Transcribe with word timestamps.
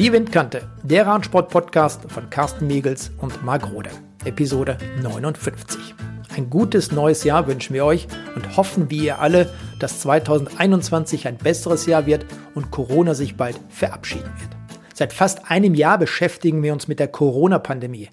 Die 0.00 0.12
Windkante, 0.12 0.62
der 0.82 1.06
Radsport-Podcast 1.06 2.10
von 2.10 2.30
Carsten 2.30 2.66
Miegels 2.66 3.10
und 3.18 3.44
Marc 3.44 3.70
Rode. 3.70 3.90
Episode 4.24 4.78
59. 5.02 5.94
Ein 6.34 6.48
gutes 6.48 6.90
neues 6.90 7.22
Jahr 7.22 7.46
wünschen 7.46 7.74
wir 7.74 7.84
euch 7.84 8.08
und 8.34 8.56
hoffen 8.56 8.88
wie 8.88 9.04
ihr 9.04 9.18
alle, 9.18 9.52
dass 9.78 10.00
2021 10.00 11.28
ein 11.28 11.36
besseres 11.36 11.84
Jahr 11.84 12.06
wird 12.06 12.24
und 12.54 12.70
Corona 12.70 13.12
sich 13.12 13.36
bald 13.36 13.60
verabschieden 13.68 14.32
wird. 14.40 14.56
Seit 14.94 15.12
fast 15.12 15.50
einem 15.50 15.74
Jahr 15.74 15.98
beschäftigen 15.98 16.62
wir 16.62 16.72
uns 16.72 16.88
mit 16.88 16.98
der 16.98 17.08
Corona-Pandemie. 17.08 18.08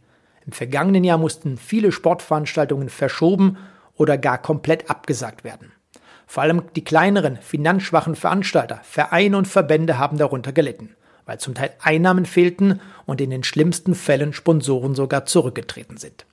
Im 0.45 0.51
vergangenen 0.51 1.05
Jahr 1.05 1.17
mussten 1.17 1.55
viele 1.55 1.93
Sportveranstaltungen 1.93 2.89
verschoben 2.89 3.59
oder 3.95 4.17
gar 4.17 4.39
komplett 4.39 4.89
abgesagt 4.89 5.45
werden. 5.45 5.71
Vor 6.25 6.43
allem 6.43 6.63
die 6.75 6.83
kleineren, 6.83 7.37
finanzschwachen 7.37 8.15
Veranstalter, 8.15 8.81
Vereine 8.83 9.37
und 9.37 9.47
Verbände 9.47 9.97
haben 9.97 10.17
darunter 10.17 10.51
gelitten, 10.51 10.97
weil 11.27 11.39
zum 11.39 11.53
Teil 11.53 11.69
Einnahmen 11.79 12.25
fehlten 12.25 12.81
und 13.05 13.21
in 13.21 13.29
den 13.29 13.43
schlimmsten 13.43 13.93
Fällen 13.93 14.33
Sponsoren 14.33 14.95
sogar 14.95 15.25
zurückgetreten 15.25 15.97
sind. 15.97 16.25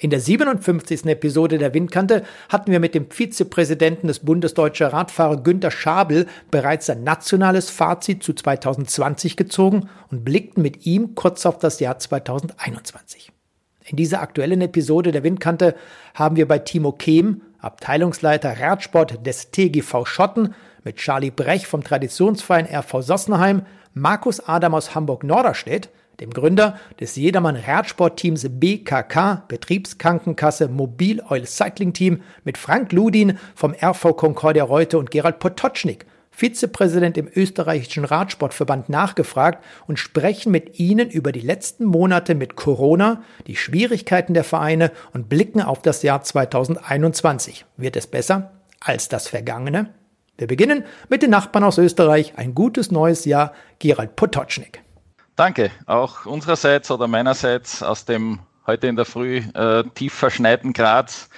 In 0.00 0.08
der 0.08 0.20
57. 0.20 1.04
Episode 1.04 1.58
der 1.58 1.74
Windkante 1.74 2.24
hatten 2.48 2.72
wir 2.72 2.80
mit 2.80 2.94
dem 2.94 3.10
Vizepräsidenten 3.10 4.06
des 4.06 4.20
Bundesdeutscher 4.20 4.94
Radfahrer 4.94 5.42
Günter 5.42 5.70
Schabel 5.70 6.26
bereits 6.50 6.88
ein 6.88 7.04
nationales 7.04 7.68
Fazit 7.68 8.22
zu 8.22 8.32
2020 8.32 9.36
gezogen 9.36 9.90
und 10.10 10.24
blickten 10.24 10.62
mit 10.62 10.86
ihm 10.86 11.14
kurz 11.14 11.44
auf 11.44 11.58
das 11.58 11.80
Jahr 11.80 11.98
2021. 11.98 13.30
In 13.84 13.98
dieser 13.98 14.22
aktuellen 14.22 14.62
Episode 14.62 15.12
der 15.12 15.22
Windkante 15.22 15.74
haben 16.14 16.36
wir 16.36 16.48
bei 16.48 16.60
Timo 16.60 16.92
Kehm, 16.92 17.42
Abteilungsleiter 17.58 18.58
Radsport 18.58 19.26
des 19.26 19.50
TGV 19.50 20.06
Schotten, 20.06 20.54
mit 20.84 20.96
Charlie 20.96 21.30
Brech 21.30 21.66
vom 21.66 21.84
Traditionsverein 21.84 22.66
RV 22.66 23.02
Sossenheim, 23.02 23.62
Markus 23.94 24.40
Adam 24.40 24.74
aus 24.74 24.94
Hamburg-Norderstedt, 24.94 25.90
dem 26.20 26.30
Gründer 26.30 26.78
des 27.00 27.16
Jedermann 27.16 27.56
Radsportteams 27.56 28.46
BKK, 28.50 29.44
Betriebskrankenkasse 29.48 30.68
Mobil 30.68 31.22
Oil 31.28 31.46
Cycling 31.46 31.92
Team, 31.92 32.22
mit 32.44 32.58
Frank 32.58 32.92
Ludin 32.92 33.38
vom 33.54 33.74
RV 33.74 34.16
Concordia 34.16 34.64
Reute 34.64 34.98
und 34.98 35.10
Gerald 35.10 35.38
Potocznik, 35.38 36.06
Vizepräsident 36.30 37.18
im 37.18 37.28
österreichischen 37.34 38.04
Radsportverband, 38.04 38.88
nachgefragt 38.88 39.64
und 39.86 39.98
sprechen 39.98 40.52
mit 40.52 40.78
Ihnen 40.78 41.10
über 41.10 41.32
die 41.32 41.40
letzten 41.40 41.84
Monate 41.84 42.34
mit 42.34 42.54
Corona, 42.54 43.22
die 43.46 43.56
Schwierigkeiten 43.56 44.32
der 44.32 44.44
Vereine 44.44 44.92
und 45.12 45.28
blicken 45.28 45.60
auf 45.60 45.82
das 45.82 46.02
Jahr 46.02 46.22
2021. 46.22 47.64
Wird 47.76 47.96
es 47.96 48.06
besser 48.06 48.52
als 48.80 49.08
das 49.08 49.28
vergangene? 49.28 49.90
Wir 50.40 50.46
beginnen 50.46 50.86
mit 51.10 51.22
den 51.22 51.28
Nachbarn 51.28 51.64
aus 51.64 51.76
Österreich. 51.76 52.32
Ein 52.36 52.54
gutes 52.54 52.90
neues 52.90 53.26
Jahr, 53.26 53.52
Gerald 53.78 54.16
Potocznik. 54.16 54.82
Danke, 55.36 55.70
auch 55.84 56.24
unsererseits 56.24 56.90
oder 56.90 57.06
meinerseits 57.06 57.82
aus 57.82 58.06
dem 58.06 58.38
heute 58.66 58.86
in 58.86 58.96
der 58.96 59.04
Früh 59.04 59.42
äh, 59.52 59.84
tief 59.94 60.14
verschneiten 60.14 60.72
Graz. 60.72 61.28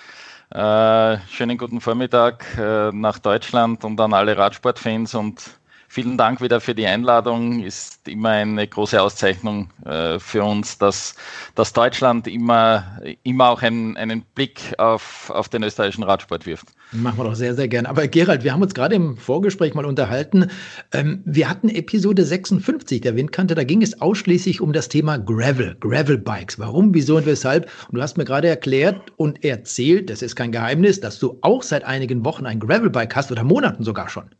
Äh, 0.50 1.18
schönen 1.26 1.58
guten 1.58 1.80
Vormittag 1.80 2.46
äh, 2.56 2.92
nach 2.92 3.18
Deutschland 3.18 3.84
und 3.84 4.00
an 4.00 4.12
alle 4.14 4.38
Radsportfans 4.38 5.16
und 5.16 5.50
vielen 5.92 6.16
Dank 6.16 6.40
wieder 6.40 6.60
für 6.60 6.74
die 6.74 6.86
Einladung. 6.86 7.62
Ist 7.62 8.08
immer 8.08 8.30
eine 8.30 8.66
große 8.66 9.00
Auszeichnung 9.00 9.68
äh, 9.84 10.18
für 10.18 10.42
uns, 10.42 10.78
dass, 10.78 11.14
dass 11.54 11.74
Deutschland 11.74 12.26
immer, 12.26 12.98
immer 13.24 13.50
auch 13.50 13.60
einen, 13.60 13.98
einen 13.98 14.22
Blick 14.34 14.74
auf, 14.78 15.28
auf 15.28 15.50
den 15.50 15.62
österreichischen 15.62 16.04
Radsport 16.04 16.46
wirft. 16.46 16.68
Machen 16.92 17.18
wir 17.18 17.24
doch 17.24 17.34
sehr, 17.34 17.54
sehr 17.54 17.68
gerne. 17.68 17.90
Aber 17.90 18.08
Gerald, 18.08 18.42
wir 18.42 18.54
haben 18.54 18.62
uns 18.62 18.72
gerade 18.72 18.94
im 18.94 19.18
Vorgespräch 19.18 19.74
mal 19.74 19.84
unterhalten. 19.84 20.50
Ähm, 20.92 21.20
wir 21.26 21.50
hatten 21.50 21.68
Episode 21.68 22.24
56 22.24 23.02
der 23.02 23.14
Windkante, 23.14 23.54
da 23.54 23.64
ging 23.64 23.82
es 23.82 24.00
ausschließlich 24.00 24.62
um 24.62 24.72
das 24.72 24.88
Thema 24.88 25.18
Gravel, 25.18 25.76
Gravel-Bikes. 25.78 26.58
Warum, 26.58 26.94
wieso 26.94 27.18
und 27.18 27.26
weshalb? 27.26 27.70
Und 27.88 27.96
du 27.96 28.02
hast 28.02 28.16
mir 28.16 28.24
gerade 28.24 28.48
erklärt 28.48 29.12
und 29.18 29.44
erzählt, 29.44 30.08
das 30.08 30.22
ist 30.22 30.36
kein 30.36 30.52
Geheimnis, 30.52 31.00
dass 31.00 31.18
du 31.18 31.38
auch 31.42 31.62
seit 31.62 31.84
einigen 31.84 32.24
Wochen 32.24 32.46
ein 32.46 32.60
Gravel-Bike 32.60 33.14
hast 33.14 33.30
oder 33.30 33.44
Monaten 33.44 33.84
sogar 33.84 34.08
schon. 34.08 34.30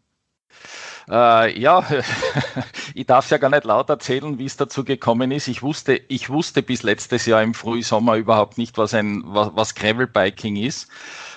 Äh, 1.08 1.58
ja, 1.58 1.84
ich 2.94 3.06
darf 3.06 3.30
ja 3.30 3.38
gar 3.38 3.50
nicht 3.50 3.64
laut 3.64 3.88
erzählen, 3.88 4.38
wie 4.38 4.44
es 4.44 4.56
dazu 4.56 4.84
gekommen 4.84 5.30
ist. 5.32 5.48
Ich 5.48 5.62
wusste, 5.62 6.00
ich 6.08 6.30
wusste 6.30 6.62
bis 6.62 6.82
letztes 6.82 7.26
Jahr 7.26 7.42
im 7.42 7.54
Frühsommer 7.54 8.16
überhaupt 8.16 8.58
nicht, 8.58 8.78
was 8.78 8.94
ein 8.94 9.22
was, 9.26 9.50
was 9.54 9.74
Gravelbiking 9.74 10.56
ist. 10.56 10.88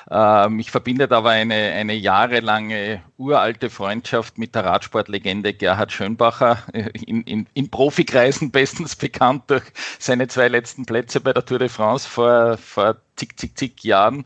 Ähm, 0.09 0.57
mich 0.57 0.69
verbindet 0.69 1.11
aber 1.11 1.31
eine, 1.31 1.55
eine 1.55 1.93
jahrelange 1.93 3.01
uralte 3.17 3.69
Freundschaft 3.69 4.37
mit 4.37 4.53
der 4.53 4.65
Radsportlegende 4.65 5.53
Gerhard 5.53 5.91
Schönbacher, 5.91 6.59
äh, 6.73 6.89
in, 7.05 7.23
in, 7.23 7.47
in 7.53 7.71
Profikreisen 7.71 8.51
bestens 8.51 8.95
bekannt 8.95 9.43
durch 9.47 9.63
seine 9.99 10.27
zwei 10.27 10.47
letzten 10.47 10.85
Plätze 10.85 11.21
bei 11.21 11.33
der 11.33 11.45
Tour 11.45 11.59
de 11.59 11.69
France 11.69 12.07
vor, 12.07 12.57
vor 12.57 12.97
zig, 13.15 13.37
zig, 13.37 13.55
zig 13.55 13.83
Jahren. 13.83 14.25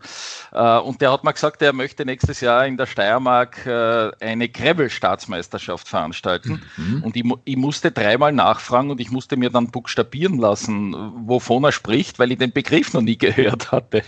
Äh, 0.51 0.79
und 0.79 1.01
der 1.01 1.12
hat 1.12 1.23
mir 1.23 1.34
gesagt, 1.34 1.62
er 1.62 1.73
möchte 1.73 2.06
nächstes 2.06 2.41
Jahr 2.41 2.66
in 2.66 2.78
der 2.78 2.85
Steiermark 2.85 3.66
äh, 3.66 4.11
eine 4.19 4.50
Gravel-Staatsmeisterschaft 4.50 5.88
veranstalten. 5.88 6.61
Mhm. 6.78 7.03
Und 7.03 7.16
ich, 7.16 7.23
ich, 7.46 7.57
musste 7.57 7.91
dreimal 7.91 8.31
nachfragen 8.31 8.90
und 8.90 9.00
ich 9.00 9.11
musste 9.11 9.38
mir 9.38 9.50
dann 9.50 9.72
buchstabieren 9.72 10.40
lassen, 10.40 10.96
wovon 11.28 11.63
er 11.63 11.72
spricht, 11.72 12.19
weil 12.19 12.31
ich 12.31 12.38
den 12.38 12.51
Begriff 12.51 12.94
noch 12.94 13.01
nie 13.01 13.17
gehört 13.17 13.72
hatte. 13.72 14.03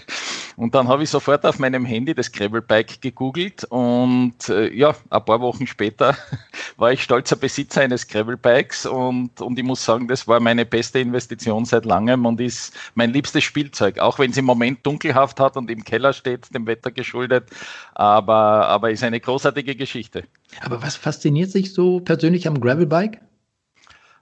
Und 0.56 0.76
dann 0.76 0.88
habe 0.88 1.03
ich 1.03 1.09
sofort 1.09 1.46
auf 1.46 1.59
meinem 1.62 1.86
Handy 1.86 2.14
das 2.14 2.32
Gravelbike 2.32 3.02
gegoogelt 3.02 3.64
und 3.66 4.50
äh, 4.50 4.74
ja, 4.74 4.94
ein 5.10 5.26
paar 5.26 5.40
Wochen 5.40 5.66
später 5.66 6.18
war 6.78 6.92
ich 6.92 7.02
stolzer 7.02 7.38
Besitzer 7.38 7.82
eines 7.82 8.08
Gravelbikes 8.08 8.86
und, 8.86 9.40
und 9.40 9.58
ich 9.58 9.64
muss 9.64 9.86
sagen, 9.86 10.08
das 10.08 10.28
war 10.28 10.40
meine 10.40 10.66
beste 10.66 11.00
Investition 11.00 11.64
seit 11.66 11.86
langem 11.86 12.26
und 12.26 12.42
ist 12.42 12.74
mein 12.96 13.14
liebstes 13.14 13.44
Spielzeug, 13.44 14.00
auch 14.00 14.20
wenn 14.20 14.32
es 14.32 14.38
im 14.38 14.46
Moment 14.46 14.86
dunkelhaft 14.86 15.40
hat 15.40 15.56
und 15.56 15.72
im 15.72 15.84
Keller 15.86 16.12
steht, 16.12 16.54
dem 16.54 16.68
Wetter 16.68 16.92
geschuldet. 16.92 17.46
Aber, 17.94 18.68
aber 18.68 18.92
ist 18.92 19.04
eine 19.04 19.20
großartige 19.20 19.76
Geschichte. 19.76 20.24
Aber 20.60 20.82
was 20.82 20.96
fasziniert 20.96 21.52
sich 21.52 21.74
so 21.74 22.02
persönlich 22.02 22.48
am 22.48 22.60
Gravelbike? 22.60 23.22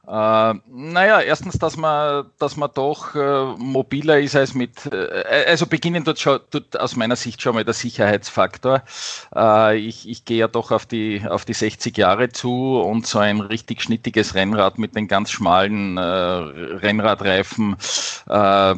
Äh, 0.09 0.53
naja, 0.67 1.21
erstens, 1.21 1.59
dass 1.59 1.77
man, 1.77 2.25
dass 2.39 2.57
man 2.57 2.71
doch 2.73 3.13
äh, 3.13 3.43
mobiler 3.57 4.19
ist 4.19 4.35
als 4.35 4.55
mit, 4.55 4.87
äh, 4.91 5.45
also 5.47 5.67
beginnen 5.67 6.03
schon, 6.17 6.39
dort 6.49 6.79
aus 6.79 6.95
meiner 6.95 7.15
Sicht 7.15 7.43
schon 7.43 7.53
mal 7.53 7.63
der 7.63 7.75
Sicherheitsfaktor. 7.75 8.81
Äh, 9.35 9.77
ich, 9.77 10.09
ich 10.09 10.25
gehe 10.25 10.39
ja 10.39 10.47
doch 10.47 10.71
auf 10.71 10.87
die, 10.87 11.21
auf 11.29 11.45
die 11.45 11.53
60 11.53 11.95
Jahre 11.95 12.29
zu 12.29 12.81
und 12.81 13.05
so 13.05 13.19
ein 13.19 13.39
richtig 13.39 13.83
schnittiges 13.83 14.33
Rennrad 14.33 14.79
mit 14.79 14.95
den 14.95 15.07
ganz 15.07 15.29
schmalen 15.29 15.97
äh, 15.97 16.01
Rennradreifen 16.01 17.75
äh, 18.27 18.75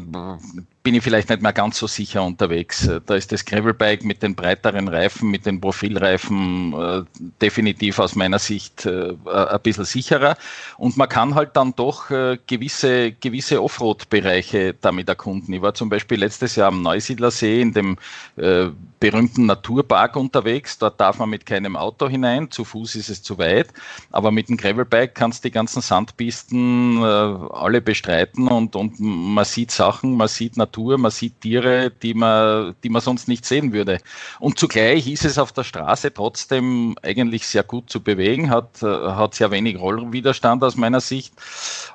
bin 0.83 0.95
ich 0.95 1.03
vielleicht 1.03 1.29
nicht 1.29 1.41
mehr 1.41 1.53
ganz 1.53 1.77
so 1.77 1.87
sicher 1.87 2.23
unterwegs. 2.23 2.89
Da 3.05 3.15
ist 3.15 3.31
das 3.31 3.45
Gravelbike 3.45 4.03
mit 4.03 4.23
den 4.23 4.35
breiteren 4.35 4.87
Reifen, 4.87 5.29
mit 5.29 5.45
den 5.45 5.61
Profilreifen 5.61 6.73
äh, 6.73 7.03
definitiv 7.41 7.99
aus 7.99 8.15
meiner 8.15 8.39
Sicht 8.39 8.85
äh, 8.85 9.13
ein 9.25 9.59
bisschen 9.61 9.85
sicherer. 9.85 10.37
Und 10.77 10.97
man 10.97 11.07
kann 11.07 11.35
halt 11.35 11.55
dann 11.55 11.75
doch 11.75 12.09
äh, 12.09 12.37
gewisse, 12.47 13.11
gewisse 13.11 13.61
Offroad-Bereiche 13.61 14.75
damit 14.81 15.07
erkunden. 15.07 15.53
Ich 15.53 15.61
war 15.61 15.73
zum 15.73 15.89
Beispiel 15.89 16.19
letztes 16.19 16.55
Jahr 16.55 16.69
am 16.69 16.81
Neusiedlersee 16.81 17.61
in 17.61 17.73
dem 17.73 17.97
äh, 18.37 18.69
berühmten 19.01 19.47
Naturpark 19.47 20.15
unterwegs. 20.15 20.77
Dort 20.77 21.01
darf 21.01 21.17
man 21.17 21.29
mit 21.29 21.45
keinem 21.45 21.75
Auto 21.75 22.07
hinein, 22.07 22.51
zu 22.51 22.63
Fuß 22.63 22.95
ist 22.95 23.09
es 23.09 23.21
zu 23.21 23.37
weit. 23.37 23.67
Aber 24.11 24.31
mit 24.31 24.47
dem 24.47 24.55
Gravelbike 24.55 25.15
kannst 25.15 25.43
du 25.43 25.49
die 25.49 25.51
ganzen 25.51 25.81
Sandpisten 25.81 27.01
äh, 27.01 27.05
alle 27.05 27.81
bestreiten 27.81 28.47
und, 28.47 28.75
und 28.77 28.99
man 28.99 29.43
sieht 29.43 29.71
Sachen, 29.71 30.15
man 30.15 30.29
sieht 30.29 30.55
Natur 30.55 30.97
man 30.97 31.11
sieht 31.11 31.41
Tiere, 31.41 31.91
die 31.91 32.13
man, 32.13 32.75
die 32.83 32.89
man 32.89 33.01
sonst 33.01 33.27
nicht 33.27 33.43
sehen 33.43 33.73
würde. 33.73 33.97
Und 34.39 34.59
zugleich 34.59 35.07
ist 35.07 35.25
es 35.25 35.39
auf 35.39 35.51
der 35.51 35.63
Straße 35.63 36.13
trotzdem 36.13 36.95
eigentlich 37.01 37.47
sehr 37.47 37.63
gut 37.63 37.89
zu 37.89 38.01
bewegen, 38.01 38.51
hat, 38.51 38.83
hat 38.83 39.33
sehr 39.33 39.49
wenig 39.49 39.79
Rollwiderstand 39.79 40.63
aus 40.63 40.75
meiner 40.75 41.01
Sicht. 41.01 41.33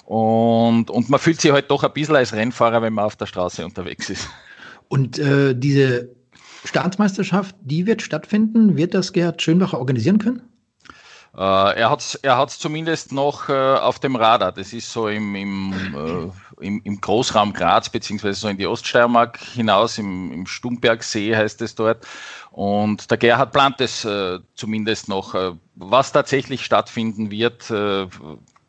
Und, 0.04 0.90
und 0.90 1.08
man 1.08 1.20
fühlt 1.20 1.40
sich 1.40 1.52
halt 1.52 1.70
doch 1.70 1.84
ein 1.84 1.92
bisschen 1.92 2.16
als 2.16 2.32
Rennfahrer, 2.32 2.82
wenn 2.82 2.94
man 2.94 3.04
auf 3.04 3.14
der 3.14 3.26
Straße 3.26 3.64
unterwegs 3.64 4.10
ist. 4.10 4.28
Und 4.88 5.20
äh, 5.20 5.54
diese 5.54 6.08
Staatsmeisterschaft, 6.66 7.54
die 7.60 7.86
wird 7.86 8.02
stattfinden. 8.02 8.76
Wird 8.76 8.94
das 8.94 9.12
Gerhard 9.12 9.42
Schönbacher 9.42 9.78
organisieren 9.78 10.18
können? 10.18 10.42
Äh, 11.36 11.40
er 11.40 11.90
hat 11.90 12.00
es 12.00 12.14
er 12.14 12.46
zumindest 12.48 13.12
noch 13.12 13.50
äh, 13.50 13.52
auf 13.52 13.98
dem 13.98 14.16
Radar. 14.16 14.52
Das 14.52 14.72
ist 14.72 14.90
so 14.90 15.08
im, 15.08 15.34
im, 15.34 15.74
äh, 15.94 16.64
im, 16.64 16.80
im, 16.82 17.00
Großraum 17.00 17.52
Graz, 17.52 17.90
beziehungsweise 17.90 18.40
so 18.40 18.48
in 18.48 18.56
die 18.56 18.66
Oststeiermark 18.66 19.38
hinaus, 19.38 19.98
im, 19.98 20.32
im 20.32 20.46
Stumbergsee 20.46 21.36
heißt 21.36 21.60
es 21.60 21.74
dort. 21.74 22.06
Und 22.52 23.10
der 23.10 23.18
Gerhard 23.18 23.52
plant 23.52 23.82
es 23.82 24.06
äh, 24.06 24.38
zumindest 24.54 25.08
noch. 25.08 25.34
Äh, 25.34 25.52
was 25.74 26.12
tatsächlich 26.12 26.64
stattfinden 26.64 27.30
wird, 27.30 27.70
äh, 27.70 28.06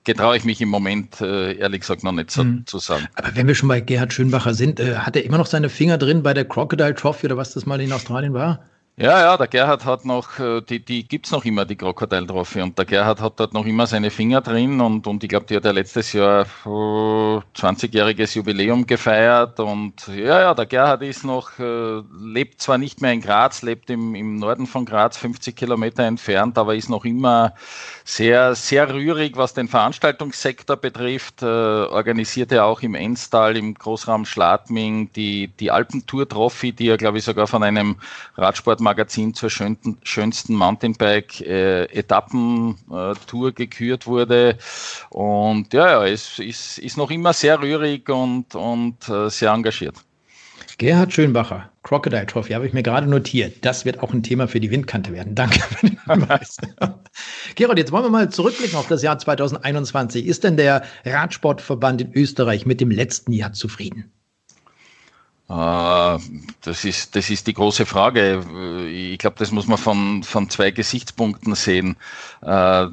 getraue 0.07 0.37
ich 0.37 0.45
mich 0.45 0.59
im 0.61 0.69
Moment 0.69 1.21
ehrlich 1.21 1.81
gesagt 1.81 2.03
noch 2.03 2.13
nicht 2.13 2.31
so 2.31 2.43
mhm. 2.43 2.65
zu 2.65 2.79
sagen. 2.79 3.07
Aber 3.15 3.35
wenn 3.35 3.45
wir 3.45 3.53
schon 3.53 3.69
bei 3.69 3.81
Gerhard 3.81 4.13
Schönbacher 4.13 4.55
sind, 4.55 4.79
hat 4.79 5.15
er 5.15 5.23
immer 5.23 5.37
noch 5.37 5.45
seine 5.45 5.69
Finger 5.69 5.97
drin 5.97 6.23
bei 6.23 6.33
der 6.33 6.45
Crocodile 6.45 6.95
Trophy 6.95 7.27
oder 7.27 7.37
was 7.37 7.53
das 7.53 7.65
mal 7.65 7.79
in 7.79 7.91
Australien 7.91 8.33
war? 8.33 8.63
Ja, 8.99 9.19
ja, 9.19 9.37
der 9.37 9.45
Gerhard 9.45 9.85
hat 9.85 10.05
noch, 10.05 10.39
äh, 10.39 10.59
die, 10.61 10.83
die 10.83 11.07
gibt 11.07 11.27
es 11.27 11.31
noch 11.31 11.45
immer, 11.45 11.65
die 11.65 11.75
Krokodil 11.75 12.25
Trophy. 12.25 12.63
Und 12.63 12.79
der 12.79 12.85
Gerhard 12.85 13.21
hat 13.21 13.39
dort 13.39 13.53
noch 13.53 13.67
immer 13.67 13.85
seine 13.85 14.09
Finger 14.09 14.41
drin 14.41 14.81
und, 14.81 15.05
und 15.05 15.23
ich 15.23 15.29
glaube, 15.29 15.45
die 15.45 15.55
hat 15.55 15.65
ja 15.65 15.71
letztes 15.71 16.13
Jahr 16.13 16.47
20-jähriges 16.65 18.35
Jubiläum 18.35 18.87
gefeiert. 18.87 19.59
Und 19.59 20.07
ja, 20.07 20.39
ja, 20.41 20.53
der 20.55 20.65
Gerhard 20.65 21.03
ist 21.03 21.23
noch, 21.23 21.59
äh, 21.59 22.01
lebt 22.19 22.59
zwar 22.59 22.79
nicht 22.79 22.99
mehr 22.99 23.11
in 23.13 23.21
Graz, 23.21 23.61
lebt 23.61 23.91
im, 23.91 24.15
im 24.15 24.37
Norden 24.37 24.65
von 24.65 24.83
Graz, 24.83 25.15
50 25.17 25.55
Kilometer 25.55 26.01
entfernt, 26.01 26.57
aber 26.57 26.73
ist 26.73 26.89
noch 26.89 27.05
immer 27.05 27.53
sehr, 28.03 28.55
sehr 28.55 28.91
rührig, 28.91 29.37
was 29.37 29.53
den 29.53 29.67
Veranstaltungssektor 29.67 30.75
betrifft. 30.75 31.43
Äh, 31.43 31.45
organisiert 31.45 32.51
er 32.51 32.65
auch 32.65 32.81
im 32.81 32.95
Enstal, 32.95 33.57
im 33.57 33.75
Großraum 33.75 34.25
Schladming 34.25 35.11
die, 35.13 35.49
die 35.49 35.69
Alpentour 35.69 36.27
Trophy, 36.27 36.71
die 36.71 36.87
er, 36.87 36.97
glaube 36.97 37.19
ich, 37.19 37.23
sogar 37.25 37.45
von 37.45 37.61
einem 37.61 37.97
Radsport 38.37 38.86
Magazin 38.87 39.33
zur 39.33 39.49
schönsten, 39.49 39.97
schönsten 40.03 40.55
Mountainbike-Etappentour 40.55 43.49
äh, 43.49 43.51
gekürt 43.51 44.07
wurde. 44.07 44.57
Und 45.09 45.73
ja, 45.73 45.87
ja, 45.87 46.07
es 46.07 46.39
ist, 46.39 46.77
ist 46.77 46.95
noch 46.95 47.11
immer 47.11 47.33
sehr 47.33 47.61
rührig 47.61 48.07
und, 48.07 48.55
und 48.55 49.09
äh, 49.09 49.29
sehr 49.29 49.51
engagiert. 49.51 49.95
Gerhard 50.77 51.11
Schönbacher, 51.11 51.69
Crocodile 51.83 52.27
Trophy, 52.27 52.53
habe 52.53 52.65
ich 52.65 52.71
mir 52.71 52.83
gerade 52.83 53.07
notiert. 53.07 53.65
Das 53.65 53.83
wird 53.83 53.99
auch 53.99 54.13
ein 54.13 54.23
Thema 54.23 54.47
für 54.47 54.61
die 54.61 54.71
Windkante 54.71 55.11
werden. 55.11 55.35
Danke 55.35 55.59
für 55.59 55.87
den 55.87 55.99
Hinweis. 56.07 56.55
Gerhard, 57.55 57.77
jetzt 57.77 57.91
wollen 57.91 58.05
wir 58.05 58.09
mal 58.09 58.29
zurückblicken 58.29 58.77
auf 58.77 58.87
das 58.87 59.03
Jahr 59.03 59.19
2021. 59.19 60.25
Ist 60.25 60.45
denn 60.45 60.55
der 60.55 60.83
Radsportverband 61.03 62.01
in 62.01 62.13
Österreich 62.13 62.65
mit 62.65 62.79
dem 62.79 62.91
letzten 62.91 63.33
Jahr 63.33 63.51
zufrieden? 63.51 64.13
Äh, 65.49 66.17
das 66.61 66.83
ist, 66.83 67.15
das 67.15 67.29
ist 67.29 67.47
die 67.47 67.53
große 67.53 67.85
Frage. 67.85 68.43
Ich 68.91 69.17
glaube, 69.17 69.37
das 69.39 69.51
muss 69.51 69.67
man 69.67 69.77
von, 69.77 70.23
von 70.23 70.49
zwei 70.49 70.71
Gesichtspunkten 70.71 71.55
sehen. 71.55 71.95
Äh, 72.41 72.87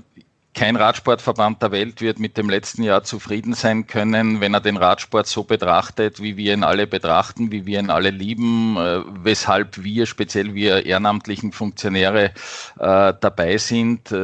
kein 0.56 0.76
Radsportverband 0.76 1.60
der 1.62 1.72
Welt 1.72 2.00
wird 2.00 2.20
mit 2.20 2.36
dem 2.38 2.48
letzten 2.48 2.84
Jahr 2.84 3.02
zufrieden 3.02 3.54
sein 3.54 3.88
können, 3.88 4.40
wenn 4.40 4.54
er 4.54 4.60
den 4.60 4.76
Radsport 4.76 5.26
so 5.26 5.42
betrachtet, 5.42 6.22
wie 6.22 6.36
wir 6.36 6.54
ihn 6.54 6.62
alle 6.62 6.86
betrachten, 6.86 7.50
wie 7.50 7.66
wir 7.66 7.80
ihn 7.80 7.90
alle 7.90 8.10
lieben, 8.10 8.76
äh, 8.76 9.00
weshalb 9.24 9.82
wir, 9.82 10.06
speziell 10.06 10.54
wir 10.54 10.86
ehrenamtlichen 10.86 11.50
Funktionäre, 11.50 12.30
dabei 12.76 13.56
sind 13.58 14.14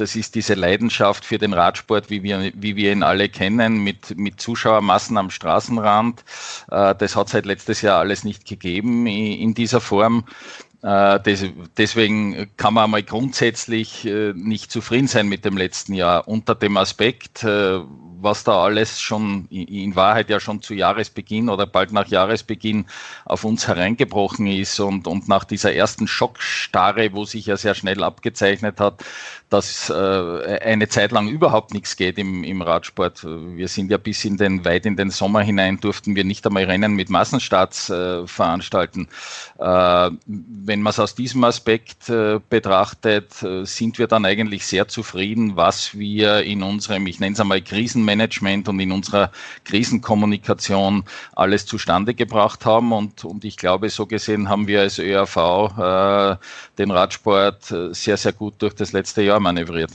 das 0.00 0.16
ist 0.16 0.34
diese 0.34 0.54
Leidenschaft 0.54 1.24
für 1.24 1.38
den 1.38 1.52
Radsport, 1.52 2.10
wie 2.10 2.22
wir, 2.22 2.52
wie 2.54 2.76
wir 2.76 2.92
ihn 2.92 3.02
alle 3.02 3.28
kennen, 3.28 3.84
mit, 3.84 4.16
mit 4.16 4.40
Zuschauermassen 4.40 5.18
am 5.18 5.30
Straßenrand. 5.30 6.24
Äh, 6.70 6.94
das 6.94 7.16
hat 7.16 7.28
seit 7.28 7.46
letztes 7.46 7.82
Jahr 7.82 7.98
alles 7.98 8.24
nicht 8.24 8.46
gegeben 8.46 9.06
in 9.06 9.54
dieser 9.54 9.80
Form. 9.80 10.24
Äh, 10.82 11.20
deswegen 11.76 12.50
kann 12.56 12.72
man 12.72 12.90
mal 12.90 13.02
grundsätzlich 13.02 14.06
äh, 14.06 14.32
nicht 14.34 14.72
zufrieden 14.72 15.08
sein 15.08 15.28
mit 15.28 15.44
dem 15.44 15.58
letzten 15.58 15.92
Jahr 15.92 16.26
unter 16.26 16.54
dem 16.54 16.78
Aspekt, 16.78 17.44
was 18.22 18.44
da 18.44 18.62
alles 18.62 19.00
schon 19.00 19.46
in 19.48 19.96
Wahrheit 19.96 20.30
ja 20.30 20.40
schon 20.40 20.62
zu 20.62 20.74
Jahresbeginn 20.74 21.48
oder 21.48 21.66
bald 21.66 21.92
nach 21.92 22.06
Jahresbeginn 22.06 22.86
auf 23.24 23.44
uns 23.44 23.66
hereingebrochen 23.66 24.46
ist 24.46 24.78
und, 24.80 25.06
und 25.06 25.28
nach 25.28 25.44
dieser 25.44 25.72
ersten 25.72 26.06
Schockstarre, 26.06 27.12
wo 27.12 27.24
sich 27.24 27.46
ja 27.46 27.56
sehr 27.56 27.74
schnell 27.74 28.02
abgezeichnet 28.02 28.80
hat, 28.80 29.02
dass 29.50 29.90
äh, 29.90 30.58
eine 30.62 30.88
Zeit 30.88 31.10
lang 31.10 31.28
überhaupt 31.28 31.74
nichts 31.74 31.96
geht 31.96 32.18
im, 32.18 32.44
im 32.44 32.62
Radsport. 32.62 33.24
Wir 33.24 33.66
sind 33.66 33.90
ja 33.90 33.98
bis 33.98 34.24
in 34.24 34.36
den 34.36 34.64
weit 34.64 34.86
in 34.86 34.96
den 34.96 35.10
Sommer 35.10 35.42
hinein 35.42 35.80
durften 35.80 36.14
wir 36.14 36.24
nicht 36.24 36.46
einmal 36.46 36.64
Rennen 36.64 36.94
mit 36.94 37.10
Massenstarts 37.10 37.90
äh, 37.90 38.26
veranstalten. 38.26 39.08
Äh, 39.58 40.10
wenn 40.26 40.82
man 40.82 40.90
es 40.90 41.00
aus 41.00 41.16
diesem 41.16 41.42
Aspekt 41.42 42.08
äh, 42.08 42.38
betrachtet, 42.48 43.42
äh, 43.42 43.64
sind 43.66 43.98
wir 43.98 44.06
dann 44.06 44.24
eigentlich 44.24 44.64
sehr 44.66 44.86
zufrieden, 44.86 45.56
was 45.56 45.98
wir 45.98 46.42
in 46.42 46.62
unserem, 46.62 47.06
ich 47.08 47.18
nenne 47.18 47.34
es 47.34 47.40
einmal 47.40 47.60
Krisenmanagement 47.60 48.68
und 48.68 48.78
in 48.78 48.92
unserer 48.92 49.32
Krisenkommunikation 49.64 51.04
alles 51.34 51.66
zustande 51.66 52.14
gebracht 52.14 52.64
haben. 52.64 52.92
Und, 52.92 53.24
und 53.24 53.44
ich 53.44 53.56
glaube, 53.56 53.90
so 53.90 54.06
gesehen 54.06 54.48
haben 54.48 54.68
wir 54.68 54.82
als 54.82 55.00
ÖRV 55.00 55.36
äh, 55.36 56.36
den 56.80 56.90
Radsport 56.90 57.72
sehr, 57.92 58.16
sehr 58.16 58.32
gut 58.32 58.54
durch 58.58 58.74
das 58.74 58.92
letzte 58.92 59.22
Jahr 59.22 59.38
manövriert. 59.38 59.92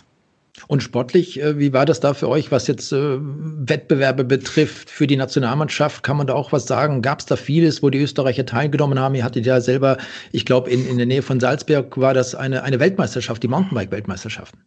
Und 0.68 0.82
sportlich, 0.82 1.42
äh, 1.42 1.60
wie 1.60 1.74
war 1.74 1.86
das 1.86 2.00
da 2.00 2.14
für 2.14 2.30
euch, 2.30 2.52
was 2.52 2.68
jetzt 2.68 2.92
äh, 2.92 3.18
Wettbewerbe 3.20 4.24
betrifft 4.24 4.90
für 4.90 5.06
die 5.06 5.18
Nationalmannschaft? 5.18 6.02
Kann 6.04 6.18
man 6.18 6.28
da 6.28 6.34
auch 6.34 6.52
was 6.52 6.66
sagen? 6.66 7.02
Gab 7.02 7.20
es 7.20 7.26
da 7.26 7.36
vieles, 7.36 7.84
wo 7.84 7.90
die 7.90 8.00
Österreicher 8.00 8.46
teilgenommen 8.46 9.00
haben? 9.00 9.16
Ihr 9.16 9.24
hattet 9.24 9.46
ja 9.46 9.60
selber, 9.62 9.98
ich 10.32 10.46
glaube, 10.46 10.70
in, 10.70 10.88
in 10.88 10.98
der 10.98 11.06
Nähe 11.06 11.22
von 11.22 11.40
Salzburg 11.40 11.98
war 11.98 12.14
das 12.14 12.36
eine, 12.36 12.64
eine 12.64 12.80
Weltmeisterschaft, 12.80 13.44
die 13.44 13.48
Mountainbike-Weltmeisterschaften. 13.48 14.60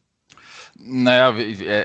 Naja, 0.91 1.35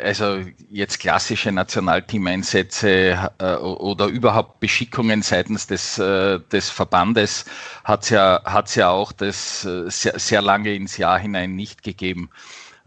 also 0.03 0.39
jetzt 0.69 0.99
klassische 0.99 1.51
Nationalteameinsätze 1.51 3.31
äh, 3.37 3.55
oder 3.55 4.05
überhaupt 4.05 4.61
Beschickungen 4.61 5.21
seitens 5.21 5.67
des, 5.67 5.97
äh, 5.97 6.39
des 6.51 6.69
Verbandes 6.69 7.43
hat 7.83 8.03
es 8.03 8.09
ja, 8.11 8.41
hat's 8.45 8.75
ja 8.75 8.89
auch 8.89 9.11
das 9.11 9.65
äh, 9.65 9.89
sehr, 9.89 10.17
sehr 10.17 10.41
lange 10.41 10.73
ins 10.73 10.95
Jahr 10.95 11.19
hinein 11.19 11.53
nicht 11.53 11.83
gegeben. 11.83 12.29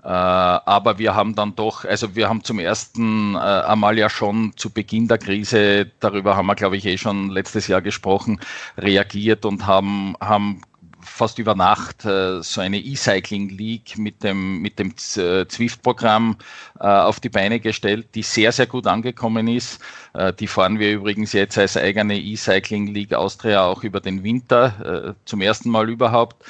Äh, 0.03 0.09
aber 0.09 0.99
wir 0.99 1.15
haben 1.15 1.35
dann 1.35 1.55
doch, 1.55 1.85
also 1.85 2.15
wir 2.17 2.31
haben 2.31 2.43
zum 2.45 2.61
ersten 2.61 3.35
äh, 3.35 3.39
einmal 3.39 3.99
ja 3.99 4.09
schon 4.09 4.55
zu 4.57 4.71
Beginn 4.71 5.09
der 5.09 5.19
Krise, 5.19 5.91
darüber 6.01 6.35
haben 6.37 6.47
wir, 6.47 6.55
glaube 6.55 6.79
ich, 6.79 6.87
eh 6.87 6.97
schon 6.97 7.29
letztes 7.29 7.67
Jahr 7.67 7.83
gesprochen, 7.83 8.41
reagiert 8.79 9.45
und 9.45 9.67
haben, 9.67 10.15
haben 10.21 10.63
fast 11.07 11.39
über 11.39 11.55
Nacht 11.55 12.05
äh, 12.05 12.43
so 12.43 12.61
eine 12.61 12.79
E-Cycling 12.79 13.51
League 13.51 13.97
mit 13.97 14.23
dem, 14.23 14.61
mit 14.61 14.79
dem 14.79 14.91
äh, 14.91 15.47
Zwift-Programm 15.47 16.37
äh, 16.81 16.87
auf 16.87 17.21
die 17.21 17.29
Beine 17.29 17.61
gestellt, 17.61 18.09
die 18.15 18.23
sehr, 18.23 18.53
sehr 18.53 18.67
gut 18.67 18.87
angekommen 18.87 19.49
ist. 19.49 19.81
Äh, 20.13 20.33
die 20.33 20.47
fahren 20.47 20.79
wir 20.79 20.93
übrigens 20.93 21.33
jetzt 21.33 21.59
als 21.59 21.77
eigene 21.77 22.19
E-Cycling 22.19 22.87
League 22.89 23.15
Austria 23.15 23.65
auch 23.65 23.83
über 23.85 24.01
den 24.01 24.25
Winter, 24.25 25.09
äh, 25.09 25.15
zum 25.25 25.41
ersten 25.41 25.71
Mal 25.71 25.89
überhaupt. 25.89 26.45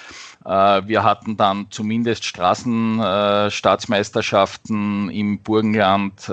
Äh, 0.45 0.83
wir 0.87 1.05
hatten 1.05 1.37
dann 1.37 1.67
zumindest 1.71 2.25
Straßenstaatsmeisterschaften 2.25 5.11
im 5.11 5.39
Burgenland, 5.41 6.31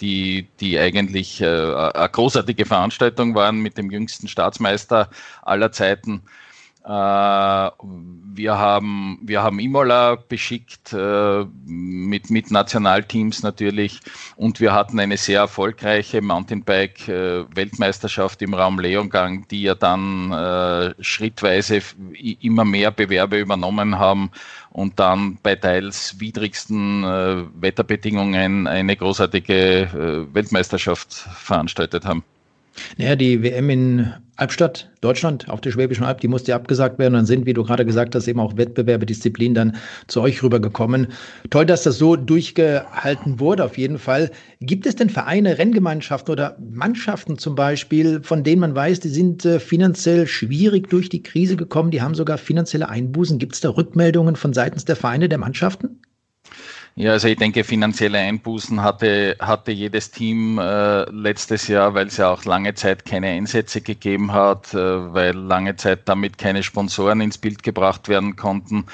die, 0.00 0.46
die 0.60 0.78
eigentlich 0.78 1.42
eine 1.42 2.08
großartige 2.10 2.66
Veranstaltung 2.66 3.34
waren 3.34 3.60
mit 3.60 3.78
dem 3.78 3.90
jüngsten 3.90 4.28
Staatsmeister 4.28 5.08
aller 5.42 5.72
Zeiten. 5.72 6.22
Äh, 6.86 6.88
wir 6.88 8.58
haben, 8.58 9.18
wir 9.22 9.42
haben 9.42 9.58
Imola 9.58 10.14
beschickt 10.14 10.92
äh, 10.92 11.44
mit, 11.64 12.30
mit 12.30 12.52
Nationalteams 12.52 13.42
natürlich 13.42 13.98
und 14.36 14.60
wir 14.60 14.72
hatten 14.72 15.00
eine 15.00 15.16
sehr 15.16 15.40
erfolgreiche 15.40 16.22
Mountainbike-Weltmeisterschaft 16.22 18.40
im 18.42 18.54
Raum 18.54 18.78
Leongang, 18.78 19.48
die 19.48 19.62
ja 19.62 19.74
dann 19.74 20.30
äh, 20.30 20.94
schrittweise 21.02 21.80
immer 22.40 22.64
mehr 22.64 22.92
Bewerbe 22.92 23.40
übernommen 23.40 23.98
haben 23.98 24.30
und 24.70 25.00
dann 25.00 25.38
bei 25.42 25.56
teils 25.56 26.20
widrigsten 26.20 27.02
Wetterbedingungen 27.02 28.68
eine 28.68 28.94
großartige 28.94 30.28
Weltmeisterschaft 30.32 31.14
veranstaltet 31.14 32.04
haben. 32.04 32.22
Naja, 32.98 33.16
die 33.16 33.42
WM 33.42 33.70
in 33.70 34.12
Albstadt, 34.36 34.90
Deutschland, 35.00 35.48
auf 35.48 35.62
der 35.62 35.70
Schwäbischen 35.70 36.04
Alb, 36.04 36.20
die 36.20 36.28
musste 36.28 36.54
abgesagt 36.54 36.98
werden. 36.98 37.14
Dann 37.14 37.24
sind, 37.24 37.46
wie 37.46 37.54
du 37.54 37.64
gerade 37.64 37.86
gesagt 37.86 38.14
hast, 38.14 38.28
eben 38.28 38.38
auch 38.38 38.56
Wettbewerbe, 38.58 39.06
Disziplinen 39.06 39.54
dann 39.54 39.76
zu 40.08 40.20
euch 40.20 40.42
rübergekommen. 40.42 41.08
Toll, 41.48 41.64
dass 41.64 41.84
das 41.84 41.96
so 41.96 42.16
durchgehalten 42.16 43.40
wurde, 43.40 43.64
auf 43.64 43.78
jeden 43.78 43.98
Fall. 43.98 44.30
Gibt 44.60 44.84
es 44.86 44.94
denn 44.94 45.08
Vereine, 45.08 45.56
Renngemeinschaften 45.56 46.32
oder 46.32 46.58
Mannschaften 46.58 47.38
zum 47.38 47.54
Beispiel, 47.54 48.22
von 48.22 48.44
denen 48.44 48.60
man 48.60 48.74
weiß, 48.74 49.00
die 49.00 49.08
sind 49.08 49.44
äh, 49.46 49.58
finanziell 49.58 50.26
schwierig 50.26 50.90
durch 50.90 51.08
die 51.08 51.22
Krise 51.22 51.56
gekommen, 51.56 51.90
die 51.90 52.02
haben 52.02 52.14
sogar 52.14 52.36
finanzielle 52.36 52.90
Einbußen? 52.90 53.38
Gibt 53.38 53.54
es 53.54 53.60
da 53.60 53.70
Rückmeldungen 53.70 54.36
von 54.36 54.52
seitens 54.52 54.84
der 54.84 54.96
Vereine, 54.96 55.30
der 55.30 55.38
Mannschaften? 55.38 56.00
Ja, 56.98 57.12
also 57.12 57.28
ich 57.28 57.36
denke, 57.36 57.62
finanzielle 57.62 58.16
Einbußen 58.16 58.82
hatte, 58.82 59.36
hatte 59.38 59.70
jedes 59.70 60.10
Team 60.12 60.58
äh, 60.58 61.02
letztes 61.10 61.68
Jahr, 61.68 61.92
weil 61.92 62.06
es 62.06 62.16
ja 62.16 62.30
auch 62.30 62.46
lange 62.46 62.72
Zeit 62.72 63.04
keine 63.04 63.28
Einsätze 63.28 63.82
gegeben 63.82 64.32
hat, 64.32 64.72
äh, 64.72 65.12
weil 65.12 65.34
lange 65.36 65.76
Zeit 65.76 66.08
damit 66.08 66.38
keine 66.38 66.62
Sponsoren 66.62 67.20
ins 67.20 67.36
Bild 67.36 67.62
gebracht 67.62 68.08
werden 68.08 68.36
konnten. 68.36 68.86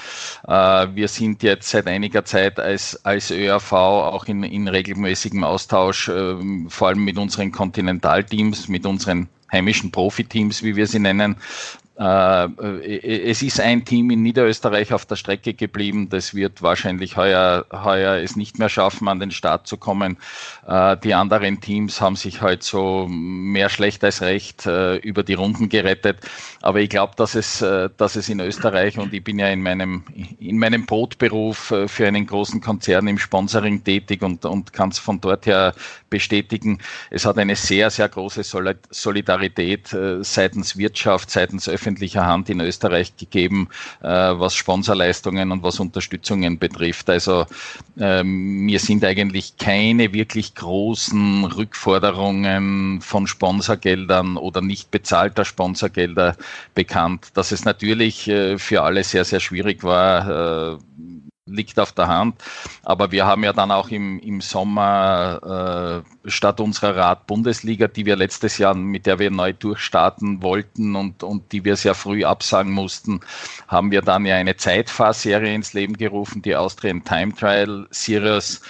Äh, 0.45 0.87
wir 0.93 1.07
sind 1.07 1.43
jetzt 1.43 1.69
seit 1.69 1.87
einiger 1.87 2.25
Zeit 2.25 2.59
als, 2.59 3.05
als 3.05 3.31
ÖRV 3.31 3.71
auch 3.71 4.25
in, 4.25 4.43
in 4.43 4.67
regelmäßigem 4.67 5.45
Austausch, 5.45 6.09
äh, 6.09 6.35
vor 6.67 6.89
allem 6.89 7.05
mit 7.05 7.17
unseren 7.17 7.53
Kontinentalteams, 7.53 8.67
mit 8.67 8.85
unseren 8.85 9.29
heimischen 9.49 9.91
Profiteams, 9.91 10.61
wie 10.61 10.75
wir 10.75 10.87
sie 10.87 10.99
nennen, 10.99 11.37
es 11.95 13.43
ist 13.43 13.59
ein 13.59 13.85
Team 13.85 14.09
in 14.09 14.23
Niederösterreich 14.23 14.93
auf 14.93 15.05
der 15.05 15.15
Strecke 15.15 15.53
geblieben. 15.53 16.09
Das 16.09 16.33
wird 16.33 16.63
wahrscheinlich 16.63 17.17
heuer, 17.17 17.65
heuer 17.71 18.15
es 18.15 18.35
nicht 18.35 18.57
mehr 18.57 18.69
schaffen, 18.69 19.07
an 19.07 19.19
den 19.19 19.29
Start 19.29 19.67
zu 19.67 19.77
kommen. 19.77 20.17
Äh, 20.67 20.97
die 20.97 21.13
anderen 21.13 21.61
Teams 21.61 22.01
haben 22.01 22.15
sich 22.15 22.41
halt 22.41 22.63
so 22.63 23.07
mehr 23.07 23.69
schlecht 23.69 24.03
als 24.03 24.21
recht 24.21 24.65
über 24.65 25.23
die 25.23 25.35
Runden 25.35 25.69
gerettet. 25.69 26.17
Aber 26.61 26.79
ich 26.79 26.89
glaube, 26.89 27.13
dass 27.15 27.35
es, 27.35 27.59
dass 27.59 28.15
es 28.15 28.29
in 28.29 28.39
Österreich 28.39 28.97
und 28.97 29.13
ich 29.13 29.23
bin 29.23 29.37
ja 29.37 29.49
in 29.49 29.61
meinem, 29.61 30.03
in 30.39 30.57
meinem 30.57 30.85
Brotberuf 30.85 31.73
für 31.87 32.07
einen 32.07 32.25
großen 32.25 32.61
Konzern 32.61 33.07
im 33.07 33.19
Sponsoring 33.19 33.83
tätig 33.83 34.21
und, 34.21 34.45
und 34.45 34.73
kann 34.73 34.89
es 34.89 34.99
von 34.99 35.19
dort 35.21 35.45
her 35.45 35.73
bestätigen. 36.09 36.79
Es 37.09 37.25
hat 37.25 37.37
eine 37.37 37.55
sehr, 37.55 37.89
sehr 37.89 38.09
große 38.09 38.43
Solidarität 38.89 39.95
seitens 40.21 40.77
Wirtschaft, 40.77 41.29
seitens 41.29 41.67
Öffentlichkeit 41.67 41.82
öffentlicher 41.83 42.25
Hand 42.25 42.49
in 42.49 42.61
Österreich 42.61 43.17
gegeben, 43.17 43.67
äh, 44.01 44.07
was 44.07 44.55
Sponsorleistungen 44.55 45.51
und 45.51 45.63
was 45.63 45.81
Unterstützungen 45.81 46.57
betrifft. 46.57 47.09
Also 47.09 47.45
äh, 47.99 48.23
mir 48.23 48.79
sind 48.79 49.03
eigentlich 49.03 49.57
keine 49.57 50.13
wirklich 50.13 50.55
großen 50.55 51.43
Rückforderungen 51.43 53.01
von 53.01 53.27
Sponsorgeldern 53.27 54.37
oder 54.37 54.61
nicht 54.61 54.91
bezahlter 54.91 55.43
Sponsorgelder 55.43 56.37
bekannt. 56.73 57.27
Dass 57.33 57.51
es 57.51 57.65
natürlich 57.65 58.29
äh, 58.29 58.57
für 58.57 58.83
alle 58.83 59.03
sehr, 59.03 59.25
sehr 59.25 59.41
schwierig 59.41 59.83
war, 59.83 60.75
äh, 60.75 60.77
liegt 61.45 61.79
auf 61.79 61.91
der 61.91 62.07
Hand. 62.07 62.41
Aber 62.83 63.11
wir 63.11 63.25
haben 63.25 63.43
ja 63.43 63.53
dann 63.53 63.71
auch 63.71 63.89
im, 63.89 64.19
im 64.19 64.41
Sommer 64.41 66.03
äh, 66.25 66.29
statt 66.29 66.59
unserer 66.59 66.95
Rad-Bundesliga, 66.95 67.87
die 67.87 68.05
wir 68.05 68.15
letztes 68.15 68.57
Jahr, 68.57 68.73
mit 68.73 69.05
der 69.05 69.19
wir 69.19 69.29
neu 69.29 69.53
durchstarten 69.53 70.41
wollten 70.41 70.95
und, 70.95 71.23
und 71.23 71.51
die 71.51 71.65
wir 71.65 71.75
sehr 71.75 71.95
früh 71.95 72.23
absagen 72.23 72.71
mussten, 72.71 73.19
haben 73.67 73.91
wir 73.91 74.01
dann 74.01 74.25
ja 74.25 74.35
eine 74.35 74.55
Zeitfahrserie 74.55 75.53
ins 75.53 75.73
Leben 75.73 75.97
gerufen, 75.97 76.41
die 76.41 76.55
Austrian 76.55 77.03
Time 77.03 77.33
Trial 77.35 77.87
Series. 77.91 78.61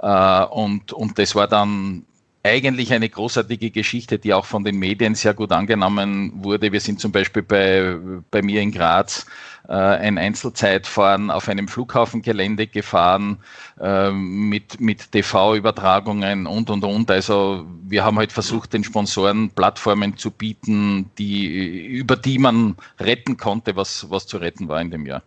Äh, 0.00 0.44
und, 0.44 0.92
und 0.92 1.18
das 1.18 1.34
war 1.34 1.48
dann 1.48 2.06
eigentlich 2.42 2.92
eine 2.92 3.08
großartige 3.08 3.70
Geschichte, 3.70 4.18
die 4.18 4.32
auch 4.32 4.46
von 4.46 4.64
den 4.64 4.78
Medien 4.78 5.14
sehr 5.14 5.34
gut 5.34 5.52
angenommen 5.52 6.32
wurde. 6.42 6.72
Wir 6.72 6.80
sind 6.80 7.00
zum 7.00 7.12
Beispiel 7.12 7.42
bei, 7.42 7.96
bei 8.30 8.40
mir 8.40 8.62
in 8.62 8.72
Graz 8.72 9.26
äh, 9.68 9.74
ein 9.74 10.16
Einzelzeitfahren 10.16 11.30
auf 11.30 11.48
einem 11.48 11.68
Flughafengelände 11.68 12.66
gefahren 12.66 13.38
äh, 13.78 14.10
mit, 14.10 14.80
mit 14.80 15.12
TV-Übertragungen 15.12 16.46
und, 16.46 16.70
und, 16.70 16.82
und. 16.82 17.10
Also 17.10 17.66
wir 17.82 18.04
haben 18.04 18.18
halt 18.18 18.32
versucht, 18.32 18.72
den 18.72 18.84
Sponsoren 18.84 19.50
Plattformen 19.50 20.16
zu 20.16 20.30
bieten, 20.30 21.10
die, 21.18 21.86
über 21.86 22.16
die 22.16 22.38
man 22.38 22.76
retten 22.98 23.36
konnte, 23.36 23.76
was, 23.76 24.08
was 24.08 24.26
zu 24.26 24.38
retten 24.38 24.68
war 24.68 24.80
in 24.80 24.90
dem 24.90 25.04
Jahr. 25.04 25.22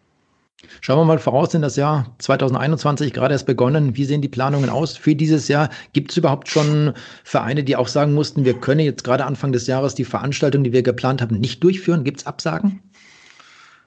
Schauen 0.82 1.00
wir 1.00 1.05
mal 1.05 1.20
voraus 1.20 1.53
in 1.53 1.62
das 1.62 1.75
Jahr 1.75 2.15
2021, 2.20 3.13
gerade 3.13 3.34
erst 3.34 3.46
begonnen. 3.46 3.96
Wie 3.96 4.05
sehen 4.05 4.22
die 4.22 4.29
Planungen 4.29 4.70
aus 4.70 4.98
für 4.98 5.15
dieses 5.15 5.48
Jahr? 5.48 5.70
Gibt 5.93 6.12
es 6.12 6.17
überhaupt 6.17 6.50
schon 6.50 6.93
Vereine, 7.24 7.63
die 7.63 7.75
auch 7.75 7.88
sagen 7.88 8.13
mussten, 8.13 8.46
wir 8.46 8.53
können 8.53 8.82
jetzt 8.82 9.03
gerade 9.03 9.25
Anfang 9.25 9.51
des 9.51 9.67
Jahres 9.67 9.96
die 9.96 10.05
Veranstaltung, 10.05 10.63
die 10.63 10.74
wir 10.74 10.84
geplant 10.84 11.22
haben, 11.22 11.39
nicht 11.39 11.63
durchführen? 11.63 12.03
Gibt 12.03 12.22
es 12.22 12.25
Absagen? 12.25 12.82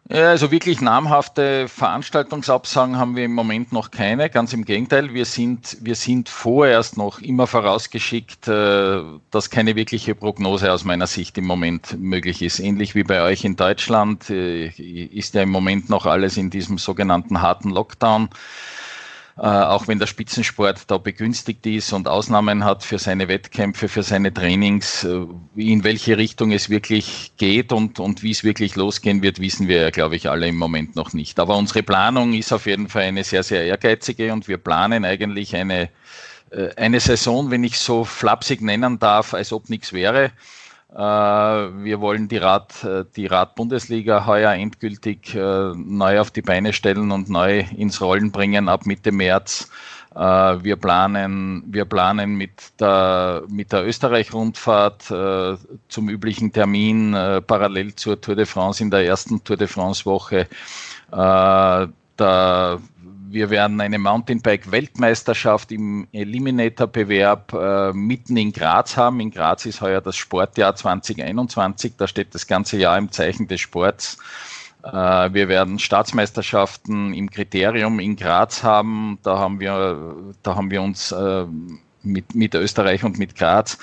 Ja, 0.08 0.28
also 0.30 0.52
wirklich 0.52 0.80
namhafte 0.80 1.66
Veranstaltungsabsagen 1.66 2.96
haben 2.96 3.16
wir 3.16 3.24
im 3.24 3.34
Moment 3.34 3.72
noch 3.72 3.90
keine. 3.90 4.30
Ganz 4.30 4.52
im 4.52 4.64
Gegenteil, 4.64 5.14
wir 5.14 5.24
sind, 5.24 5.78
wir 5.80 5.96
sind 5.96 6.28
vorerst 6.28 6.96
noch 6.96 7.18
immer 7.18 7.48
vorausgeschickt, 7.48 8.46
äh, 8.46 9.02
dass 9.32 9.50
keine 9.50 9.74
wirkliche 9.74 10.14
Prognose 10.14 10.72
aus 10.72 10.84
meiner 10.84 11.08
Sicht 11.08 11.36
im 11.38 11.44
Moment 11.46 11.98
möglich 11.98 12.40
ist. 12.40 12.60
Ähnlich 12.60 12.94
wie 12.94 13.02
bei 13.02 13.20
euch 13.20 13.44
in 13.44 13.56
Deutschland 13.56 14.30
äh, 14.30 14.68
ist 14.68 15.34
ja 15.34 15.42
im 15.42 15.50
Moment 15.50 15.90
noch 15.90 16.06
alles 16.06 16.36
in 16.36 16.50
diesem 16.50 16.78
sogenannten 16.78 17.42
harten 17.42 17.70
Lockdown. 17.70 18.28
Äh, 19.38 19.42
auch 19.42 19.86
wenn 19.86 19.98
der 19.98 20.06
Spitzensport 20.06 20.90
da 20.90 20.96
begünstigt 20.96 21.66
ist 21.66 21.92
und 21.92 22.08
Ausnahmen 22.08 22.64
hat 22.64 22.82
für 22.82 22.98
seine 22.98 23.28
Wettkämpfe, 23.28 23.86
für 23.86 24.02
seine 24.02 24.32
Trainings, 24.32 25.04
äh, 25.04 25.26
in 25.56 25.84
welche 25.84 26.16
Richtung 26.16 26.52
es 26.52 26.70
wirklich 26.70 27.32
geht 27.36 27.70
und, 27.70 28.00
und 28.00 28.22
wie 28.22 28.30
es 28.30 28.44
wirklich 28.44 28.76
losgehen 28.76 29.20
wird, 29.20 29.38
wissen 29.38 29.68
wir 29.68 29.82
ja, 29.82 29.90
glaube 29.90 30.16
ich, 30.16 30.30
alle 30.30 30.48
im 30.48 30.56
Moment 30.56 30.96
noch 30.96 31.12
nicht. 31.12 31.38
Aber 31.38 31.58
unsere 31.58 31.82
Planung 31.82 32.32
ist 32.32 32.50
auf 32.50 32.64
jeden 32.64 32.88
Fall 32.88 33.02
eine 33.02 33.24
sehr, 33.24 33.42
sehr 33.42 33.66
ehrgeizige 33.66 34.32
und 34.32 34.48
wir 34.48 34.56
planen 34.56 35.04
eigentlich 35.04 35.54
eine, 35.54 35.90
äh, 36.50 36.74
eine 36.76 37.00
Saison, 37.00 37.50
wenn 37.50 37.62
ich 37.62 37.78
so 37.78 38.04
flapsig 38.06 38.62
nennen 38.62 38.98
darf, 38.98 39.34
als 39.34 39.52
ob 39.52 39.68
nichts 39.68 39.92
wäre. 39.92 40.32
Äh, 40.92 40.98
wir 40.98 42.00
wollen 42.00 42.28
die 42.28 42.36
Rad, 42.36 42.84
äh, 42.84 43.04
die 43.16 43.26
Rad-Bundesliga 43.26 44.24
heuer 44.26 44.52
endgültig 44.52 45.34
äh, 45.34 45.72
neu 45.74 46.20
auf 46.20 46.30
die 46.30 46.42
Beine 46.42 46.72
stellen 46.72 47.10
und 47.10 47.28
neu 47.28 47.64
ins 47.76 48.00
Rollen 48.00 48.30
bringen 48.30 48.68
ab 48.68 48.86
Mitte 48.86 49.12
März. 49.12 49.70
Wir 50.18 50.76
planen, 50.76 51.62
wir 51.66 51.84
planen 51.84 52.36
mit 52.36 52.80
der, 52.80 53.42
mit 53.48 53.70
der 53.70 53.86
Österreich-Rundfahrt 53.86 55.12
zum 55.88 56.08
üblichen 56.08 56.52
Termin 56.52 57.12
parallel 57.46 57.94
zur 57.96 58.18
Tour 58.18 58.34
de 58.34 58.46
France 58.46 58.82
in 58.82 58.90
der 58.90 59.04
ersten 59.04 59.44
Tour 59.44 59.58
de 59.58 59.66
France-Woche. 59.66 60.48
Da 61.10 62.78
wir 63.28 63.50
werden 63.50 63.80
eine 63.80 63.98
Mountainbike-Weltmeisterschaft 63.98 65.72
im 65.72 66.06
Eliminator-Bewerb 66.12 67.52
äh, 67.52 67.92
mitten 67.92 68.36
in 68.36 68.52
Graz 68.52 68.96
haben. 68.96 69.20
In 69.20 69.30
Graz 69.30 69.66
ist 69.66 69.80
heuer 69.80 70.00
das 70.00 70.16
Sportjahr 70.16 70.74
2021. 70.74 71.94
Da 71.96 72.06
steht 72.06 72.34
das 72.34 72.46
ganze 72.46 72.76
Jahr 72.78 72.96
im 72.98 73.10
Zeichen 73.10 73.48
des 73.48 73.60
Sports. 73.60 74.18
Äh, 74.82 74.90
wir 74.90 75.48
werden 75.48 75.78
Staatsmeisterschaften 75.78 77.14
im 77.14 77.30
Kriterium 77.30 77.98
in 77.98 78.16
Graz 78.16 78.62
haben. 78.62 79.18
Da 79.22 79.38
haben 79.38 79.60
wir, 79.60 80.14
da 80.42 80.54
haben 80.54 80.70
wir 80.70 80.82
uns 80.82 81.12
äh, 81.12 81.44
mit, 82.02 82.34
mit 82.34 82.54
Österreich 82.54 83.02
und 83.04 83.18
mit 83.18 83.34
Graz 83.34 83.78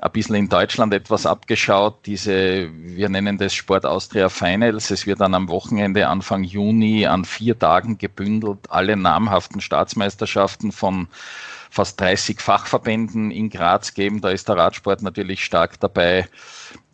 ein 0.00 0.12
bisschen 0.12 0.34
in 0.36 0.48
Deutschland 0.48 0.94
etwas 0.94 1.26
abgeschaut. 1.26 2.06
Diese, 2.06 2.70
wir 2.72 3.08
nennen 3.10 3.36
das 3.36 3.52
Sport 3.52 3.84
Austria 3.84 4.30
Finals. 4.30 4.90
Es 4.90 5.06
wird 5.06 5.20
dann 5.20 5.34
am 5.34 5.48
Wochenende 5.48 6.08
Anfang 6.08 6.42
Juni 6.42 7.06
an 7.06 7.24
vier 7.24 7.58
Tagen 7.58 7.98
gebündelt 7.98 8.70
alle 8.70 8.96
namhaften 8.96 9.60
Staatsmeisterschaften 9.60 10.72
von 10.72 11.08
fast 11.70 12.00
30 12.00 12.40
Fachverbänden 12.40 13.30
in 13.30 13.50
Graz 13.50 13.92
geben. 13.92 14.22
Da 14.22 14.30
ist 14.30 14.48
der 14.48 14.56
Radsport 14.56 15.02
natürlich 15.02 15.44
stark 15.44 15.78
dabei. 15.80 16.26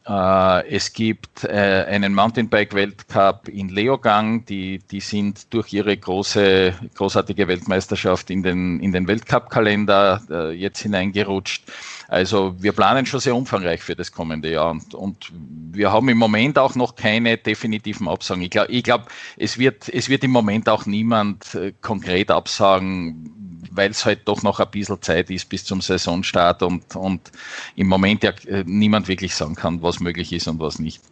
Äh, 0.07 0.69
es 0.69 0.93
gibt 0.93 1.43
äh, 1.43 1.85
einen 1.89 2.15
Mountainbike-Weltcup 2.15 3.49
in 3.49 3.69
Leogang, 3.69 4.45
die, 4.45 4.79
die 4.79 5.01
sind 5.01 5.53
durch 5.53 5.73
ihre 5.73 5.97
große, 5.97 6.75
großartige 6.95 7.49
Weltmeisterschaft 7.49 8.31
in 8.31 8.43
den, 8.43 8.79
in 8.81 8.93
den 8.93 9.09
Weltcup-Kalender 9.09 10.23
äh, 10.31 10.53
jetzt 10.53 10.81
hineingerutscht. 10.81 11.65
Also 12.09 12.55
wir 12.61 12.73
planen 12.73 13.05
schon 13.05 13.19
sehr 13.19 13.35
umfangreich 13.35 13.83
für 13.83 13.97
das 13.97 14.13
kommende 14.13 14.53
Jahr 14.53 14.71
und, 14.71 14.95
und 14.95 15.33
wir 15.73 15.91
haben 15.91 16.09
im 16.09 16.19
Moment 16.19 16.57
auch 16.57 16.77
noch 16.77 16.95
keine 16.95 17.37
definitiven 17.37 18.07
Absagen. 18.07 18.43
Ich 18.43 18.51
glaube, 18.51 18.81
glaub, 18.83 19.09
es, 19.37 19.59
wird, 19.59 19.89
es 19.89 20.09
wird 20.09 20.23
im 20.23 20.31
Moment 20.31 20.69
auch 20.69 20.87
niemand 20.87 21.57
äh, 21.57 21.73
konkret 21.81 22.31
absagen, 22.31 23.56
weil 23.77 23.91
es 23.91 24.05
halt 24.05 24.21
doch 24.27 24.43
noch 24.43 24.61
ein 24.61 24.71
bisschen 24.71 25.01
Zeit 25.03 25.31
ist 25.31 25.49
bis 25.49 25.65
zum 25.65 25.81
Saisonstart 25.81 26.63
und, 26.63 26.97
und 26.97 27.31
im 27.75 27.87
Moment 27.87 28.23
ja 28.23 28.33
äh, 28.47 28.65
niemand 28.67 29.09
wirklich 29.09 29.35
sagen 29.35 29.55
kann, 29.55 29.83
was 29.83 30.01
möglich 30.01 30.33
ist 30.33 30.49
und 30.49 30.61
was 30.61 30.79
nicht. 30.79 31.03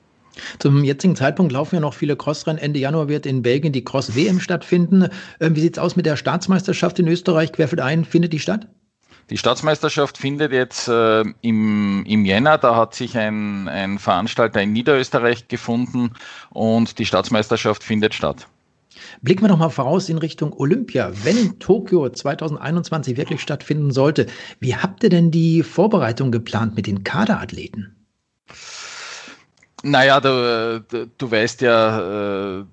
Zum 0.58 0.82
jetzigen 0.82 1.16
Zeitpunkt 1.16 1.52
laufen 1.52 1.76
ja 1.76 1.80
noch 1.80 1.94
viele 1.94 2.16
Crossrennen. 2.16 2.60
Ende 2.60 2.80
Januar 2.80 3.08
wird 3.08 3.26
in 3.26 3.42
Belgien 3.42 3.72
die 3.72 3.84
Cross-WM 3.84 4.40
stattfinden. 4.40 5.08
Ähm, 5.40 5.54
wie 5.54 5.60
sieht 5.60 5.76
es 5.76 5.82
aus 5.82 5.96
mit 5.96 6.06
der 6.06 6.16
Staatsmeisterschaft 6.16 6.98
in 6.98 7.08
Österreich? 7.08 7.52
Querfeld 7.52 7.80
ein, 7.80 8.04
findet 8.04 8.32
die 8.32 8.40
statt? 8.40 8.66
Die 9.30 9.38
Staatsmeisterschaft 9.38 10.18
findet 10.18 10.52
jetzt 10.52 10.86
äh, 10.88 11.24
im, 11.40 12.04
im 12.06 12.24
Jänner, 12.26 12.58
da 12.58 12.76
hat 12.76 12.94
sich 12.94 13.16
ein, 13.16 13.68
ein 13.68 13.98
Veranstalter 13.98 14.60
in 14.60 14.72
Niederösterreich 14.72 15.48
gefunden 15.48 16.10
und 16.50 16.98
die 16.98 17.06
Staatsmeisterschaft 17.06 17.82
findet 17.82 18.12
statt. 18.12 18.46
Blicken 19.22 19.42
wir 19.42 19.48
noch 19.48 19.58
mal 19.58 19.70
voraus 19.70 20.08
in 20.08 20.18
Richtung 20.18 20.52
Olympia. 20.52 21.12
Wenn 21.24 21.58
Tokio 21.58 22.08
2021 22.08 23.16
wirklich 23.16 23.40
stattfinden 23.40 23.90
sollte, 23.90 24.26
wie 24.60 24.76
habt 24.76 25.02
ihr 25.02 25.10
denn 25.10 25.30
die 25.30 25.62
Vorbereitung 25.62 26.30
geplant 26.32 26.76
mit 26.76 26.86
den 26.86 27.04
Kaderathleten? 27.04 27.94
Naja, 29.82 30.20
du, 30.20 30.84
du, 30.88 31.06
du 31.06 31.30
weißt 31.30 31.60
ja, 31.60 32.60
äh, 32.60 32.64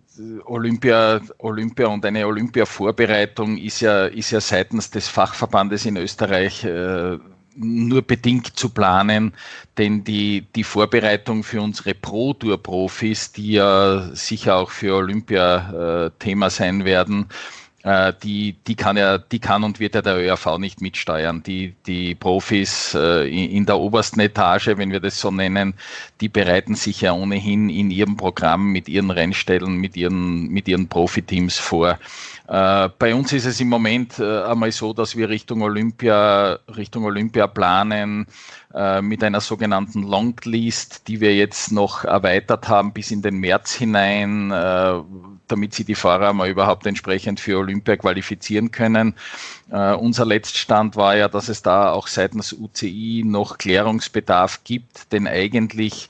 Olympia, 0.46 1.22
Olympia 1.40 1.88
und 1.88 2.06
eine 2.06 2.26
Olympia-Vorbereitung 2.28 3.58
ist 3.58 3.82
ja, 3.82 4.06
ist 4.06 4.32
ja 4.32 4.40
seitens 4.40 4.92
des 4.92 5.08
Fachverbandes 5.08 5.86
in 5.86 5.98
Österreich 5.98 6.64
äh, 6.64 7.18
nur 7.56 8.02
bedingt 8.02 8.58
zu 8.58 8.70
planen, 8.70 9.34
denn 9.78 10.04
die, 10.04 10.46
die 10.56 10.64
Vorbereitung 10.64 11.44
für 11.44 11.62
unsere 11.62 11.94
Pro-Tour-Profis, 11.94 13.32
die 13.32 13.54
ja 13.54 14.10
sicher 14.14 14.56
auch 14.56 14.72
für 14.72 14.96
Olympia 14.96 16.06
äh, 16.06 16.12
Thema 16.20 16.50
sein 16.50 16.86
werden, 16.86 17.28
die, 17.84 18.56
die 18.68 18.76
kann 18.76 18.96
ja, 18.96 19.18
die 19.18 19.40
kann 19.40 19.64
und 19.64 19.80
wird 19.80 19.96
ja 19.96 20.04
der 20.04 20.18
ÖRV 20.18 20.60
nicht 20.60 20.82
mitsteuern. 20.82 21.42
Die, 21.42 21.74
die 21.88 22.14
Profis 22.14 22.94
äh, 22.94 23.28
in 23.28 23.66
der 23.66 23.80
obersten 23.80 24.20
Etage, 24.20 24.68
wenn 24.76 24.92
wir 24.92 25.00
das 25.00 25.20
so 25.20 25.32
nennen, 25.32 25.74
die 26.20 26.30
bereiten 26.30 26.76
sich 26.76 27.02
ja 27.02 27.14
ohnehin 27.14 27.70
in 27.70 27.90
ihrem 27.90 28.18
Programm 28.18 28.72
mit 28.72 28.88
ihren 28.88 29.10
Rennstellen, 29.10 29.78
mit 29.78 29.98
ihren, 29.98 30.50
mit 30.50 30.68
ihren 30.68 30.90
Profiteams 30.90 31.58
vor. 31.58 31.98
Äh, 32.48 32.90
bei 33.00 33.16
uns 33.16 33.32
ist 33.34 33.46
es 33.46 33.60
im 33.62 33.70
Moment 33.70 34.20
äh, 34.20 34.44
einmal 34.44 34.72
so, 34.72 34.94
dass 34.94 35.16
wir 35.16 35.30
Richtung 35.30 35.62
Olympia, 35.62 36.60
Richtung 36.76 37.06
Olympia 37.06 37.48
planen 37.48 38.28
äh, 38.74 39.02
mit 39.02 39.24
einer 39.24 39.40
sogenannten 39.40 40.04
Longlist, 40.04 41.08
die 41.08 41.22
wir 41.22 41.34
jetzt 41.34 41.72
noch 41.72 42.04
erweitert 42.04 42.68
haben 42.68 42.92
bis 42.92 43.10
in 43.10 43.22
den 43.22 43.38
März 43.38 43.74
hinein, 43.74 44.52
damit 45.52 45.74
sie 45.74 45.84
die 45.84 45.96
Fahrer 45.96 46.34
mal 46.34 46.50
überhaupt 46.50 46.86
entsprechend 46.86 47.40
für 47.40 47.58
Olympia 47.58 47.98
qualifizieren 47.98 48.72
können. 48.72 49.16
unser 49.70 50.26
Letztstand 50.26 50.96
war 50.96 51.16
ja, 51.16 51.28
dass 51.28 51.50
es 51.50 51.62
da 51.62 51.92
auch 51.92 52.08
seitens 52.08 52.54
UCI 52.54 53.24
noch 53.26 53.58
Klärungsbedarf 53.58 54.64
gibt, 54.64 55.12
denn 55.12 55.28
eigentlich 55.28 56.10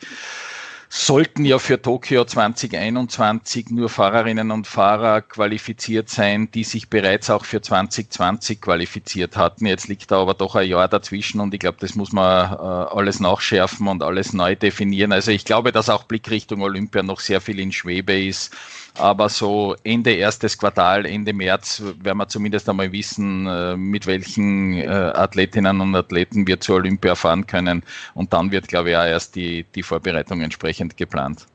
sollten 0.94 1.46
ja 1.46 1.58
für 1.58 1.82
Tokio 1.82 2.26
2021 2.26 3.70
nur 3.70 3.88
Fahrerinnen 3.88 4.52
und 4.52 4.68
Fahrer 4.68 5.22
qualifiziert 5.22 6.10
sein, 6.10 6.52
die 6.52 6.66
sich 6.66 6.90
bereits 6.90 7.30
auch 7.30 7.46
für 7.46 7.62
2020 7.62 8.60
qualifiziert 8.60 9.38
hatten. 9.38 9.68
Jetzt 9.68 9.88
liegt 9.88 10.12
da 10.12 10.20
aber 10.20 10.34
doch 10.34 10.56
ein 10.56 10.68
Jahr 10.68 10.90
dazwischen 10.90 11.40
und 11.40 11.54
ich 11.54 11.62
glaube, 11.62 11.78
das 11.80 11.96
muss 11.96 12.12
man 12.12 12.52
äh, 12.52 12.56
alles 12.58 13.22
nachschärfen 13.22 13.88
und 13.88 14.04
alles 14.04 14.34
neu 14.34 14.58
definieren. 14.58 15.14
Also 15.14 15.32
ich 15.32 15.46
glaube, 15.46 15.72
dass 15.72 15.90
auch 15.90 16.04
Blickrichtung 16.04 16.62
Olympia 16.62 17.04
noch 17.04 17.22
sehr 17.22 17.40
viel 17.40 17.60
in 17.60 17.72
Schwebe 17.72 18.22
ist. 18.22 18.54
Aber 18.98 19.30
so 19.30 19.76
Ende 19.84 20.12
erstes 20.14 20.58
Quartal, 20.58 21.06
Ende 21.06 21.34
März 21.34 21.82
werden 22.02 22.18
wir 22.18 22.28
zumindest 22.28 22.68
einmal 22.70 22.92
wissen, 22.92 23.48
äh, 23.48 23.78
mit 23.78 24.06
welchen 24.06 24.78
äh, 24.78 24.88
Athletinnen 24.88 25.80
und 25.82 25.96
Athleten 25.96 26.46
wir 26.46 26.60
zur 26.60 26.78
Olympia 26.78 27.16
fahren 27.16 27.48
können. 27.48 27.84
Und 28.14 28.34
dann 28.34 28.52
wird, 28.52 28.68
glaube 28.68 28.92
ich, 28.92 28.98
auch 28.98 29.06
erst 29.06 29.36
die, 29.36 29.66
die 29.76 29.84
Vorbereitung 29.84 30.42
entsprechend 30.42 30.98
geplant. 30.98 31.48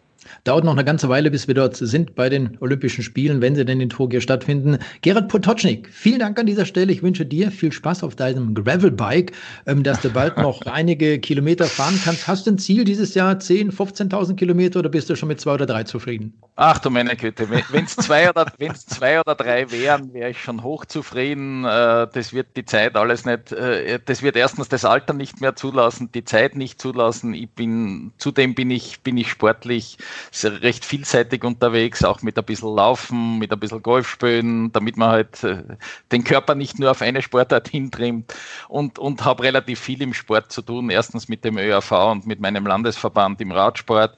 Dauert 0.45 0.65
noch 0.65 0.73
eine 0.73 0.85
ganze 0.85 1.09
Weile, 1.09 1.31
bis 1.31 1.49
wir 1.49 1.55
dort 1.55 1.77
sind 1.77 2.15
bei 2.15 2.29
den 2.29 2.57
Olympischen 2.61 3.03
Spielen, 3.03 3.41
wenn 3.41 3.55
sie 3.55 3.65
denn 3.65 3.81
in 3.81 3.89
Tokio 3.89 4.21
stattfinden. 4.21 4.79
Gerhard 5.03 5.29
Potocznik, 5.29 5.89
vielen 5.91 6.21
Dank 6.21 6.39
an 6.39 6.47
dieser 6.47 6.65
Stelle. 6.65 6.93
Ich 6.93 7.03
wünsche 7.03 7.27
dir 7.27 7.51
viel 7.51 7.73
Spaß 7.73 8.03
auf 8.03 8.17
deinem 8.17 8.55
Gravelbike, 8.55 9.33
ähm, 9.67 9.83
dass 9.83 10.01
du 10.01 10.11
bald 10.11 10.37
noch 10.39 10.63
einige 10.67 11.19
Kilometer 11.19 11.67
fahren 11.67 12.01
kannst. 12.05 12.27
Hast 12.27 12.47
du 12.47 12.53
ein 12.53 12.59
Ziel 12.59 12.85
dieses 12.85 13.15
Jahr 13.15 13.39
10, 13.39 13.73
15.000 13.73 14.37
Kilometer 14.37 14.81
oder 14.81 14.89
bist 14.89 15.11
du 15.11 15.17
schon 15.17 15.29
mit 15.29 15.41
zwei 15.41 15.55
oder 15.55 15.67
drei 15.67 15.85
zufrieden? 15.85 16.33
Ach 16.57 16.79
du 16.79 16.91
meine 16.91 17.17
Güte, 17.17 17.49
wenn 17.51 17.85
es 17.85 17.97
zwei, 17.97 18.31
oder, 18.31 18.47
zwei 18.75 19.21
oder 19.21 19.35
drei 19.35 19.71
wären, 19.71 20.13
wäre 20.15 20.31
ich 20.31 20.41
schon 20.41 20.63
hochzufrieden. 20.63 21.65
Äh, 21.65 22.09
das 22.13 22.33
wird 22.33 22.57
die 22.57 22.65
Zeit 22.65 22.97
alles 22.97 23.25
nicht, 23.25 23.53
äh, 23.53 23.99
das 24.05 24.23
wird 24.23 24.37
erstens 24.37 24.69
das 24.69 24.85
Alter 24.85 25.13
nicht 25.13 25.41
mehr 25.41 25.55
zulassen, 25.57 26.11
die 26.13 26.25
Zeit 26.25 26.57
nicht 26.57 26.81
zulassen. 26.81 27.35
Ich 27.35 27.51
bin, 27.51 28.13
zudem 28.19 28.55
bin 28.55 28.71
ich, 28.71 29.01
bin 29.01 29.17
ich 29.17 29.31
sportlich 29.31 29.99
recht 30.45 30.85
vielseitig 30.85 31.45
unterwegs, 31.45 32.05
auch 32.05 32.23
mit 32.23 32.39
ein 32.39 32.45
bisschen 32.45 32.75
Laufen, 32.75 33.39
mit 33.39 33.53
ein 33.53 33.61
bisschen 33.61 33.83
Golf 33.83 34.09
spielen, 34.09 34.73
damit 34.73 34.97
man 34.97 35.11
halt 35.11 35.45
äh, 35.45 35.63
den 36.13 36.25
Körper 36.25 36.55
nicht 36.55 36.79
nur 36.79 36.91
auf 36.91 37.03
eine 37.03 37.23
Sportart 37.23 37.69
hintrimmt 37.77 38.35
und, 38.69 38.99
und 38.99 39.25
habe 39.25 39.45
relativ 39.45 39.81
viel 39.81 40.03
im 40.03 40.15
Sport 40.15 40.53
zu 40.53 40.63
tun. 40.63 40.91
Erstens 40.91 41.29
mit 41.29 41.45
dem 41.45 41.59
ÖRV 41.59 41.93
und 41.93 42.27
mit 42.27 42.41
meinem 42.41 42.67
Landesverband 42.67 43.41
im 43.41 43.53
Radsport 43.53 44.17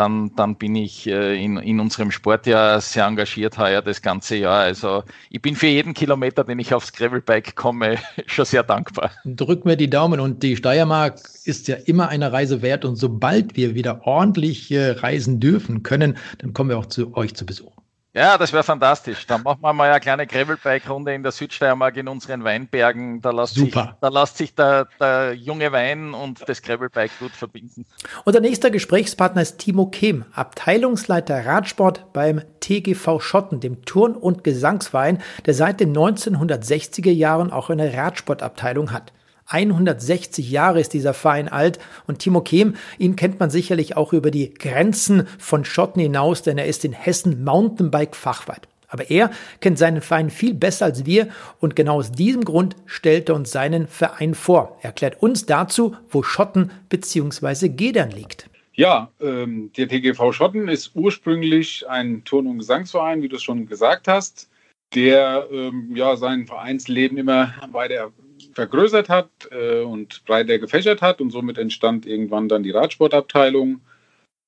dann, 0.00 0.34
dann 0.34 0.56
bin 0.56 0.76
ich 0.76 1.06
äh, 1.06 1.44
in, 1.44 1.58
in 1.58 1.78
unserem 1.78 2.10
Sport 2.10 2.46
ja 2.46 2.80
sehr 2.80 3.04
engagiert 3.04 3.58
heuer 3.58 3.82
das 3.82 4.00
ganze 4.00 4.36
Jahr. 4.36 4.60
Also 4.60 5.04
ich 5.28 5.42
bin 5.42 5.54
für 5.54 5.66
jeden 5.66 5.92
Kilometer, 5.92 6.42
den 6.42 6.58
ich 6.58 6.72
aufs 6.72 6.94
Gravelbike 6.94 7.54
komme, 7.54 7.98
schon 8.26 8.46
sehr 8.46 8.62
dankbar. 8.62 9.10
Drück 9.26 9.66
mir 9.66 9.76
die 9.76 9.90
Daumen 9.90 10.18
und 10.18 10.42
die 10.42 10.56
Steiermark 10.56 11.20
ist 11.44 11.68
ja 11.68 11.76
immer 11.76 12.08
eine 12.08 12.32
Reise 12.32 12.62
wert 12.62 12.86
und 12.86 12.96
sobald 12.96 13.56
wir 13.56 13.74
wieder 13.74 14.06
ordentlich 14.06 14.70
äh, 14.70 14.92
reisen 14.92 15.38
dürfen 15.38 15.82
können, 15.82 16.16
dann 16.38 16.54
kommen 16.54 16.70
wir 16.70 16.78
auch 16.78 16.86
zu 16.86 17.14
euch 17.14 17.34
zu 17.34 17.44
Besuch. 17.44 17.79
Ja, 18.12 18.36
das 18.36 18.52
wäre 18.52 18.64
fantastisch. 18.64 19.24
Dann 19.26 19.44
machen 19.44 19.60
wir 19.62 19.72
mal 19.72 19.88
eine 19.88 20.00
kleine 20.00 20.26
Gravelbike-Runde 20.26 21.14
in 21.14 21.22
der 21.22 21.30
Südsteiermark 21.30 21.96
in 21.96 22.08
unseren 22.08 22.42
Weinbergen. 22.42 23.20
Da 23.20 23.30
lässt 23.30 23.54
Super. 23.54 23.82
sich, 23.82 23.90
da 24.00 24.08
lässt 24.08 24.36
sich 24.36 24.54
der, 24.54 24.88
der 24.98 25.34
junge 25.34 25.70
Wein 25.70 26.12
und 26.12 26.48
das 26.48 26.60
Gravelbike 26.60 27.12
gut 27.20 27.30
verbinden. 27.30 27.86
Unser 28.24 28.40
nächster 28.40 28.70
Gesprächspartner 28.70 29.42
ist 29.42 29.58
Timo 29.58 29.86
Kehm, 29.86 30.24
Abteilungsleiter 30.32 31.46
Radsport 31.46 32.12
beim 32.12 32.42
TGV 32.58 33.20
Schotten, 33.20 33.60
dem 33.60 33.84
Turn- 33.84 34.16
und 34.16 34.42
Gesangsverein, 34.42 35.22
der 35.46 35.54
seit 35.54 35.78
den 35.78 35.96
1960er 35.96 37.12
Jahren 37.12 37.52
auch 37.52 37.70
eine 37.70 37.94
Radsportabteilung 37.94 38.92
hat. 38.92 39.12
160 39.50 40.48
Jahre 40.50 40.80
ist 40.80 40.94
dieser 40.94 41.12
Verein 41.12 41.48
alt 41.48 41.78
und 42.06 42.20
Timo 42.20 42.40
Kehm, 42.40 42.76
ihn 42.98 43.16
kennt 43.16 43.40
man 43.40 43.50
sicherlich 43.50 43.96
auch 43.96 44.12
über 44.12 44.30
die 44.30 44.54
Grenzen 44.54 45.26
von 45.38 45.64
Schotten 45.64 46.00
hinaus, 46.00 46.42
denn 46.42 46.56
er 46.56 46.66
ist 46.66 46.84
in 46.84 46.92
Hessen 46.92 47.44
Mountainbike-Fachweit. 47.44 48.68
Aber 48.88 49.10
er 49.10 49.30
kennt 49.60 49.78
seinen 49.78 50.02
Verein 50.02 50.30
viel 50.30 50.54
besser 50.54 50.86
als 50.86 51.06
wir 51.06 51.28
und 51.60 51.76
genau 51.76 51.96
aus 51.96 52.12
diesem 52.12 52.44
Grund 52.44 52.76
stellt 52.86 53.28
er 53.28 53.36
uns 53.36 53.50
seinen 53.50 53.86
Verein 53.86 54.34
vor. 54.34 54.78
Er 54.80 54.86
erklärt 54.86 55.22
uns 55.22 55.46
dazu, 55.46 55.96
wo 56.08 56.22
Schotten 56.22 56.70
bzw. 56.88 57.68
Gedern 57.68 58.10
liegt. 58.10 58.48
Ja, 58.72 59.10
ähm, 59.20 59.70
der 59.76 59.88
TGV 59.88 60.32
Schotten 60.32 60.68
ist 60.68 60.92
ursprünglich 60.94 61.88
ein 61.88 62.24
Turn- 62.24 62.46
und 62.46 62.58
Gesangsverein, 62.58 63.22
wie 63.22 63.28
du 63.28 63.36
es 63.36 63.42
schon 63.42 63.66
gesagt 63.66 64.08
hast, 64.08 64.48
der 64.94 65.46
ähm, 65.52 65.90
ja 65.94 66.16
sein 66.16 66.46
Vereinsleben 66.46 67.18
immer 67.18 67.54
weiter 67.72 68.10
vergrößert 68.54 69.08
hat 69.08 69.30
äh, 69.50 69.80
und 69.80 70.24
breiter 70.24 70.58
gefächert 70.58 71.02
hat 71.02 71.20
und 71.20 71.30
somit 71.30 71.58
entstand 71.58 72.06
irgendwann 72.06 72.48
dann 72.48 72.62
die 72.62 72.70
Radsportabteilung. 72.70 73.80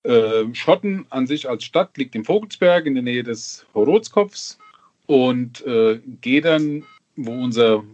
Äh, 0.04 0.52
Schotten 0.54 1.06
an 1.10 1.26
sich 1.26 1.48
als 1.48 1.64
Stadt 1.64 1.96
liegt 1.96 2.14
im 2.14 2.24
Vogelsberg 2.24 2.86
in 2.86 2.94
der 2.94 3.04
Nähe 3.04 3.22
des 3.22 3.66
Horotskopfs 3.74 4.58
und 5.06 5.64
äh, 5.66 6.00
Gedern, 6.20 6.84
wo 7.16 7.32
unser 7.32 7.84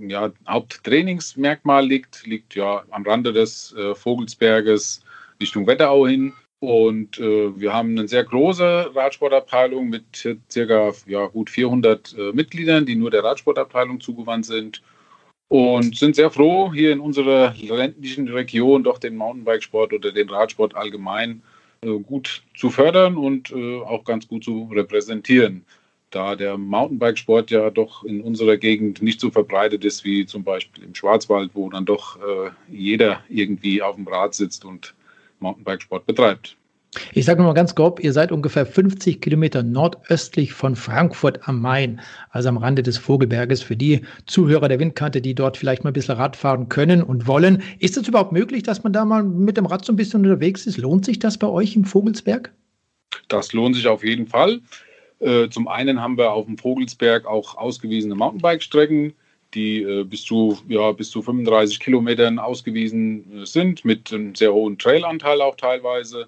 ja, 0.00 0.32
Haupttrainingsmerkmal 0.48 1.86
liegt, 1.86 2.26
liegt 2.26 2.54
ja 2.54 2.84
am 2.90 3.02
Rande 3.04 3.32
des 3.32 3.74
äh, 3.74 3.94
Vogelsberges 3.94 5.02
Richtung 5.40 5.66
Wetterau 5.66 6.06
hin. 6.06 6.32
Und 6.58 7.18
äh, 7.18 7.60
wir 7.60 7.72
haben 7.72 7.98
eine 7.98 8.08
sehr 8.08 8.24
große 8.24 8.92
Radsportabteilung 8.94 9.88
mit 9.88 10.26
circa 10.50 10.92
ja, 11.06 11.26
gut 11.26 11.50
400 11.50 12.16
äh, 12.16 12.32
Mitgliedern, 12.32 12.86
die 12.86 12.96
nur 12.96 13.10
der 13.10 13.24
Radsportabteilung 13.24 14.00
zugewandt 14.00 14.46
sind 14.46 14.82
und 15.48 15.96
sind 15.96 16.16
sehr 16.16 16.30
froh, 16.30 16.72
hier 16.72 16.92
in 16.92 17.00
unserer 17.00 17.54
ländlichen 17.56 18.28
Region 18.28 18.82
doch 18.82 18.98
den 18.98 19.16
Mountainbikesport 19.16 19.92
oder 19.92 20.12
den 20.12 20.28
Radsport 20.28 20.74
allgemein 20.74 21.42
äh, 21.82 21.98
gut 21.98 22.42
zu 22.56 22.70
fördern 22.70 23.16
und 23.16 23.52
äh, 23.52 23.80
auch 23.80 24.04
ganz 24.04 24.26
gut 24.26 24.44
zu 24.44 24.70
repräsentieren. 24.72 25.64
Da 26.10 26.34
der 26.34 26.56
Mountainbikesport 26.56 27.50
ja 27.50 27.70
doch 27.70 28.04
in 28.04 28.20
unserer 28.22 28.56
Gegend 28.56 29.02
nicht 29.02 29.20
so 29.20 29.30
verbreitet 29.30 29.84
ist 29.84 30.04
wie 30.04 30.26
zum 30.26 30.44
Beispiel 30.44 30.84
im 30.84 30.94
Schwarzwald, 30.94 31.50
wo 31.54 31.68
dann 31.68 31.84
doch 31.84 32.16
äh, 32.16 32.50
jeder 32.68 33.22
irgendwie 33.28 33.82
auf 33.82 33.96
dem 33.96 34.06
Rad 34.08 34.34
sitzt 34.34 34.64
und 34.64 34.94
Mountainbikesport 35.40 36.06
betreibt. 36.06 36.56
Ich 37.12 37.24
sage 37.24 37.42
mal 37.42 37.52
ganz 37.54 37.74
grob, 37.74 38.00
ihr 38.00 38.12
seid 38.12 38.32
ungefähr 38.32 38.66
50 38.66 39.20
Kilometer 39.20 39.62
nordöstlich 39.62 40.52
von 40.52 40.76
Frankfurt 40.76 41.48
am 41.48 41.60
Main, 41.60 42.00
also 42.30 42.48
am 42.48 42.56
Rande 42.56 42.82
des 42.82 42.98
Vogelberges. 42.98 43.62
Für 43.62 43.76
die 43.76 44.02
Zuhörer 44.26 44.68
der 44.68 44.78
Windkante, 44.78 45.20
die 45.20 45.34
dort 45.34 45.56
vielleicht 45.56 45.84
mal 45.84 45.90
ein 45.90 45.94
bisschen 45.94 46.16
Rad 46.16 46.36
fahren 46.36 46.68
können 46.68 47.02
und 47.02 47.26
wollen. 47.26 47.62
Ist 47.78 47.96
es 47.96 48.08
überhaupt 48.08 48.32
möglich, 48.32 48.62
dass 48.62 48.82
man 48.82 48.92
da 48.92 49.04
mal 49.04 49.22
mit 49.22 49.56
dem 49.56 49.66
Rad 49.66 49.84
so 49.84 49.92
ein 49.92 49.96
bisschen 49.96 50.24
unterwegs 50.24 50.66
ist? 50.66 50.78
Lohnt 50.78 51.04
sich 51.04 51.18
das 51.18 51.38
bei 51.38 51.48
euch 51.48 51.76
im 51.76 51.84
Vogelsberg? 51.84 52.52
Das 53.28 53.52
lohnt 53.52 53.76
sich 53.76 53.86
auf 53.88 54.04
jeden 54.04 54.26
Fall. 54.26 54.60
Äh, 55.18 55.48
zum 55.48 55.68
einen 55.68 56.00
haben 56.00 56.18
wir 56.18 56.32
auf 56.32 56.46
dem 56.46 56.58
Vogelsberg 56.58 57.26
auch 57.26 57.56
ausgewiesene 57.56 58.14
Mountainbike-Strecken, 58.14 59.14
die 59.54 59.82
äh, 59.82 60.04
bis, 60.04 60.22
zu, 60.22 60.58
ja, 60.68 60.92
bis 60.92 61.10
zu 61.10 61.22
35 61.22 61.80
Kilometern 61.80 62.38
ausgewiesen 62.38 63.42
äh, 63.42 63.46
sind, 63.46 63.84
mit 63.84 64.12
einem 64.12 64.34
sehr 64.34 64.52
hohen 64.52 64.78
Trailanteil 64.78 65.40
auch 65.40 65.56
teilweise. 65.56 66.26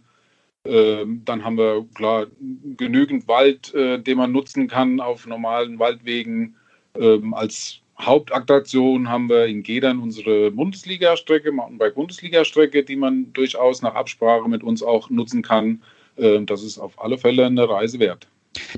Ähm, 0.69 1.23
dann 1.25 1.45
haben 1.45 1.57
wir 1.57 1.87
klar 1.95 2.27
genügend 2.77 3.27
Wald, 3.27 3.75
äh, 3.75 3.99
den 3.99 4.19
man 4.19 4.33
nutzen 4.33 4.69
kann 4.69 5.01
auf 5.01 5.27
normalen 5.27 5.79
Waldwegen. 5.79 6.57
Ähm, 6.95 7.33
als 7.33 7.81
Hauptattraktion 7.99 9.09
haben 9.09 9.31
wir 9.31 9.47
in 9.47 9.63
Gedern 9.63 9.99
unsere 9.99 10.51
Bundesliga-Strecke, 10.51 11.53
Mountainbike-Bundesliga-Strecke, 11.53 12.85
die 12.85 12.97
man 12.97 13.33
durchaus 13.33 13.81
nach 13.81 13.95
Absprache 13.95 14.49
mit 14.49 14.63
uns 14.63 14.83
auch 14.83 15.09
nutzen 15.09 15.43
kann. 15.43 15.83
Ähm, 16.19 16.45
das 16.45 16.63
ist 16.63 16.79
auf 16.79 17.03
alle 17.03 17.17
Fälle 17.17 17.47
eine 17.47 17.67
Reise 17.67 17.99
wert. 17.99 18.29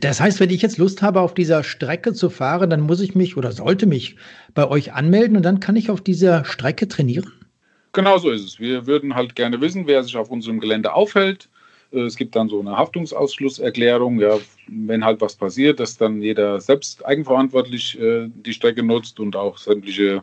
Das 0.01 0.21
heißt, 0.21 0.39
wenn 0.39 0.51
ich 0.51 0.63
jetzt 0.63 0.79
Lust 0.79 1.03
habe, 1.03 1.21
auf 1.21 1.35
dieser 1.35 1.65
Strecke 1.65 2.13
zu 2.13 2.31
fahren, 2.31 2.71
dann 2.71 2.83
muss 2.83 3.01
ich 3.01 3.17
mich 3.17 3.37
oder 3.37 3.51
sollte 3.51 3.87
mich 3.87 4.17
bei 4.55 4.69
euch 4.69 4.93
anmelden 4.93 5.37
und 5.37 5.43
dann 5.43 5.59
kann 5.59 5.77
ich 5.77 5.91
auf 5.91 6.01
dieser 6.01 6.45
Strecke 6.45 6.87
trainieren? 6.87 7.33
Genau 7.93 8.19
so 8.19 8.31
ist 8.31 8.45
es. 8.45 8.61
Wir 8.61 8.87
würden 8.87 9.17
halt 9.17 9.35
gerne 9.35 9.61
wissen, 9.61 9.89
wer 9.89 10.05
sich 10.05 10.17
auf 10.17 10.31
unserem 10.31 10.61
Gelände 10.61 10.93
aufhält. 10.93 11.49
Äh, 11.93 12.01
es 12.01 12.17
gibt 12.17 12.37
dann 12.37 12.49
so 12.49 12.61
eine 12.61 12.77
Haftungsausschlusserklärung. 12.77 14.21
Ja, 14.21 14.39
wenn 14.69 15.05
halt 15.05 15.21
was 15.21 15.37
passiert, 15.37 15.81
dass 15.81 15.97
dann 15.97 16.23
jeder 16.23 16.61
selbst 16.61 17.05
eigenverantwortlich 17.05 17.99
äh, 18.01 18.29
die 18.29 18.53
Strecke 18.53 18.83
nutzt 18.83 19.21
und 19.21 19.37
auch 19.37 19.59
sämtliche 19.59 20.23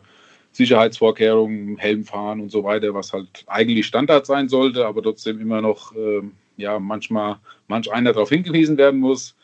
Sicherheitsvorkehrungen, 0.52 1.76
Helm 1.76 2.04
fahren 2.04 2.40
und 2.40 2.50
so 2.50 2.64
weiter, 2.64 2.94
was 2.94 3.12
halt 3.12 3.44
eigentlich 3.46 3.86
Standard 3.86 4.26
sein 4.26 4.48
sollte, 4.48 4.86
aber 4.86 5.02
trotzdem 5.02 5.40
immer 5.40 5.60
noch 5.60 5.94
äh, 5.94 6.22
ja 6.56 6.78
manchmal 6.78 7.36
manch 7.68 7.92
einer 7.92 8.12
darauf 8.12 8.30
hingewiesen 8.30 8.76
werden 8.76 9.00
muss. 9.00 9.34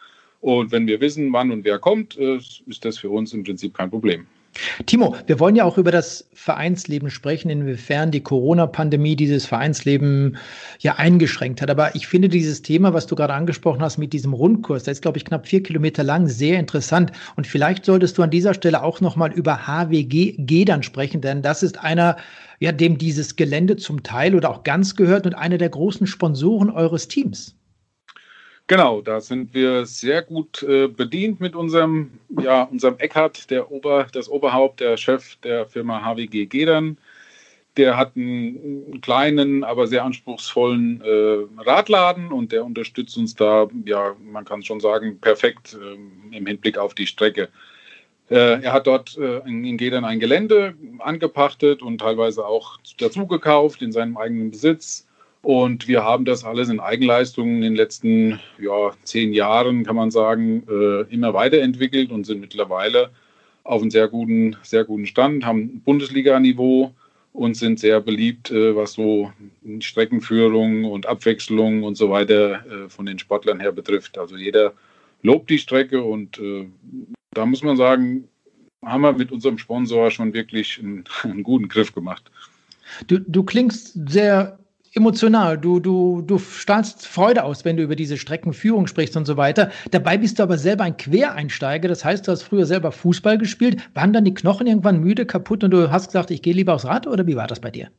Und 0.40 0.72
wenn 0.72 0.86
wir 0.86 1.00
wissen, 1.00 1.32
wann 1.32 1.50
und 1.52 1.64
wer 1.64 1.78
kommt, 1.78 2.18
äh, 2.18 2.36
ist 2.36 2.84
das 2.84 2.98
für 2.98 3.10
uns 3.10 3.32
im 3.32 3.44
Prinzip 3.44 3.74
kein 3.74 3.90
Problem. 3.90 4.26
Timo, 4.86 5.16
wir 5.26 5.40
wollen 5.40 5.56
ja 5.56 5.64
auch 5.64 5.78
über 5.78 5.90
das 5.90 6.28
Vereinsleben 6.32 7.10
sprechen, 7.10 7.50
inwiefern 7.50 8.10
die 8.10 8.22
Corona-Pandemie 8.22 9.16
dieses 9.16 9.46
Vereinsleben 9.46 10.36
ja 10.78 10.94
eingeschränkt 10.94 11.60
hat. 11.60 11.70
Aber 11.70 11.94
ich 11.96 12.06
finde 12.06 12.28
dieses 12.28 12.62
Thema, 12.62 12.94
was 12.94 13.06
du 13.06 13.16
gerade 13.16 13.34
angesprochen 13.34 13.82
hast 13.82 13.98
mit 13.98 14.12
diesem 14.12 14.32
Rundkurs, 14.32 14.84
der 14.84 14.92
ist, 14.92 15.02
glaube 15.02 15.18
ich, 15.18 15.24
knapp 15.24 15.46
vier 15.46 15.62
Kilometer 15.62 16.04
lang, 16.04 16.28
sehr 16.28 16.58
interessant. 16.58 17.12
Und 17.36 17.46
vielleicht 17.46 17.84
solltest 17.84 18.16
du 18.18 18.22
an 18.22 18.30
dieser 18.30 18.54
Stelle 18.54 18.82
auch 18.82 19.00
nochmal 19.00 19.32
über 19.32 19.66
HWG 19.66 20.64
dann 20.64 20.82
sprechen, 20.82 21.20
denn 21.20 21.42
das 21.42 21.62
ist 21.62 21.82
einer, 21.82 22.16
ja, 22.60 22.72
dem 22.72 22.98
dieses 22.98 23.36
Gelände 23.36 23.76
zum 23.76 24.02
Teil 24.02 24.34
oder 24.34 24.50
auch 24.50 24.62
ganz 24.62 24.94
gehört 24.94 25.26
und 25.26 25.34
einer 25.34 25.58
der 25.58 25.70
großen 25.70 26.06
Sponsoren 26.06 26.70
eures 26.70 27.08
Teams. 27.08 27.56
Genau, 28.66 29.02
da 29.02 29.20
sind 29.20 29.52
wir 29.52 29.84
sehr 29.84 30.22
gut 30.22 30.62
äh, 30.62 30.88
bedient 30.88 31.38
mit 31.38 31.54
unserem, 31.54 32.18
ja, 32.40 32.62
unserem 32.62 32.96
Eckhardt, 32.98 33.50
der 33.50 33.70
Ober, 33.70 34.06
das 34.10 34.26
Oberhaupt, 34.30 34.80
der 34.80 34.96
Chef 34.96 35.36
der 35.42 35.66
Firma 35.66 36.02
HWG 36.02 36.46
Gedern. 36.46 36.96
Der 37.76 37.98
hat 37.98 38.16
einen, 38.16 38.86
einen 38.92 39.00
kleinen, 39.02 39.64
aber 39.64 39.86
sehr 39.86 40.02
anspruchsvollen 40.04 41.02
äh, 41.02 41.62
Radladen 41.62 42.32
und 42.32 42.52
der 42.52 42.64
unterstützt 42.64 43.18
uns 43.18 43.34
da, 43.34 43.68
ja, 43.84 44.16
man 44.18 44.46
kann 44.46 44.62
schon 44.62 44.80
sagen, 44.80 45.18
perfekt 45.20 45.76
äh, 45.78 46.36
im 46.36 46.46
Hinblick 46.46 46.78
auf 46.78 46.94
die 46.94 47.06
Strecke. 47.06 47.50
Äh, 48.30 48.62
er 48.62 48.72
hat 48.72 48.86
dort 48.86 49.18
äh, 49.18 49.40
in 49.40 49.76
Gedern 49.76 50.06
ein 50.06 50.20
Gelände 50.20 50.74
angepachtet 51.00 51.82
und 51.82 51.98
teilweise 51.98 52.46
auch 52.46 52.78
dazu 52.96 53.26
gekauft 53.26 53.82
in 53.82 53.92
seinem 53.92 54.16
eigenen 54.16 54.50
Besitz 54.50 55.06
und 55.44 55.88
wir 55.88 56.02
haben 56.02 56.24
das 56.24 56.42
alles 56.42 56.70
in 56.70 56.80
Eigenleistung 56.80 57.56
in 57.56 57.60
den 57.60 57.76
letzten 57.76 58.40
ja, 58.58 58.92
zehn 59.04 59.34
Jahren, 59.34 59.84
kann 59.84 59.94
man 59.94 60.10
sagen, 60.10 60.64
äh, 60.68 61.02
immer 61.12 61.34
weiterentwickelt 61.34 62.10
und 62.10 62.24
sind 62.24 62.40
mittlerweile 62.40 63.10
auf 63.62 63.82
einem 63.82 63.90
sehr 63.90 64.08
guten, 64.08 64.56
sehr 64.62 64.84
guten 64.84 65.06
Stand, 65.06 65.44
haben 65.44 65.82
Bundesliga-Niveau 65.84 66.92
und 67.34 67.56
sind 67.56 67.78
sehr 67.78 68.00
beliebt, 68.00 68.50
äh, 68.50 68.74
was 68.74 68.94
so 68.94 69.32
Streckenführung 69.80 70.86
und 70.86 71.04
Abwechslung 71.06 71.82
und 71.82 71.96
so 71.96 72.08
weiter 72.08 72.64
äh, 72.66 72.88
von 72.88 73.04
den 73.04 73.18
Sportlern 73.18 73.60
her 73.60 73.72
betrifft. 73.72 74.16
Also 74.16 74.36
jeder 74.36 74.72
lobt 75.22 75.50
die 75.50 75.58
Strecke 75.58 76.02
und 76.02 76.38
äh, 76.38 76.66
da 77.32 77.44
muss 77.44 77.62
man 77.62 77.76
sagen, 77.76 78.28
haben 78.82 79.02
wir 79.02 79.12
mit 79.12 79.30
unserem 79.30 79.58
Sponsor 79.58 80.10
schon 80.10 80.32
wirklich 80.32 80.78
einen, 80.78 81.04
einen 81.22 81.42
guten 81.42 81.68
Griff 81.68 81.94
gemacht. 81.94 82.30
Du, 83.08 83.18
du 83.18 83.42
klingst 83.42 83.98
sehr 84.08 84.58
emotional. 84.94 85.58
Du, 85.58 85.80
du, 85.80 86.22
du 86.22 86.38
strahlst 86.38 87.06
Freude 87.06 87.44
aus, 87.44 87.64
wenn 87.64 87.76
du 87.76 87.82
über 87.82 87.96
diese 87.96 88.16
Streckenführung 88.16 88.86
sprichst 88.86 89.16
und 89.16 89.26
so 89.26 89.36
weiter. 89.36 89.70
Dabei 89.90 90.18
bist 90.18 90.38
du 90.38 90.42
aber 90.42 90.58
selber 90.58 90.84
ein 90.84 90.96
Quereinsteiger. 90.96 91.88
Das 91.88 92.04
heißt, 92.04 92.26
du 92.26 92.32
hast 92.32 92.42
früher 92.42 92.66
selber 92.66 92.92
Fußball 92.92 93.38
gespielt. 93.38 93.82
Waren 93.94 94.12
dann 94.12 94.24
die 94.24 94.34
Knochen 94.34 94.66
irgendwann 94.66 95.00
müde, 95.00 95.26
kaputt 95.26 95.64
und 95.64 95.70
du 95.72 95.90
hast 95.90 96.06
gesagt, 96.06 96.30
ich 96.30 96.42
gehe 96.42 96.54
lieber 96.54 96.74
aufs 96.74 96.84
Rad 96.84 97.06
oder 97.06 97.26
wie 97.26 97.36
war 97.36 97.46
das 97.46 97.60
bei 97.60 97.70
dir? 97.70 97.90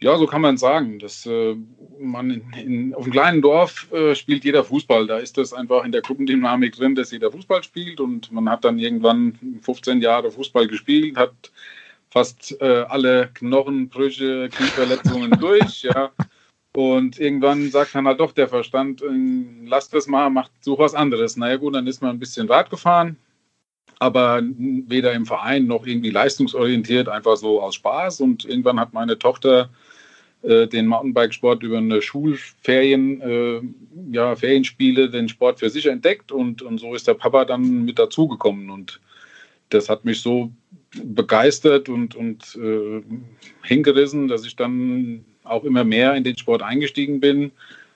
Ja, 0.00 0.16
so 0.18 0.26
kann 0.26 0.40
man 0.40 0.56
sagen. 0.56 0.98
Dass, 0.98 1.26
äh, 1.26 1.54
man 1.98 2.30
in, 2.30 2.42
in, 2.52 2.94
auf 2.94 3.04
einem 3.04 3.12
kleinen 3.12 3.42
Dorf 3.42 3.90
äh, 3.92 4.14
spielt 4.14 4.44
jeder 4.44 4.64
Fußball. 4.64 5.06
Da 5.06 5.18
ist 5.18 5.38
das 5.38 5.52
einfach 5.52 5.84
in 5.84 5.92
der 5.92 6.02
Gruppendynamik 6.02 6.74
drin, 6.74 6.94
dass 6.94 7.12
jeder 7.12 7.30
Fußball 7.30 7.62
spielt 7.62 8.00
und 8.00 8.32
man 8.32 8.48
hat 8.48 8.64
dann 8.64 8.78
irgendwann 8.78 9.38
15 9.62 10.00
Jahre 10.00 10.30
Fußball 10.30 10.66
gespielt, 10.66 11.16
hat 11.16 11.52
fast 12.12 12.60
äh, 12.60 12.84
alle 12.88 13.30
Knochenbrüche, 13.32 14.50
Knieverletzungen 14.50 15.30
durch, 15.40 15.82
ja. 15.82 16.10
Und 16.74 17.18
irgendwann 17.18 17.70
sagt 17.70 17.94
dann 17.94 18.06
halt 18.06 18.20
doch 18.20 18.32
der 18.32 18.48
Verstand, 18.48 19.02
äh, 19.02 19.06
lass 19.64 19.88
das 19.88 20.06
mal, 20.06 20.28
mach, 20.28 20.50
such 20.60 20.78
was 20.78 20.94
anderes. 20.94 21.38
Naja 21.38 21.56
gut, 21.56 21.74
dann 21.74 21.86
ist 21.86 22.02
man 22.02 22.10
ein 22.10 22.18
bisschen 22.18 22.48
Rad 22.48 22.68
gefahren, 22.68 23.16
aber 23.98 24.42
weder 24.42 25.12
im 25.14 25.24
Verein 25.24 25.66
noch 25.66 25.86
irgendwie 25.86 26.10
leistungsorientiert, 26.10 27.08
einfach 27.08 27.36
so 27.36 27.62
aus 27.62 27.76
Spaß. 27.76 28.20
Und 28.20 28.44
irgendwann 28.44 28.78
hat 28.78 28.92
meine 28.92 29.18
Tochter 29.18 29.70
äh, 30.42 30.66
den 30.66 30.88
Mountainbikesport 30.88 31.62
über 31.62 31.78
eine 31.78 32.02
Schulferien, 32.02 33.22
äh, 33.22 33.62
ja, 34.10 34.36
Ferienspiele, 34.36 35.08
den 35.08 35.30
Sport 35.30 35.60
für 35.60 35.70
sich 35.70 35.86
entdeckt 35.86 36.30
und, 36.30 36.60
und 36.60 36.76
so 36.76 36.94
ist 36.94 37.08
der 37.08 37.14
Papa 37.14 37.46
dann 37.46 37.86
mit 37.86 37.98
dazugekommen. 37.98 38.68
Und 38.68 39.00
das 39.70 39.88
hat 39.88 40.04
mich 40.04 40.20
so 40.20 40.50
begeistert 41.02 41.88
und, 41.88 42.14
und 42.14 42.56
äh, 42.56 43.02
hingerissen, 43.62 44.28
dass 44.28 44.44
ich 44.44 44.56
dann 44.56 45.24
auch 45.44 45.64
immer 45.64 45.84
mehr 45.84 46.14
in 46.14 46.24
den 46.24 46.36
Sport 46.36 46.62
eingestiegen 46.62 47.20
bin. 47.20 47.52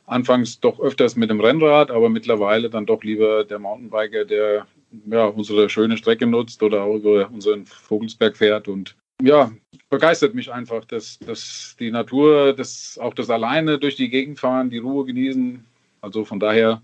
Anfangs 0.06 0.60
doch 0.60 0.80
öfters 0.80 1.16
mit 1.16 1.30
dem 1.30 1.40
Rennrad, 1.40 1.90
aber 1.90 2.08
mittlerweile 2.08 2.70
dann 2.70 2.86
doch 2.86 3.02
lieber 3.02 3.44
der 3.44 3.58
Mountainbiker, 3.58 4.24
der 4.24 4.66
ja, 5.10 5.26
unsere 5.26 5.68
schöne 5.68 5.96
Strecke 5.96 6.26
nutzt 6.26 6.62
oder 6.62 6.82
auch 6.82 6.96
über 6.96 7.28
unseren 7.30 7.66
Vogelsberg 7.66 8.36
fährt. 8.36 8.68
Und 8.68 8.94
ja, 9.22 9.50
begeistert 9.90 10.34
mich 10.34 10.52
einfach, 10.52 10.84
dass, 10.84 11.18
dass 11.18 11.76
die 11.78 11.90
Natur, 11.90 12.52
das, 12.52 12.98
auch 13.00 13.14
das 13.14 13.30
alleine 13.30 13.78
durch 13.78 13.96
die 13.96 14.08
Gegend 14.08 14.38
fahren, 14.38 14.70
die 14.70 14.78
Ruhe 14.78 15.04
genießen. 15.04 15.64
Also 16.00 16.24
von 16.24 16.38
daher 16.38 16.82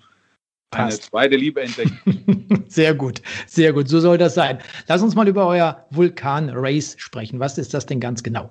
eine 0.72 0.90
zweite 0.90 1.36
Liebe 1.36 1.62
entdecken. 1.62 2.64
sehr 2.68 2.94
gut, 2.94 3.22
sehr 3.46 3.72
gut. 3.72 3.88
So 3.88 4.00
soll 4.00 4.18
das 4.18 4.34
sein. 4.34 4.58
Lass 4.88 5.02
uns 5.02 5.14
mal 5.14 5.28
über 5.28 5.46
euer 5.46 5.86
Vulkan-Race 5.90 6.96
sprechen. 6.98 7.40
Was 7.40 7.58
ist 7.58 7.74
das 7.74 7.86
denn 7.86 8.00
ganz 8.00 8.22
genau? 8.22 8.50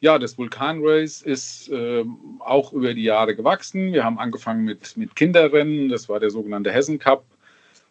Ja, 0.00 0.18
das 0.18 0.36
Vulkan-Race 0.36 1.22
ist 1.22 1.70
äh, 1.70 2.04
auch 2.40 2.74
über 2.74 2.92
die 2.92 3.04
Jahre 3.04 3.34
gewachsen. 3.34 3.92
Wir 3.92 4.04
haben 4.04 4.18
angefangen 4.18 4.64
mit, 4.64 4.96
mit 4.98 5.16
Kinderrennen. 5.16 5.88
Das 5.88 6.10
war 6.10 6.20
der 6.20 6.28
sogenannte 6.28 6.70
Hessen 6.70 6.98
Cup, 6.98 7.24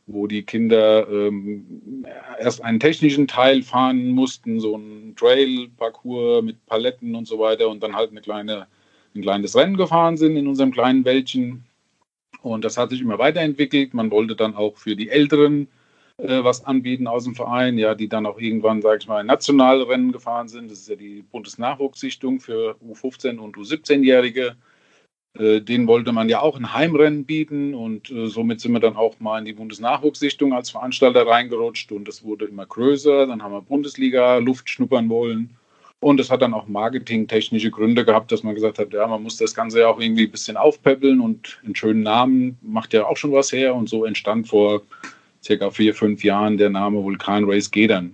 wo 0.06 0.28
die 0.28 0.44
Kinder 0.44 1.08
ähm, 1.10 2.06
erst 2.40 2.64
einen 2.64 2.80
technischen 2.80 3.28
Teil 3.28 3.64
fahren 3.64 4.10
mussten, 4.10 4.60
so 4.60 4.78
ein 4.78 5.16
Trail-Parcours 5.16 6.44
mit 6.44 6.64
Paletten 6.68 7.16
und 7.16 7.28
so 7.28 7.40
weiter 7.40 7.68
und 7.68 7.82
dann 7.82 7.96
halt 7.96 8.12
eine 8.12 8.22
kleine, 8.22 8.68
ein 9.16 9.22
kleines 9.24 9.56
Rennen 9.56 9.78
gefahren 9.78 10.16
sind 10.16 10.38
in 10.38 10.46
unserem 10.46 10.72
kleinen 10.72 11.06
Wäldchen. 11.06 11.66
Und 12.44 12.66
das 12.66 12.78
hat 12.78 12.90
sich 12.90 13.02
immer 13.02 13.20
weiterentwickelt. 13.20 13.94
Man 13.94 14.12
wollte 14.12 14.36
dann 14.36 14.56
auch 14.56 14.78
für 14.78 14.96
die 14.96 15.10
Älteren 15.10 15.70
äh, 16.18 16.44
was 16.44 16.66
anbieten 16.66 17.08
aus 17.08 17.24
dem 17.24 17.36
Verein, 17.36 17.78
ja, 17.78 17.96
die 17.96 18.10
dann 18.10 18.26
auch 18.26 18.38
irgendwann, 18.38 18.82
sage 18.82 19.00
ich 19.02 19.08
mal, 19.08 19.24
nationale 19.24 19.88
Rennen 19.88 20.12
gefahren 20.12 20.50
sind. 20.50 20.70
Das 20.70 20.80
ist 20.80 20.90
ja 20.90 20.96
die 20.96 21.24
Bundesnachwuchssichtung 21.32 22.42
für 22.42 22.76
U15 22.86 23.38
und 23.38 23.56
U17-Jährige. 23.56 24.58
Äh, 25.40 25.62
denen 25.62 25.88
wollte 25.88 26.12
man 26.12 26.30
ja 26.30 26.42
auch 26.42 26.58
ein 26.58 26.74
Heimrennen 26.74 27.26
bieten 27.26 27.74
und 27.74 28.12
äh, 28.12 28.28
somit 28.28 28.62
sind 28.62 28.74
wir 28.74 28.80
dann 28.80 28.98
auch 28.98 29.20
mal 29.20 29.40
in 29.40 29.46
die 29.46 29.54
Bundesnachwuchssichtung 29.54 30.54
als 30.54 30.70
Veranstalter 30.70 31.26
reingerutscht 31.26 31.92
und 31.92 32.08
das 32.08 32.24
wurde 32.24 32.46
immer 32.46 32.66
größer. 32.66 33.26
Dann 33.26 33.42
haben 33.42 33.54
wir 33.54 33.62
Bundesliga 33.62 34.38
Luft 34.38 34.70
schnuppern 34.70 35.10
wollen 35.10 35.58
und 36.04 36.20
es 36.20 36.30
hat 36.30 36.42
dann 36.42 36.54
auch 36.54 36.68
marketingtechnische 36.68 37.72
Gründe 37.72 38.06
gehabt, 38.06 38.32
dass 38.32 38.44
man 38.44 38.56
gesagt 38.56 38.80
hat, 38.80 38.94
ja, 38.94 39.08
man 39.08 39.24
muss 39.24 39.38
das 39.38 39.56
Ganze 39.56 39.80
ja 39.82 39.88
auch 39.88 40.00
irgendwie 40.00 40.26
ein 40.26 40.32
bisschen 40.32 40.58
aufpäppeln 40.58 41.22
und 41.22 41.60
einen 41.64 41.76
schönen 41.76 42.04
Namen 42.04 42.58
macht 42.62 42.94
ja 42.94 43.06
auch 43.06 43.18
schon 43.18 43.32
was 43.32 43.52
her. 43.52 43.74
Und 43.74 43.90
so 43.90 44.06
entstand 44.06 44.48
vor 44.48 44.82
circa 45.44 45.72
vier, 45.72 45.94
fünf 45.94 46.24
Jahren 46.24 46.58
der 46.58 46.70
Name 46.70 47.04
Vulkan 47.04 47.46
Race 47.46 47.72
Gedern. 47.72 48.14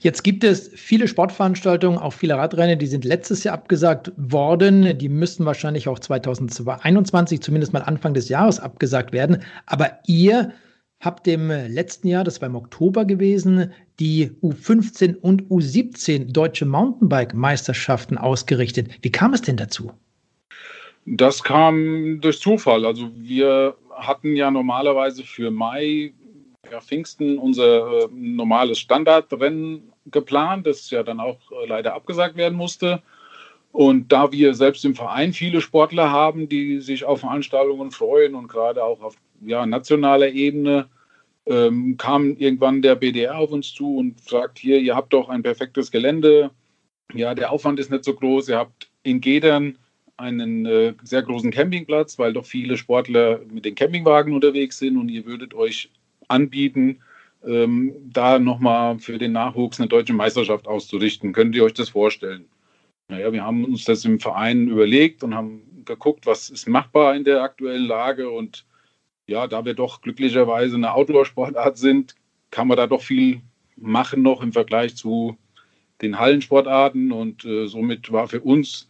Jetzt 0.00 0.22
gibt 0.22 0.44
es 0.44 0.70
viele 0.74 1.08
Sportveranstaltungen, 1.08 1.98
auch 1.98 2.12
viele 2.12 2.36
Radrennen, 2.36 2.78
die 2.78 2.86
sind 2.86 3.04
letztes 3.04 3.44
Jahr 3.44 3.54
abgesagt 3.54 4.12
worden. 4.16 4.96
Die 4.98 5.08
müssten 5.08 5.44
wahrscheinlich 5.44 5.88
auch 5.88 5.98
2021, 5.98 7.40
zumindest 7.40 7.72
mal 7.72 7.82
Anfang 7.82 8.14
des 8.14 8.28
Jahres, 8.28 8.60
abgesagt 8.60 9.12
werden. 9.12 9.42
Aber 9.66 9.98
ihr 10.06 10.52
habt 11.00 11.26
im 11.26 11.48
letzten 11.48 12.08
Jahr, 12.08 12.24
das 12.24 12.40
war 12.40 12.48
im 12.48 12.54
Oktober 12.54 13.04
gewesen, 13.04 13.72
die 14.00 14.30
U15 14.42 15.16
und 15.16 15.42
U17 15.44 16.32
deutsche 16.32 16.66
Mountainbike-Meisterschaften 16.66 18.18
ausgerichtet. 18.18 18.88
Wie 19.02 19.12
kam 19.12 19.34
es 19.34 19.42
denn 19.42 19.56
dazu? 19.56 19.92
Das 21.06 21.42
kam 21.42 22.20
durch 22.20 22.40
Zufall. 22.40 22.84
Also 22.86 23.10
wir 23.14 23.76
hatten 23.94 24.34
ja 24.34 24.50
normalerweise 24.50 25.22
für 25.22 25.50
Mai, 25.50 26.12
ja, 26.70 26.80
Pfingsten, 26.80 27.38
unser 27.38 28.04
äh, 28.04 28.08
normales 28.10 28.78
Standardrennen 28.78 29.92
geplant, 30.06 30.66
das 30.66 30.90
ja 30.90 31.02
dann 31.02 31.20
auch 31.20 31.38
äh, 31.52 31.66
leider 31.66 31.94
abgesagt 31.94 32.36
werden 32.36 32.56
musste. 32.56 33.02
Und 33.72 34.12
da 34.12 34.30
wir 34.30 34.54
selbst 34.54 34.84
im 34.84 34.94
Verein 34.94 35.32
viele 35.32 35.60
Sportler 35.60 36.10
haben, 36.10 36.48
die 36.48 36.80
sich 36.80 37.04
auf 37.04 37.20
Veranstaltungen 37.20 37.90
freuen 37.90 38.34
und 38.34 38.48
gerade 38.48 38.82
auch 38.82 39.02
auf 39.02 39.16
ja, 39.44 39.66
nationaler 39.66 40.28
Ebene, 40.28 40.88
ähm, 41.46 41.96
kam 41.96 42.36
irgendwann 42.36 42.82
der 42.82 42.94
BDR 42.94 43.38
auf 43.38 43.52
uns 43.52 43.72
zu 43.72 43.96
und 43.96 44.20
sagt, 44.20 44.58
hier, 44.58 44.78
ihr 44.78 44.94
habt 44.96 45.12
doch 45.12 45.28
ein 45.28 45.42
perfektes 45.42 45.90
Gelände. 45.90 46.50
Ja, 47.12 47.34
der 47.34 47.52
Aufwand 47.52 47.78
ist 47.78 47.90
nicht 47.90 48.04
so 48.04 48.14
groß. 48.14 48.48
Ihr 48.48 48.58
habt 48.58 48.90
in 49.02 49.20
Gedern 49.20 49.78
einen 50.16 50.64
äh, 50.66 50.94
sehr 51.02 51.22
großen 51.22 51.50
Campingplatz, 51.50 52.18
weil 52.18 52.32
doch 52.32 52.46
viele 52.46 52.76
Sportler 52.76 53.40
mit 53.50 53.64
den 53.64 53.74
Campingwagen 53.74 54.32
unterwegs 54.32 54.78
sind 54.78 54.96
und 54.96 55.08
ihr 55.08 55.26
würdet 55.26 55.54
euch 55.54 55.90
anbieten, 56.28 57.00
ähm, 57.44 57.94
da 58.10 58.38
nochmal 58.38 58.98
für 58.98 59.18
den 59.18 59.32
Nachwuchs 59.32 59.78
eine 59.78 59.88
deutsche 59.88 60.14
Meisterschaft 60.14 60.66
auszurichten. 60.66 61.32
Könnt 61.32 61.54
ihr 61.54 61.64
euch 61.64 61.74
das 61.74 61.90
vorstellen? 61.90 62.46
Naja, 63.08 63.32
wir 63.32 63.44
haben 63.44 63.64
uns 63.64 63.84
das 63.84 64.04
im 64.04 64.18
Verein 64.18 64.68
überlegt 64.68 65.22
und 65.22 65.34
haben 65.34 65.84
geguckt, 65.84 66.26
was 66.26 66.48
ist 66.48 66.68
machbar 66.68 67.14
in 67.14 67.24
der 67.24 67.42
aktuellen 67.42 67.86
Lage. 67.86 68.30
Und 68.30 68.64
ja, 69.26 69.46
da 69.46 69.64
wir 69.64 69.74
doch 69.74 70.00
glücklicherweise 70.00 70.76
eine 70.76 70.94
Outdoor-Sportart 70.94 71.78
sind, 71.78 72.14
kann 72.50 72.68
man 72.68 72.76
da 72.76 72.86
doch 72.86 73.02
viel 73.02 73.40
machen 73.76 74.22
noch 74.22 74.42
im 74.42 74.52
Vergleich 74.52 74.96
zu 74.96 75.36
den 76.02 76.18
Hallensportarten. 76.18 77.12
Und 77.12 77.44
äh, 77.44 77.66
somit 77.66 78.12
war 78.12 78.28
für 78.28 78.40
uns 78.40 78.88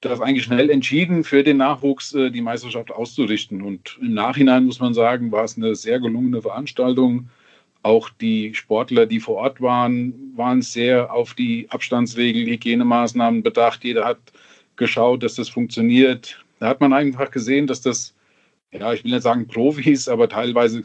das 0.00 0.20
eigentlich 0.20 0.44
schnell 0.44 0.70
entschieden, 0.70 1.24
für 1.24 1.42
den 1.42 1.56
Nachwuchs 1.58 2.14
äh, 2.14 2.30
die 2.30 2.40
Meisterschaft 2.40 2.90
auszurichten. 2.90 3.62
Und 3.62 3.98
im 4.00 4.14
Nachhinein 4.14 4.64
muss 4.64 4.80
man 4.80 4.94
sagen, 4.94 5.32
war 5.32 5.44
es 5.44 5.56
eine 5.56 5.74
sehr 5.74 6.00
gelungene 6.00 6.42
Veranstaltung. 6.42 7.28
Auch 7.82 8.08
die 8.08 8.54
Sportler, 8.54 9.06
die 9.06 9.20
vor 9.20 9.36
Ort 9.36 9.60
waren, 9.60 10.32
waren 10.34 10.62
sehr 10.62 11.12
auf 11.12 11.34
die 11.34 11.66
Abstandsregeln, 11.70 12.46
Hygienemaßnahmen 12.46 13.42
bedacht. 13.42 13.84
Jeder 13.84 14.04
hat 14.04 14.18
geschaut, 14.76 15.22
dass 15.22 15.36
das 15.36 15.48
funktioniert. 15.48 16.42
Da 16.58 16.68
hat 16.68 16.80
man 16.80 16.92
einfach 16.92 17.30
gesehen, 17.30 17.66
dass 17.66 17.80
das, 17.80 18.14
ja, 18.78 18.92
ich 18.92 19.04
will 19.04 19.12
nicht 19.12 19.22
sagen 19.22 19.46
Profis, 19.46 20.08
aber 20.08 20.28
teilweise 20.28 20.82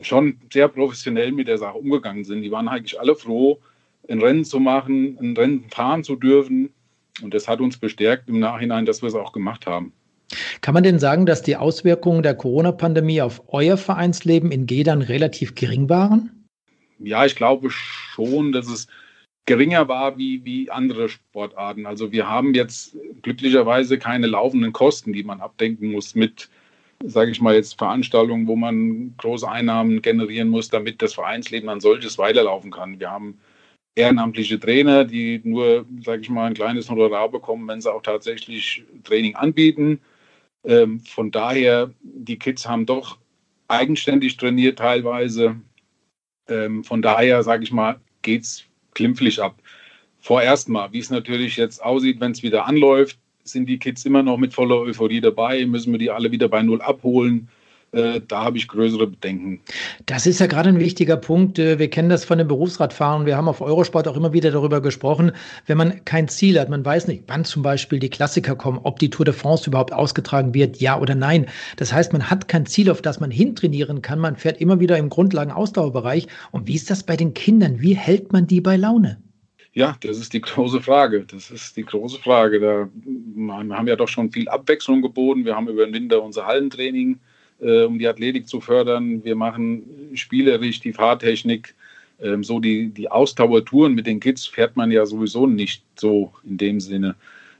schon 0.00 0.38
sehr 0.52 0.68
professionell 0.68 1.32
mit 1.32 1.48
der 1.48 1.58
Sache 1.58 1.78
umgegangen 1.78 2.24
sind. 2.24 2.42
Die 2.42 2.50
waren 2.50 2.68
eigentlich 2.68 2.98
alle 2.98 3.14
froh, 3.14 3.60
ein 4.08 4.20
Rennen 4.20 4.44
zu 4.44 4.58
machen, 4.58 5.16
ein 5.20 5.36
Rennen 5.36 5.64
fahren 5.70 6.04
zu 6.04 6.16
dürfen. 6.16 6.70
Und 7.22 7.34
das 7.34 7.46
hat 7.46 7.60
uns 7.60 7.76
bestärkt 7.76 8.28
im 8.28 8.40
Nachhinein, 8.40 8.86
dass 8.86 9.02
wir 9.02 9.08
es 9.08 9.14
auch 9.14 9.32
gemacht 9.32 9.66
haben. 9.66 9.92
Kann 10.62 10.74
man 10.74 10.82
denn 10.82 10.98
sagen, 10.98 11.26
dass 11.26 11.42
die 11.42 11.56
Auswirkungen 11.56 12.22
der 12.22 12.34
Corona-Pandemie 12.34 13.20
auf 13.20 13.42
euer 13.48 13.76
Vereinsleben 13.76 14.50
in 14.50 14.66
Gedern 14.66 15.02
relativ 15.02 15.54
gering 15.54 15.88
waren? 15.88 16.46
Ja, 16.98 17.26
ich 17.26 17.36
glaube 17.36 17.68
schon, 17.70 18.52
dass 18.52 18.68
es 18.68 18.86
geringer 19.44 19.88
war 19.88 20.16
wie, 20.16 20.44
wie 20.44 20.70
andere 20.70 21.08
Sportarten. 21.08 21.84
Also 21.84 22.12
wir 22.12 22.28
haben 22.28 22.54
jetzt 22.54 22.96
glücklicherweise 23.22 23.98
keine 23.98 24.26
laufenden 24.26 24.72
Kosten, 24.72 25.12
die 25.12 25.24
man 25.24 25.40
abdenken 25.40 25.90
muss 25.90 26.14
mit, 26.14 26.48
sage 27.04 27.30
ich 27.30 27.40
mal 27.40 27.54
jetzt, 27.54 27.78
Veranstaltungen, 27.78 28.46
wo 28.46 28.56
man 28.56 29.14
große 29.16 29.48
Einnahmen 29.48 30.02
generieren 30.02 30.48
muss, 30.48 30.68
damit 30.68 31.02
das 31.02 31.14
Vereinsleben 31.14 31.68
an 31.68 31.80
solches 31.80 32.18
weiterlaufen 32.18 32.70
kann. 32.70 33.00
Wir 33.00 33.10
haben 33.10 33.38
ehrenamtliche 33.94 34.58
Trainer, 34.58 35.04
die 35.04 35.40
nur, 35.44 35.86
sage 36.04 36.22
ich 36.22 36.30
mal, 36.30 36.46
ein 36.46 36.54
kleines 36.54 36.88
Honorar 36.90 37.28
bekommen, 37.30 37.68
wenn 37.68 37.80
sie 37.80 37.92
auch 37.92 38.02
tatsächlich 38.02 38.84
Training 39.04 39.34
anbieten. 39.36 40.00
Ähm, 40.64 41.00
von 41.00 41.30
daher, 41.30 41.92
die 42.02 42.38
Kids 42.38 42.66
haben 42.66 42.86
doch 42.86 43.18
eigenständig 43.68 44.36
trainiert 44.36 44.78
teilweise. 44.78 45.56
Ähm, 46.48 46.84
von 46.84 47.02
daher, 47.02 47.42
sage 47.42 47.64
ich 47.64 47.72
mal, 47.72 48.00
geht 48.22 48.42
es 48.42 48.64
klimpflich 48.94 49.42
ab. 49.42 49.60
Vorerst 50.18 50.68
mal, 50.68 50.92
wie 50.92 51.00
es 51.00 51.10
natürlich 51.10 51.56
jetzt 51.56 51.82
aussieht, 51.82 52.20
wenn 52.20 52.32
es 52.32 52.42
wieder 52.42 52.66
anläuft, 52.66 53.18
sind 53.44 53.68
die 53.68 53.78
Kids 53.78 54.04
immer 54.04 54.22
noch 54.22 54.38
mit 54.38 54.54
voller 54.54 54.76
Euphorie 54.76 55.20
dabei, 55.20 55.66
müssen 55.66 55.92
wir 55.92 55.98
die 55.98 56.10
alle 56.10 56.30
wieder 56.30 56.48
bei 56.48 56.62
Null 56.62 56.80
abholen. 56.80 57.48
Äh, 57.94 58.22
da 58.26 58.44
habe 58.44 58.56
ich 58.56 58.68
größere 58.68 59.06
Bedenken. 59.06 59.60
Das 60.06 60.26
ist 60.26 60.40
ja 60.40 60.46
gerade 60.46 60.70
ein 60.70 60.78
wichtiger 60.78 61.18
Punkt. 61.18 61.58
Äh, 61.58 61.78
wir 61.78 61.90
kennen 61.90 62.08
das 62.08 62.24
von 62.24 62.38
den 62.38 62.48
Berufsradfahren. 62.48 63.26
Wir 63.26 63.36
haben 63.36 63.48
auf 63.48 63.60
Eurosport 63.60 64.08
auch 64.08 64.16
immer 64.16 64.32
wieder 64.32 64.50
darüber 64.50 64.80
gesprochen. 64.80 65.32
Wenn 65.66 65.76
man 65.76 66.02
kein 66.06 66.26
Ziel 66.26 66.58
hat, 66.58 66.70
man 66.70 66.82
weiß 66.82 67.06
nicht, 67.06 67.24
wann 67.26 67.44
zum 67.44 67.62
Beispiel 67.62 67.98
die 67.98 68.08
Klassiker 68.08 68.56
kommen, 68.56 68.80
ob 68.82 68.98
die 68.98 69.10
Tour 69.10 69.26
de 69.26 69.34
France 69.34 69.68
überhaupt 69.68 69.92
ausgetragen 69.92 70.54
wird, 70.54 70.78
ja 70.78 70.98
oder 70.98 71.14
nein. 71.14 71.46
Das 71.76 71.92
heißt, 71.92 72.14
man 72.14 72.30
hat 72.30 72.48
kein 72.48 72.64
Ziel, 72.64 72.90
auf 72.90 73.02
das 73.02 73.20
man 73.20 73.30
hintrainieren 73.30 74.00
kann. 74.00 74.18
Man 74.18 74.36
fährt 74.36 74.58
immer 74.62 74.80
wieder 74.80 74.96
im 74.96 75.10
Grundlagen-Ausdauerbereich. 75.10 76.28
Und 76.50 76.68
wie 76.68 76.74
ist 76.76 76.90
das 76.90 77.02
bei 77.02 77.16
den 77.16 77.34
Kindern? 77.34 77.82
Wie 77.82 77.94
hält 77.94 78.32
man 78.32 78.46
die 78.46 78.62
bei 78.62 78.76
Laune? 78.76 79.18
Ja, 79.74 79.96
das 80.00 80.18
ist 80.18 80.32
die 80.34 80.40
große 80.40 80.82
Frage. 80.82 81.24
Das 81.24 81.50
ist 81.50 81.76
die 81.76 81.84
große 81.84 82.18
Frage. 82.18 82.60
Da, 82.60 82.88
wir 82.94 83.76
haben 83.76 83.88
ja 83.88 83.96
doch 83.96 84.08
schon 84.08 84.30
viel 84.30 84.48
Abwechslung 84.48 85.00
geboten. 85.00 85.44
Wir 85.44 85.56
haben 85.56 85.68
über 85.68 85.86
den 85.86 85.94
Winter 85.94 86.22
unser 86.22 86.46
Hallentraining 86.46 87.18
äh, 87.62 87.84
um 87.84 87.98
die 87.98 88.08
Athletik 88.08 88.48
zu 88.48 88.60
fördern. 88.60 89.24
Wir 89.24 89.36
machen 89.36 89.84
spielerisch 90.14 90.80
die 90.80 90.92
Fahrtechnik. 90.92 91.74
Ähm, 92.20 92.44
so 92.44 92.60
die, 92.60 92.88
die 92.88 93.10
Ausdauertouren 93.10 93.94
mit 93.94 94.06
den 94.06 94.20
Kids 94.20 94.46
fährt 94.46 94.76
man 94.76 94.90
ja 94.90 95.06
sowieso 95.06 95.46
nicht 95.46 95.82
so 95.96 96.32
in 96.44 96.58
dem 96.58 96.80
Sinne. 96.80 97.14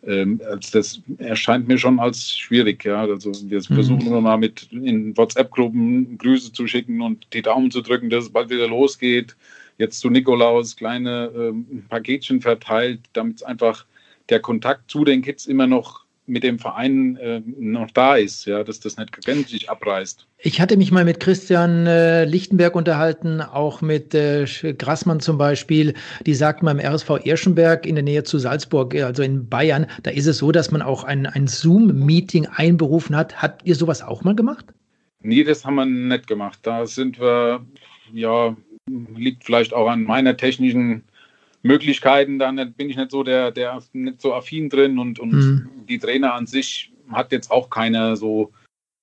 Ähm, 0.05 0.41
also 0.45 0.71
das 0.73 1.01
erscheint 1.19 1.69
mir 1.69 1.79
schon 1.79 2.01
als 2.01 2.37
schwierig. 2.37 2.85
Ja. 2.85 3.03
Also 3.03 3.33
wir 3.49 3.59
mhm. 3.59 3.75
versuchen 3.75 4.07
immer 4.07 4.21
mal 4.21 4.39
mit 4.39 4.69
in 4.73 5.17
WhatsApp-Gruppen 5.17 6.19
Grüße 6.19 6.53
zu 6.53 6.67
schicken 6.67 7.01
und 7.01 7.27
die 7.33 7.43
Daumen 7.43 7.71
zu 7.71 7.81
drücken, 7.81 8.11
dass 8.11 8.25
es 8.25 8.31
bald 8.31 8.51
wieder 8.51 8.69
losgeht. 8.69 9.37
Jetzt 9.83 9.99
zu 9.99 10.11
Nikolaus 10.11 10.77
kleine 10.77 11.33
ähm, 11.35 11.85
Paketchen 11.89 12.41
verteilt, 12.41 13.01
damit 13.15 13.43
einfach 13.43 13.85
der 14.29 14.39
Kontakt 14.39 14.89
zu 14.89 15.05
den 15.05 15.23
Kids 15.23 15.47
immer 15.47 15.67
noch 15.67 16.05
mit 16.27 16.45
dem 16.45 16.61
Verein 16.61 17.17
äh, 17.17 17.43
noch 17.59 17.91
da 17.91 18.15
ist, 18.15 18.45
ja, 18.45 18.63
dass 18.63 18.79
das 18.79 18.97
nicht 18.97 19.25
gänzlich 19.25 19.69
abreißt. 19.69 20.25
Ich 20.39 20.61
hatte 20.61 20.77
mich 20.77 20.93
mal 20.93 21.05
mit 21.05 21.19
Christian 21.19 21.89
äh, 21.89 22.25
Lichtenberg 22.25 22.77
unterhalten, 22.77 23.41
auch 23.41 23.81
mit 23.81 24.15
äh, 24.15 24.47
Grassmann 24.79 25.19
zum 25.19 25.37
Beispiel. 25.37 25.95
Die 26.27 26.35
sagten 26.35 26.67
beim 26.67 26.79
RSV 26.79 27.25
Irschenberg 27.25 27.85
in 27.85 27.97
der 27.97 28.05
Nähe 28.05 28.23
zu 28.23 28.39
Salzburg, 28.39 28.95
äh, 28.95 29.03
also 29.03 29.25
in 29.25 29.49
Bayern, 29.49 29.89
da 30.05 30.13
ist 30.13 30.27
es 30.27 30.39
so, 30.39 30.53
dass 30.53 30.71
man 30.71 30.81
auch 30.81 31.03
ein, 31.03 31.27
ein 31.27 31.49
Zoom-Meeting 31.49 32.47
einberufen 32.47 33.17
hat. 33.17 33.43
Habt 33.43 33.67
ihr 33.67 33.75
sowas 33.75 34.01
auch 34.01 34.23
mal 34.23 34.37
gemacht? 34.37 34.67
Nee, 35.23 35.43
das 35.43 35.65
haben 35.65 35.75
wir 35.75 35.87
nicht 35.87 36.29
gemacht. 36.29 36.61
Da 36.63 36.87
sind 36.87 37.19
wir, 37.19 37.67
ja, 38.13 38.57
liegt 38.89 39.45
vielleicht 39.45 39.73
auch 39.73 39.89
an 39.89 40.05
meiner 40.05 40.37
technischen 40.37 41.05
Möglichkeiten, 41.63 42.39
dann 42.39 42.57
bin 42.73 42.91
ich 42.91 42.97
nicht 42.97 43.11
so 43.11 43.23
der, 43.23 43.51
der 43.51 43.81
nicht 43.93 44.21
so 44.21 44.35
affin 44.35 44.69
drin 44.69 44.99
und, 44.99 45.19
und 45.19 45.33
mhm. 45.33 45.69
die 45.89 45.99
Trainer 45.99 46.35
an 46.35 46.47
sich 46.47 46.93
hat 47.11 47.33
jetzt 47.33 47.51
auch 47.51 47.71
keiner 47.71 48.17
so 48.17 48.53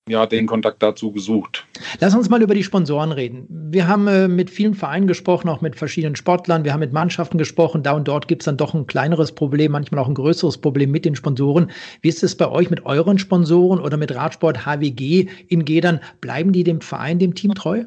ja, 0.09 0.25
den 0.25 0.47
Kontakt 0.47 0.81
dazu 0.81 1.11
gesucht. 1.11 1.67
Lass 1.99 2.15
uns 2.15 2.29
mal 2.29 2.41
über 2.41 2.55
die 2.55 2.63
Sponsoren 2.63 3.11
reden. 3.11 3.45
Wir 3.71 3.87
haben 3.87 4.07
äh, 4.07 4.27
mit 4.27 4.49
vielen 4.49 4.73
Vereinen 4.73 5.05
gesprochen, 5.05 5.47
auch 5.49 5.61
mit 5.61 5.75
verschiedenen 5.75 6.15
Sportlern. 6.15 6.63
Wir 6.63 6.73
haben 6.73 6.79
mit 6.79 6.93
Mannschaften 6.93 7.37
gesprochen. 7.37 7.83
Da 7.83 7.91
und 7.91 8.07
dort 8.07 8.27
gibt 8.27 8.41
es 8.41 8.45
dann 8.45 8.57
doch 8.57 8.73
ein 8.73 8.87
kleineres 8.87 9.31
Problem, 9.31 9.71
manchmal 9.71 10.01
auch 10.01 10.07
ein 10.07 10.15
größeres 10.15 10.57
Problem 10.57 10.89
mit 10.89 11.05
den 11.05 11.15
Sponsoren. 11.15 11.69
Wie 12.01 12.09
ist 12.09 12.23
es 12.23 12.35
bei 12.35 12.49
euch 12.49 12.71
mit 12.71 12.87
euren 12.87 13.19
Sponsoren 13.19 13.79
oder 13.79 13.97
mit 13.97 14.13
Radsport 14.13 14.65
HWG 14.65 15.27
in 15.47 15.63
Gedern? 15.63 15.99
Bleiben 16.21 16.53
die 16.53 16.63
dem 16.63 16.81
Verein, 16.81 17.19
dem 17.19 17.35
Team 17.35 17.53
treu? 17.53 17.85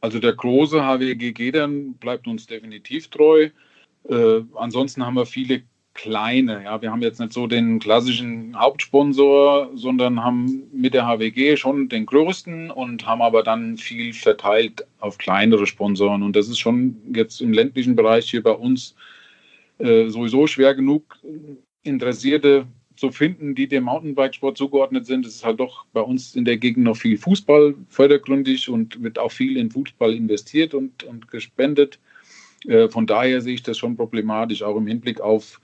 Also 0.00 0.18
der 0.18 0.32
große 0.32 0.80
HWG 0.82 1.32
Gedern 1.32 1.94
bleibt 1.94 2.26
uns 2.26 2.46
definitiv 2.46 3.08
treu. 3.08 3.50
Äh, 4.08 4.40
ansonsten 4.54 5.04
haben 5.04 5.14
wir 5.14 5.26
viele 5.26 5.62
kleine. 5.94 6.62
Ja, 6.62 6.80
wir 6.80 6.92
haben 6.92 7.02
jetzt 7.02 7.18
nicht 7.18 7.32
so 7.32 7.48
den 7.48 7.80
klassischen 7.80 8.56
Hauptsponsor, 8.56 9.70
sondern 9.74 10.22
haben 10.22 10.62
mit 10.72 10.94
der 10.94 11.06
HWG 11.06 11.56
schon 11.56 11.88
den 11.88 12.06
größten 12.06 12.70
und 12.70 13.04
haben 13.04 13.20
aber 13.20 13.42
dann 13.42 13.76
viel 13.76 14.12
verteilt 14.12 14.86
auf 15.00 15.18
kleinere 15.18 15.66
Sponsoren. 15.66 16.22
Und 16.22 16.36
das 16.36 16.48
ist 16.48 16.58
schon 16.60 16.96
jetzt 17.12 17.40
im 17.40 17.52
ländlichen 17.52 17.96
Bereich 17.96 18.30
hier 18.30 18.44
bei 18.44 18.52
uns 18.52 18.94
äh, 19.78 20.08
sowieso 20.08 20.46
schwer 20.46 20.74
genug, 20.74 21.18
Interessierte 21.82 22.66
zu 22.98 23.12
finden, 23.12 23.54
die 23.54 23.68
dem 23.68 23.84
Mountainbikesport 23.84 24.58
zugeordnet 24.58 25.06
sind. 25.06 25.24
Es 25.24 25.36
ist 25.36 25.44
halt 25.44 25.60
doch 25.60 25.84
bei 25.92 26.00
uns 26.00 26.34
in 26.34 26.44
der 26.44 26.56
Gegend 26.56 26.84
noch 26.84 26.96
viel 26.96 27.16
Fußball 27.16 27.74
fördergründig 27.88 28.68
und 28.68 29.00
wird 29.02 29.18
auch 29.18 29.30
viel 29.30 29.56
in 29.56 29.70
Fußball 29.70 30.12
investiert 30.14 30.74
und, 30.74 31.04
und 31.04 31.30
gespendet. 31.30 31.98
Äh, 32.66 32.88
von 32.88 33.06
daher 33.06 33.40
sehe 33.40 33.54
ich 33.54 33.62
das 33.62 33.78
schon 33.78 33.96
problematisch, 33.96 34.62
auch 34.62 34.76
im 34.76 34.88
Hinblick 34.88 35.20
auf 35.20 35.60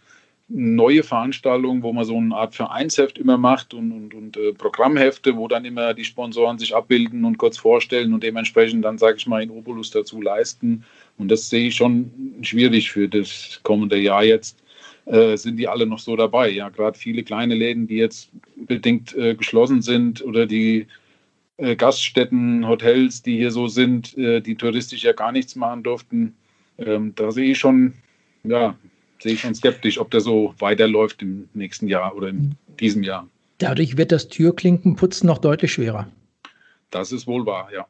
neue 0.48 1.02
Veranstaltungen, 1.02 1.82
wo 1.82 1.92
man 1.92 2.04
so 2.04 2.16
eine 2.16 2.36
Art 2.36 2.54
Vereinsheft 2.54 3.18
immer 3.18 3.38
macht 3.38 3.74
und, 3.74 3.90
und, 3.90 4.14
und 4.14 4.36
äh, 4.36 4.52
Programmhefte, 4.52 5.36
wo 5.36 5.48
dann 5.48 5.64
immer 5.64 5.94
die 5.94 6.04
Sponsoren 6.04 6.58
sich 6.58 6.76
abbilden 6.76 7.24
und 7.24 7.38
kurz 7.38 7.56
vorstellen 7.56 8.12
und 8.12 8.22
dementsprechend 8.22 8.84
dann, 8.84 8.98
sage 8.98 9.16
ich 9.16 9.26
mal, 9.26 9.42
in 9.42 9.50
Obolus 9.50 9.90
dazu 9.90 10.20
leisten. 10.20 10.84
Und 11.18 11.30
das 11.30 11.48
sehe 11.48 11.68
ich 11.68 11.74
schon 11.74 12.10
schwierig 12.42 12.92
für 12.92 13.08
das 13.08 13.58
kommende 13.62 13.98
Jahr 13.98 14.22
jetzt. 14.22 14.63
Äh, 15.06 15.36
sind 15.36 15.56
die 15.56 15.68
alle 15.68 15.86
noch 15.86 15.98
so 15.98 16.16
dabei? 16.16 16.50
Ja, 16.50 16.70
gerade 16.70 16.98
viele 16.98 17.22
kleine 17.22 17.54
Läden, 17.54 17.86
die 17.86 17.96
jetzt 17.96 18.30
bedingt 18.56 19.14
äh, 19.16 19.34
geschlossen 19.34 19.82
sind 19.82 20.24
oder 20.24 20.46
die 20.46 20.86
äh, 21.56 21.76
Gaststätten, 21.76 22.66
Hotels, 22.66 23.22
die 23.22 23.36
hier 23.36 23.50
so 23.50 23.68
sind, 23.68 24.16
äh, 24.16 24.40
die 24.40 24.54
touristisch 24.54 25.04
ja 25.04 25.12
gar 25.12 25.32
nichts 25.32 25.56
machen 25.56 25.82
durften, 25.82 26.34
ähm, 26.78 27.14
da 27.14 27.30
sehe 27.30 27.52
ich 27.52 27.58
schon, 27.58 27.94
ja, 28.42 28.76
sehe 29.20 29.34
ich 29.34 29.40
schon 29.40 29.54
skeptisch, 29.54 29.98
ob 29.98 30.10
der 30.10 30.20
so 30.20 30.54
weiterläuft 30.58 31.22
im 31.22 31.48
nächsten 31.54 31.86
Jahr 31.86 32.16
oder 32.16 32.28
in 32.28 32.56
diesem 32.80 33.02
Jahr. 33.02 33.28
Dadurch 33.58 33.96
wird 33.96 34.10
das 34.10 34.28
Türklinkenputzen 34.28 35.26
noch 35.26 35.38
deutlich 35.38 35.72
schwerer. 35.72 36.08
Das 36.90 37.12
ist 37.12 37.26
wohl 37.26 37.46
wahr, 37.46 37.68
ja. 37.72 37.86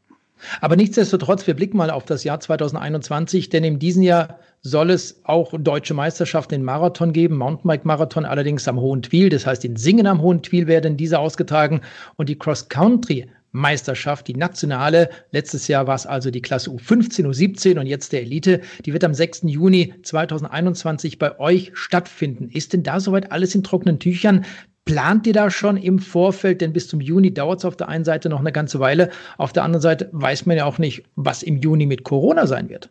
Aber 0.61 0.77
nichtsdestotrotz, 0.77 1.47
wir 1.47 1.55
blicken 1.55 1.77
mal 1.77 1.91
auf 1.91 2.05
das 2.05 2.25
Jahr 2.25 2.41
2021, 2.41 3.49
denn 3.49 3.65
in 3.65 3.79
diesem 3.79 4.03
Jahr 4.03 4.39
soll 4.63 4.91
es 4.91 5.21
auch 5.25 5.53
deutsche 5.59 5.95
Meisterschaften 5.95 6.55
in 6.55 6.65
Marathon 6.65 7.13
geben, 7.13 7.37
Mountainbike-Marathon 7.37 8.25
allerdings 8.25 8.67
am 8.67 8.81
Hohen 8.81 9.03
Twil, 9.03 9.29
das 9.29 9.47
heißt 9.47 9.65
in 9.65 9.77
Singen 9.77 10.07
am 10.07 10.23
Hohen 10.23 10.43
Twil 10.43 10.67
werden 10.67 10.97
diese 10.97 11.19
ausgetragen 11.19 11.83
und 12.17 12.29
die 12.29 12.39
Cross-Country 12.39 13.27
Meisterschaft, 13.55 14.27
die 14.27 14.35
nationale. 14.35 15.09
Letztes 15.31 15.69
Jahr 15.69 15.87
war 15.87 15.95
es 15.95 16.07
also 16.07 16.31
die 16.33 16.43
Klasse 16.43 16.71
U15, 16.71 17.25
U17 17.25 17.79
und 17.79 17.87
jetzt 17.87 18.13
der 18.13 18.23
Elite. 18.23 18.61
Die 18.85 18.93
wird 18.93 19.05
am 19.05 19.15
6. 19.15 19.43
Juni 19.45 19.95
2021 20.03 21.21
bei 21.21 21.39
euch 21.39 21.71
stattfinden. 21.75 22.49
Ist 22.49 22.73
denn 22.73 22.83
da 22.83 22.99
soweit 22.99 23.31
alles 23.31 23.55
in 23.55 23.63
trockenen 23.63 24.01
Tüchern? 24.01 24.45
Plant 24.85 25.27
ihr 25.27 25.33
da 25.33 25.51
schon 25.51 25.77
im 25.77 25.99
Vorfeld? 25.99 26.61
Denn 26.61 26.73
bis 26.73 26.89
zum 26.89 27.01
Juni 27.01 27.33
dauert 27.33 27.61
es 27.61 27.65
auf 27.65 27.77
der 27.77 27.89
einen 27.89 28.05
Seite 28.05 28.29
noch 28.29 28.41
eine 28.41 28.53
ganze 28.53 28.81
Weile. 28.81 29.11
Auf 29.39 29.53
der 29.53 29.65
anderen 29.65 29.83
Seite 29.83 30.09
weiß 30.13 30.47
man 30.47 30.57
ja 30.57 30.67
auch 30.67 30.79
nicht, 30.79 31.05
was 31.17 31.43
im 31.43 31.57
Juni 31.57 31.87
mit 31.87 32.05
Corona 32.05 32.47
sein 32.47 32.69
wird. 32.69 32.91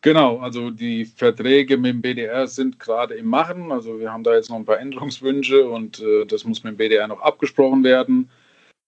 Genau, 0.00 0.38
also 0.38 0.70
die 0.70 1.06
Verträge 1.06 1.78
mit 1.78 1.90
dem 1.90 2.02
BDR 2.02 2.46
sind 2.46 2.78
gerade 2.78 3.14
im 3.14 3.26
Machen. 3.26 3.72
Also 3.72 3.98
wir 3.98 4.12
haben 4.12 4.22
da 4.22 4.34
jetzt 4.34 4.50
noch 4.50 4.56
ein 4.56 4.66
paar 4.66 4.78
Änderungswünsche 4.78 5.66
und 5.66 6.00
äh, 6.00 6.26
das 6.26 6.44
muss 6.44 6.62
mit 6.62 6.74
dem 6.74 6.76
BDR 6.76 7.08
noch 7.08 7.20
abgesprochen 7.20 7.84
werden. 7.84 8.28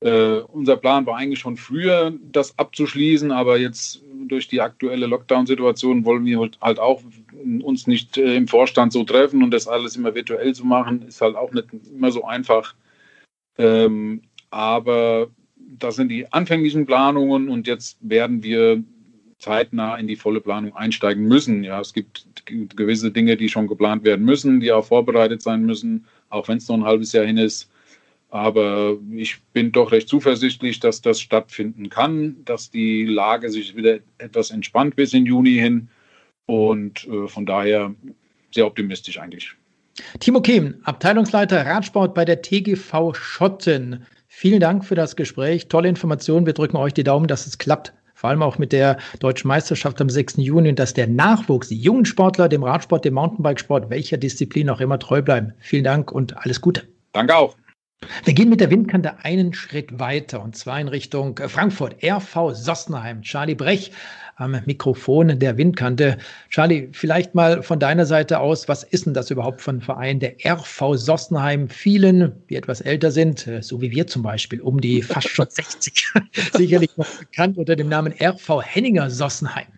Äh, 0.07 0.45
unser 0.53 0.77
Plan 0.77 1.05
war 1.05 1.17
eigentlich 1.17 1.41
schon 1.41 1.57
früher, 1.57 2.13
das 2.31 2.57
abzuschließen, 2.61 3.33
aber 3.33 3.59
jetzt 3.59 4.05
durch 4.29 4.47
die 4.47 4.61
aktuelle 4.61 5.07
Lockdown-Situation 5.07 6.05
wollen 6.05 6.25
wir 6.25 6.39
halt, 6.39 6.61
halt 6.61 6.79
auch 6.79 7.03
uns 7.63 7.89
nicht 7.89 8.17
äh, 8.17 8.37
im 8.37 8.47
Vorstand 8.47 8.93
so 8.93 9.03
treffen 9.03 9.43
und 9.43 9.51
das 9.51 9.67
alles 9.67 9.97
immer 9.97 10.15
virtuell 10.15 10.55
zu 10.55 10.65
machen, 10.65 11.03
ist 11.03 11.21
halt 11.21 11.35
auch 11.35 11.53
nicht 11.53 11.67
immer 11.93 12.13
so 12.13 12.25
einfach. 12.25 12.77
Ähm, 13.59 14.23
aber 14.51 15.27
das 15.59 15.97
sind 15.97 16.09
die 16.11 16.33
anfänglichen 16.33 16.87
Planungen 16.87 17.49
und 17.49 17.67
jetzt 17.67 17.99
werden 18.01 18.45
wir 18.45 18.85
zeitnah 19.39 19.97
in 19.97 20.07
die 20.07 20.15
volle 20.15 20.41
Planung 20.41 20.77
einsteigen 20.77 21.27
müssen. 21.27 21.65
Ja, 21.65 21.81
es 21.81 21.93
gibt 21.93 22.29
gewisse 22.47 23.11
Dinge, 23.11 23.37
die 23.37 23.49
schon 23.49 23.67
geplant 23.67 24.05
werden 24.05 24.25
müssen, 24.25 24.61
die 24.61 24.71
auch 24.71 24.85
vorbereitet 24.85 25.43
sein 25.43 25.65
müssen, 25.65 26.07
auch 26.29 26.47
wenn 26.47 26.59
es 26.59 26.69
noch 26.69 26.77
ein 26.77 26.85
halbes 26.85 27.13
Jahr 27.13 27.25
hin 27.25 27.39
ist. 27.39 27.69
Aber 28.29 28.97
ich 29.13 29.41
bin 29.53 29.73
doch 29.73 29.93
recht 29.93 30.09
zuversichtlich, 30.09 30.81
dass 30.81 31.01
das 31.01 31.21
stattfinden 31.21 31.89
kann, 31.89 32.37
dass 32.45 32.71
die 32.71 33.05
Lage 33.05 33.51
sich 33.51 33.77
wieder 33.77 34.01
etwas 34.19 34.51
entspannt 34.51 34.97
bis 34.97 35.13
in 35.13 35.27
Juni 35.27 35.55
hin. 35.55 35.89
Und 36.47 37.07
äh, 37.09 37.29
von 37.29 37.47
daher 37.47 37.95
sehr 38.53 38.67
optimistisch 38.67 39.19
eigentlich. 39.19 39.55
Timo 40.21 40.41
Kehm, 40.41 40.77
Abteilungsleiter 40.85 41.65
Radsport 41.65 42.15
bei 42.15 42.25
der 42.25 42.43
TGV 42.43 43.15
Schotten. 43.15 44.07
Vielen 44.29 44.61
Dank 44.61 44.85
für 44.85 44.95
das 44.95 45.17
Gespräch. 45.17 45.69
Tolle 45.69 45.89
Informationen. 45.89 46.47
Wir 46.47 46.53
drücken 46.53 46.77
euch 46.77 46.93
die 46.93 47.05
Daumen, 47.05 47.27
dass 47.27 47.47
es 47.47 47.59
klappt. 47.59 47.95
Vor 48.15 48.31
allem 48.31 48.43
auch 48.43 48.59
mit 48.59 48.73
der 48.73 48.99
deutschen 49.21 49.49
Meisterschaft 49.49 50.01
am 50.01 50.09
6. 50.09 50.39
Juni 50.39 50.71
und 50.71 50.79
dass 50.79 50.95
der 50.95 51.07
Nachwuchs, 51.07 51.69
die 51.69 51.79
jungen 51.79 52.07
Sportler 52.07 52.49
dem 52.49 52.63
Radsport, 52.63 53.05
dem 53.05 53.15
Mountainbikesport, 53.15 53.91
welcher 53.91 54.17
Disziplin 54.17 54.71
auch 54.71 54.81
immer 54.81 54.99
treu 54.99 55.23
bleiben. 55.23 55.53
Vielen 55.59 55.85
Dank 55.85 56.13
und 56.13 56.37
alles 56.37 56.61
Gute. 56.61 56.89
Danke 57.13 57.37
auch. 57.37 57.57
Wir 58.25 58.35
gehen 58.35 58.51
mit 58.51 58.61
der 58.61 58.71
Windkante 58.71 59.25
einen 59.25 59.55
Schritt 59.55 59.99
weiter 59.99 60.43
und 60.43 60.57
zwar 60.57 60.81
in 60.81 60.89
Richtung 60.89 61.39
Frankfurt, 61.49 61.97
RV 62.05 62.53
Sossenheim. 62.53 63.23
Charlie 63.23 63.55
Brech 63.55 63.91
am 64.37 64.61
Mikrofon 64.67 65.39
der 65.39 65.57
Windkante. 65.57 66.19
Charlie, 66.51 66.89
vielleicht 66.93 67.35
mal 67.35 67.63
von 67.63 67.79
deiner 67.79 68.05
Seite 68.05 68.39
aus, 68.41 68.69
was 68.69 68.83
ist 68.83 69.07
denn 69.07 69.15
das 69.15 69.31
überhaupt 69.31 69.63
für 69.63 69.71
ein 69.71 69.81
Verein, 69.81 70.21
der 70.21 70.35
RV 70.45 70.97
Sossenheim? 70.97 71.71
Vielen, 71.71 72.33
die 72.51 72.57
etwas 72.57 72.83
älter 72.83 73.11
sind, 73.11 73.47
äh, 73.47 73.63
so 73.63 73.81
wie 73.81 73.91
wir 73.91 74.07
zum 74.07 74.23
Beispiel, 74.23 74.61
um 74.61 74.81
die 74.81 75.03
fast 75.03 75.29
schon 75.29 75.49
60, 75.49 76.13
sicherlich 76.53 76.95
noch 76.97 77.09
bekannt 77.19 77.57
unter 77.57 77.77
dem 77.77 77.89
Namen 77.89 78.13
RV 78.21 78.61
Henninger 78.63 79.09
Sossenheim. 79.09 79.69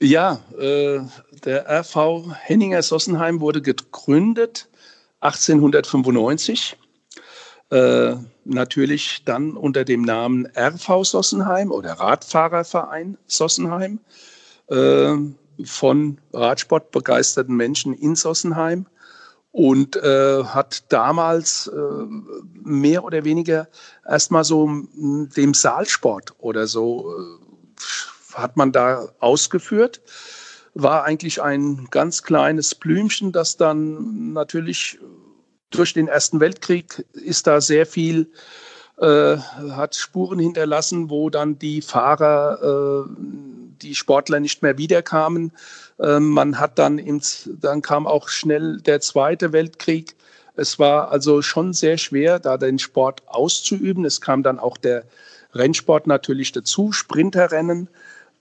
Ja, 0.00 0.40
äh, 0.58 1.00
der 1.44 1.66
RV 1.68 2.24
Henninger 2.40 2.82
Sossenheim 2.82 3.40
wurde 3.40 3.60
gegründet 3.60 4.68
1895 5.20 6.76
äh, 7.70 8.14
natürlich 8.44 9.24
dann 9.24 9.56
unter 9.56 9.84
dem 9.84 10.02
Namen 10.02 10.46
RV 10.56 11.04
Sossenheim 11.04 11.72
oder 11.72 11.94
Radfahrerverein 11.94 13.18
Sossenheim 13.26 14.00
äh, 14.68 15.14
von 15.64 16.18
Radsportbegeisterten 16.32 17.56
Menschen 17.56 17.92
in 17.94 18.14
Sossenheim 18.14 18.86
und 19.52 19.96
äh, 19.96 20.44
hat 20.44 20.92
damals 20.92 21.66
äh, 21.68 22.04
mehr 22.62 23.04
oder 23.04 23.24
weniger 23.24 23.68
erstmal 24.06 24.44
so 24.44 24.68
dem 24.94 25.54
Saalsport 25.54 26.34
oder 26.38 26.66
so 26.66 27.10
äh, 27.10 28.34
hat 28.34 28.56
man 28.58 28.70
da 28.70 29.08
ausgeführt. 29.18 30.02
War 30.74 31.04
eigentlich 31.04 31.40
ein 31.40 31.88
ganz 31.90 32.22
kleines 32.22 32.74
Blümchen, 32.74 33.32
das 33.32 33.56
dann 33.56 34.34
natürlich 34.34 34.98
durch 35.76 35.94
den 35.94 36.08
Ersten 36.08 36.40
Weltkrieg 36.40 37.04
ist 37.12 37.46
da 37.46 37.60
sehr 37.60 37.86
viel, 37.86 38.30
äh, 38.98 39.36
hat 39.36 39.94
Spuren 39.94 40.38
hinterlassen, 40.38 41.10
wo 41.10 41.30
dann 41.30 41.58
die 41.58 41.82
Fahrer, 41.82 43.06
äh, 43.06 43.10
die 43.82 43.94
Sportler 43.94 44.40
nicht 44.40 44.62
mehr 44.62 44.78
wiederkamen. 44.78 45.52
Äh, 45.98 46.20
man 46.20 46.58
hat 46.58 46.78
dann, 46.78 46.98
ins, 46.98 47.50
dann 47.60 47.82
kam 47.82 48.06
auch 48.06 48.28
schnell 48.28 48.78
der 48.80 49.00
Zweite 49.00 49.52
Weltkrieg. 49.52 50.16
Es 50.54 50.78
war 50.78 51.10
also 51.10 51.42
schon 51.42 51.74
sehr 51.74 51.98
schwer, 51.98 52.38
da 52.38 52.56
den 52.56 52.78
Sport 52.78 53.22
auszuüben. 53.26 54.04
Es 54.06 54.20
kam 54.22 54.42
dann 54.42 54.58
auch 54.58 54.78
der 54.78 55.04
Rennsport 55.54 56.06
natürlich 56.06 56.52
dazu, 56.52 56.92
Sprinterrennen. 56.92 57.88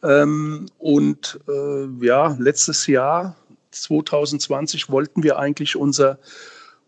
Ähm, 0.03 0.67
und 0.77 1.39
äh, 1.49 2.05
ja, 2.05 2.35
letztes 2.39 2.87
Jahr, 2.87 3.35
2020, 3.71 4.89
wollten 4.89 5.23
wir 5.23 5.37
eigentlich 5.37 5.75
unser 5.75 6.17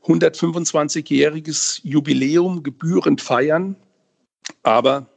125-jähriges 0.08 1.82
Jubiläum 1.84 2.64
gebührend 2.64 3.22
feiern. 3.22 3.76
Aber 4.64 5.08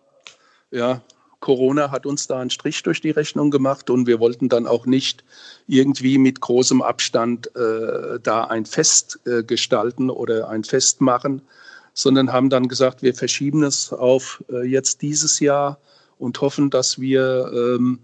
ja, 0.70 1.02
Corona 1.40 1.90
hat 1.90 2.04
uns 2.04 2.26
da 2.26 2.38
einen 2.38 2.50
Strich 2.50 2.82
durch 2.82 3.00
die 3.00 3.10
Rechnung 3.10 3.50
gemacht 3.50 3.88
und 3.88 4.06
wir 4.06 4.20
wollten 4.20 4.48
dann 4.48 4.66
auch 4.66 4.86
nicht 4.86 5.24
irgendwie 5.66 6.18
mit 6.18 6.40
großem 6.40 6.82
Abstand 6.82 7.54
äh, 7.56 8.20
da 8.22 8.44
ein 8.44 8.66
Fest 8.66 9.20
äh, 9.24 9.42
gestalten 9.42 10.10
oder 10.10 10.48
ein 10.48 10.64
Fest 10.64 11.00
machen, 11.00 11.42
sondern 11.94 12.32
haben 12.32 12.50
dann 12.50 12.68
gesagt, 12.68 13.02
wir 13.02 13.14
verschieben 13.14 13.62
es 13.62 13.92
auf 13.92 14.44
äh, 14.50 14.66
jetzt 14.66 15.02
dieses 15.02 15.40
Jahr 15.40 15.78
und 16.18 16.40
hoffen, 16.40 16.68
dass 16.68 17.00
wir 17.00 17.50
ähm, 17.54 18.00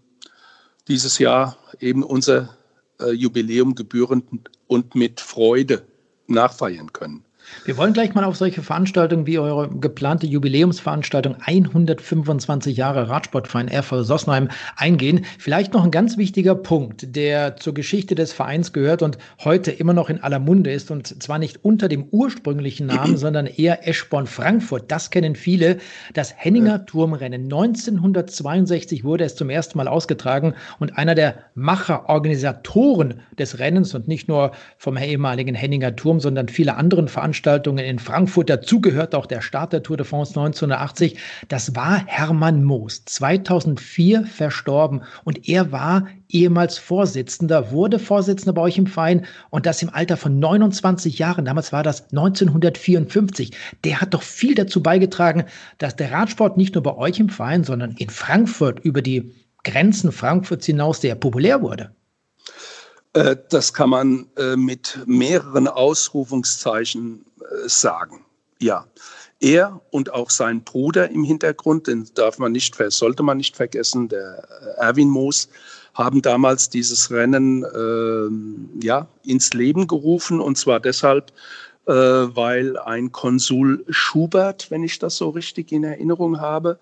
dieses 0.89 1.19
Jahr 1.19 1.59
eben 1.81 2.03
unser 2.03 2.57
äh, 3.01 3.11
Jubiläum 3.11 3.75
gebührend 3.75 4.25
und 4.67 4.95
mit 4.95 5.21
Freude 5.21 5.85
nachfeiern 6.29 6.93
können. 6.93 7.26
Wir 7.65 7.77
wollen 7.77 7.93
gleich 7.93 8.15
mal 8.15 8.25
auf 8.25 8.37
solche 8.37 8.63
Veranstaltungen 8.63 9.27
wie 9.27 9.39
eure 9.39 9.69
geplante 9.69 10.27
Jubiläumsveranstaltung 10.27 11.37
125 11.41 12.77
Jahre 12.77 13.09
Radsportverein 13.09 13.69
RV 13.69 14.03
Sossenheim 14.03 14.49
eingehen. 14.77 15.25
Vielleicht 15.39 15.73
noch 15.73 15.85
ein 15.85 15.91
ganz 15.91 16.17
wichtiger 16.17 16.55
Punkt, 16.55 17.17
der 17.17 17.57
zur 17.57 17.75
Geschichte 17.75 18.15
des 18.15 18.33
Vereins 18.33 18.73
gehört 18.73 19.03
und 19.03 19.19
heute 19.45 19.73
immer 19.73 19.95
noch 19.95 20.11
in 20.11 20.23
aller 20.23 20.39
Munde 20.39 20.71
ist 20.73 20.91
und 20.91 21.23
zwar 21.23 21.39
nicht 21.39 21.65
unter 21.65 21.89
dem 21.89 22.05
ursprünglichen 22.11 22.87
Namen, 22.87 23.17
sondern 23.17 23.47
eher 23.47 23.87
Eschborn 23.89 24.27
Frankfurt. 24.27 24.91
Das 24.91 25.11
kennen 25.11 25.35
viele. 25.35 25.79
Das 26.15 26.35
Henninger 26.37 26.87
Turmrennen 26.87 27.45
1962 27.45 29.03
wurde 29.03 29.25
es 29.25 29.35
zum 29.35 29.51
ersten 29.51 29.79
Mal 29.79 29.89
ausgetragen 29.89 30.55
und 30.79 30.97
einer 30.99 31.15
der 31.15 31.37
Macher, 31.55 32.09
Organisatoren 32.09 33.23
des 33.39 33.59
Rennens 33.59 33.95
und 33.95 34.07
nicht 34.07 34.29
nur 34.29 34.53
vom 34.79 34.97
ehemaligen 34.97 35.55
Henninger 35.55 35.97
Turm, 35.97 36.21
sondern 36.21 36.49
viele 36.49 36.77
anderen 36.77 37.09
Veranstaltungen 37.09 37.36
Veranstaltungen 37.37 37.85
in 37.85 37.99
Frankfurt. 37.99 38.49
Dazu 38.49 38.81
gehört 38.81 39.15
auch 39.15 39.27
der 39.27 39.43
Start 39.43 39.73
der 39.73 39.83
Tour 39.83 39.99
de 39.99 40.07
France 40.07 40.31
1980. 40.31 41.19
Das 41.49 41.77
war 41.77 42.03
Hermann 42.07 42.65
Moos, 42.65 43.05
2004 43.05 44.25
verstorben. 44.25 45.03
Und 45.25 45.47
er 45.47 45.71
war 45.71 46.07
ehemals 46.29 46.79
Vorsitzender, 46.79 47.71
wurde 47.71 47.99
Vorsitzender 47.99 48.55
bei 48.55 48.63
euch 48.63 48.79
im 48.79 48.87
Verein 48.87 49.27
und 49.51 49.67
das 49.67 49.83
im 49.83 49.91
Alter 49.91 50.17
von 50.17 50.39
29 50.39 51.19
Jahren. 51.19 51.45
Damals 51.45 51.73
war 51.73 51.83
das 51.83 52.05
1954. 52.11 53.53
Der 53.85 54.01
hat 54.01 54.15
doch 54.15 54.23
viel 54.23 54.55
dazu 54.55 54.83
beigetragen, 54.83 55.45
dass 55.77 55.95
der 55.95 56.13
Radsport 56.13 56.57
nicht 56.57 56.75
nur 56.75 56.83
bei 56.83 56.97
euch 56.97 57.21
im 57.21 57.29
Verein, 57.29 57.65
sondern 57.65 57.93
in 57.99 58.09
Frankfurt 58.09 58.81
über 58.81 59.03
die 59.03 59.35
Grenzen 59.63 60.11
Frankfurts 60.11 60.65
hinaus 60.65 61.03
sehr 61.03 61.17
populär 61.17 61.61
wurde. 61.61 61.91
Äh, 63.17 63.37
das 63.49 63.73
kann 63.73 63.91
man 63.91 64.27
äh, 64.37 64.57
mit 64.57 64.99
mehreren 65.07 65.69
Ausrufungszeichen 65.69 67.25
sagen. 67.67 68.25
Ja, 68.61 68.87
er 69.41 69.81
und 69.91 70.13
auch 70.13 70.31
sein 70.31 70.63
Bruder 70.63 71.11
im 71.11 71.25
Hintergrund, 71.25 71.89
den 71.89 72.09
darf 72.15 72.39
man 72.39 72.53
nicht, 72.53 72.75
sollte 72.91 73.23
man 73.23 73.37
nicht 73.37 73.57
vergessen, 73.57 74.09
der 74.09 74.47
Erwin 74.79 75.11
Moos, 75.11 75.49
haben 75.93 76.23
damals 76.23 76.71
dieses 76.71 77.11
Rennen 77.11 77.63
äh, 77.65 78.85
ja, 78.85 79.09
ins 79.25 79.53
Leben 79.53 79.87
gerufen. 79.87 80.41
Und 80.41 80.57
zwar 80.57 80.81
deshalb, 80.81 81.33
äh, 81.87 81.93
weil 81.93 82.79
ein 82.79 83.13
Konsul 83.13 83.85
Schubert, 83.89 84.71
wenn 84.71 84.85
ich 84.85 84.99
das 84.99 85.17
so 85.17 85.31
richtig 85.31 85.73
in 85.73 85.85
Erinnerung 85.85 86.41
habe, 86.41 86.79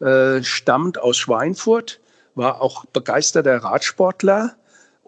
äh, 0.00 0.42
stammt 0.42 0.98
aus 0.98 1.16
Schweinfurt 1.16 2.00
war 2.38 2.62
auch 2.62 2.86
begeisterter 2.86 3.56
Radsportler 3.58 4.56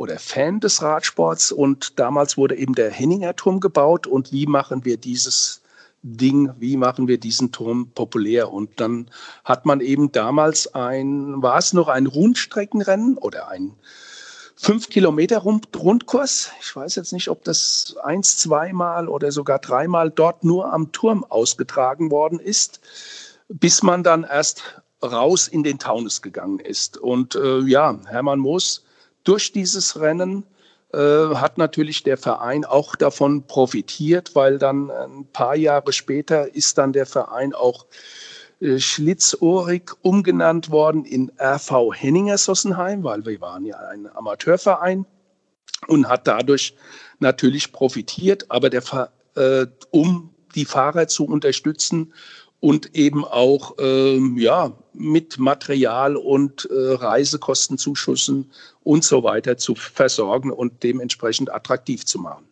oder 0.00 0.18
Fan 0.18 0.60
des 0.60 0.80
Radsports 0.80 1.52
und 1.52 1.98
damals 1.98 2.38
wurde 2.38 2.56
eben 2.56 2.74
der 2.74 2.90
Henninger 2.90 3.36
Turm 3.36 3.60
gebaut 3.60 4.06
und 4.06 4.32
wie 4.32 4.46
machen 4.46 4.86
wir 4.86 4.96
dieses 4.96 5.60
Ding, 6.00 6.54
wie 6.58 6.78
machen 6.78 7.06
wir 7.06 7.20
diesen 7.20 7.52
Turm 7.52 7.90
populär? 7.94 8.50
Und 8.50 8.80
dann 8.80 9.10
hat 9.44 9.66
man 9.66 9.82
eben 9.82 10.10
damals 10.10 10.74
ein, 10.74 11.42
war 11.42 11.58
es 11.58 11.74
noch 11.74 11.88
ein 11.88 12.06
Rundstreckenrennen 12.06 13.18
oder 13.18 13.48
ein 13.48 13.74
fünf 14.56 14.88
Kilometer 14.88 15.36
Rundkurs. 15.36 16.50
Ich 16.62 16.74
weiß 16.74 16.94
jetzt 16.94 17.12
nicht, 17.12 17.28
ob 17.28 17.44
das 17.44 17.94
eins, 18.02 18.38
zweimal 18.38 19.06
oder 19.06 19.30
sogar 19.30 19.58
dreimal 19.58 20.08
dort 20.08 20.44
nur 20.44 20.72
am 20.72 20.92
Turm 20.92 21.26
ausgetragen 21.28 22.10
worden 22.10 22.40
ist, 22.40 22.80
bis 23.50 23.82
man 23.82 24.02
dann 24.02 24.24
erst 24.24 24.80
raus 25.02 25.46
in 25.46 25.62
den 25.62 25.78
Taunus 25.78 26.22
gegangen 26.22 26.58
ist. 26.58 26.96
Und 26.96 27.34
äh, 27.34 27.58
ja, 27.60 27.98
Hermann 28.06 28.38
Moos 28.38 28.82
durch 29.24 29.52
dieses 29.52 30.00
Rennen 30.00 30.44
äh, 30.92 30.98
hat 31.34 31.58
natürlich 31.58 32.02
der 32.02 32.16
Verein 32.16 32.64
auch 32.64 32.96
davon 32.96 33.46
profitiert, 33.46 34.34
weil 34.34 34.58
dann 34.58 34.90
ein 34.90 35.26
paar 35.32 35.54
Jahre 35.54 35.92
später 35.92 36.54
ist 36.54 36.78
dann 36.78 36.92
der 36.92 37.06
Verein 37.06 37.54
auch 37.54 37.86
äh, 38.60 38.78
schlitzohrig 38.78 39.92
umgenannt 40.02 40.70
worden 40.70 41.04
in 41.04 41.30
RV 41.38 41.92
Henninger 41.94 42.38
Sossenheim, 42.38 43.04
weil 43.04 43.24
wir 43.24 43.40
waren 43.40 43.64
ja 43.64 43.78
ein 43.78 44.08
Amateurverein 44.14 45.06
und 45.86 46.08
hat 46.08 46.26
dadurch 46.26 46.74
natürlich 47.20 47.72
profitiert, 47.72 48.50
aber 48.50 48.68
der, 48.68 49.10
äh, 49.36 49.66
um 49.90 50.34
die 50.54 50.64
Fahrer 50.64 51.06
zu 51.08 51.24
unterstützen 51.24 52.12
und 52.58 52.94
eben 52.94 53.24
auch 53.24 53.76
ähm, 53.78 54.36
ja, 54.36 54.72
mit 55.00 55.38
Material 55.38 56.16
und 56.16 56.68
äh, 56.70 56.74
Reisekostenzuschüssen 56.74 58.50
und 58.84 59.04
so 59.04 59.22
weiter 59.22 59.56
zu 59.56 59.74
versorgen 59.74 60.50
und 60.52 60.82
dementsprechend 60.82 61.52
attraktiv 61.52 62.04
zu 62.04 62.18
machen. 62.18 62.49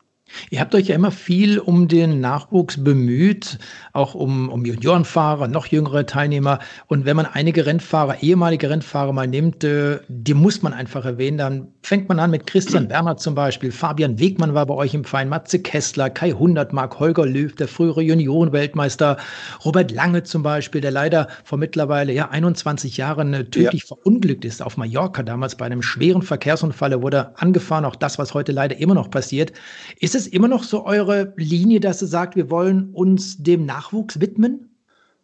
Ihr 0.51 0.61
habt 0.61 0.75
euch 0.75 0.89
ja 0.89 0.95
immer 0.95 1.11
viel 1.11 1.59
um 1.59 1.89
den 1.89 2.21
Nachwuchs 2.21 2.83
bemüht, 2.83 3.59
auch 3.93 4.15
um, 4.15 4.49
um 4.49 4.65
Juniorenfahrer, 4.65 5.49
noch 5.49 5.67
jüngere 5.67 6.07
Teilnehmer. 6.07 6.59
Und 6.87 7.05
wenn 7.05 7.17
man 7.17 7.27
einige 7.27 7.67
Rennfahrer, 7.67 8.23
ehemalige 8.23 8.71
Rennfahrer 8.71 9.13
mal 9.13 9.27
nimmt, 9.27 9.65
äh, 9.65 10.01
die 10.09 10.35
muss 10.35 10.63
man 10.63 10.73
einfach 10.73 11.05
erwähnen. 11.05 11.39
Dann 11.39 11.69
fängt 11.83 12.09
man 12.09 12.19
an 12.19 12.31
mit 12.31 12.47
Christian 12.47 12.89
Werner 12.91 13.17
zum 13.17 13.35
Beispiel. 13.35 13.73
Fabian 13.73 14.19
Wegmann 14.19 14.55
war 14.55 14.67
bei 14.67 14.75
euch 14.75 14.95
im 14.95 15.05
Verein, 15.05 15.29
Matze 15.29 15.59
Kessler, 15.61 16.11
Kai 16.11 16.33
Hundertmark, 16.33 16.99
Holger 16.99 17.27
Löw, 17.27 17.55
der 17.55 17.69
frühere 17.69 18.03
Juniorenweltmeister, 18.03 19.17
Robert 19.65 19.91
Lange 19.91 20.23
zum 20.23 20.43
Beispiel, 20.43 20.81
der 20.81 20.91
leider 20.91 21.29
vor 21.45 21.59
mittlerweile 21.59 22.13
ja 22.13 22.29
21 22.31 22.97
Jahren 22.97 23.35
äh, 23.35 23.45
tödlich 23.45 23.83
ja. 23.83 23.97
verunglückt 23.97 24.45
ist 24.45 24.63
auf 24.63 24.77
Mallorca 24.77 25.23
damals 25.23 25.57
bei 25.57 25.67
einem 25.67 25.83
schweren 25.83 26.23
Verkehrsunfall. 26.23 26.93
Er 26.93 27.03
wurde 27.03 27.33
angefahren, 27.39 27.85
auch 27.85 27.97
das, 27.97 28.19
was 28.19 28.35
heute 28.35 28.53
leider 28.53 28.77
immer 28.79 28.95
noch 28.95 29.11
passiert. 29.11 29.53
Ist 30.01 30.18
es 30.19 30.27
immer 30.27 30.49
noch 30.49 30.65
so 30.65 30.85
eure 30.85 31.33
Linie, 31.37 31.81
dass 31.81 32.03
ihr 32.03 32.09
sagt, 32.09 32.37
wir 32.37 32.51
wollen 32.51 32.91
uns 32.93 33.43
dem 33.43 33.65
Nachwuchs 33.65 34.21
widmen? 34.21 34.69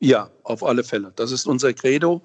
Ja, 0.00 0.30
auf 0.42 0.64
alle 0.64 0.84
Fälle. 0.84 1.12
Das 1.16 1.32
ist 1.32 1.46
unser 1.46 1.72
Credo. 1.72 2.22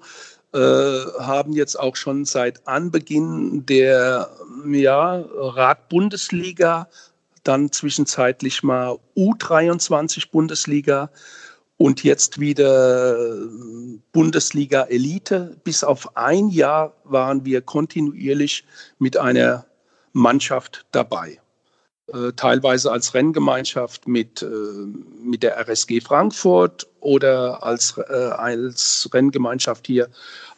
Äh, 0.52 0.58
haben 0.58 1.52
jetzt 1.52 1.78
auch 1.78 1.96
schon 1.96 2.24
seit 2.24 2.66
Anbeginn 2.66 3.64
der 3.66 4.30
ja, 4.66 5.24
Radbundesliga, 5.34 6.88
dann 7.44 7.70
zwischenzeitlich 7.72 8.62
mal 8.62 8.98
U23 9.16 10.30
Bundesliga 10.30 11.10
und 11.76 12.02
jetzt 12.04 12.38
wieder 12.40 13.16
Bundesliga 14.12 14.82
Elite. 14.82 15.56
Bis 15.64 15.82
auf 15.82 16.16
ein 16.16 16.50
Jahr 16.50 16.94
waren 17.04 17.44
wir 17.44 17.62
kontinuierlich 17.62 18.64
mit 18.98 19.16
einer 19.16 19.64
Mannschaft 20.12 20.84
dabei. 20.92 21.39
Äh, 22.12 22.32
teilweise 22.34 22.90
als 22.90 23.14
Renngemeinschaft 23.14 24.08
mit, 24.08 24.42
äh, 24.42 24.46
mit 25.22 25.44
der 25.44 25.56
RSG 25.58 26.00
Frankfurt 26.00 26.88
oder 26.98 27.62
als, 27.62 27.98
äh, 27.98 28.12
als 28.12 29.08
Renngemeinschaft 29.12 29.86
hier 29.86 30.08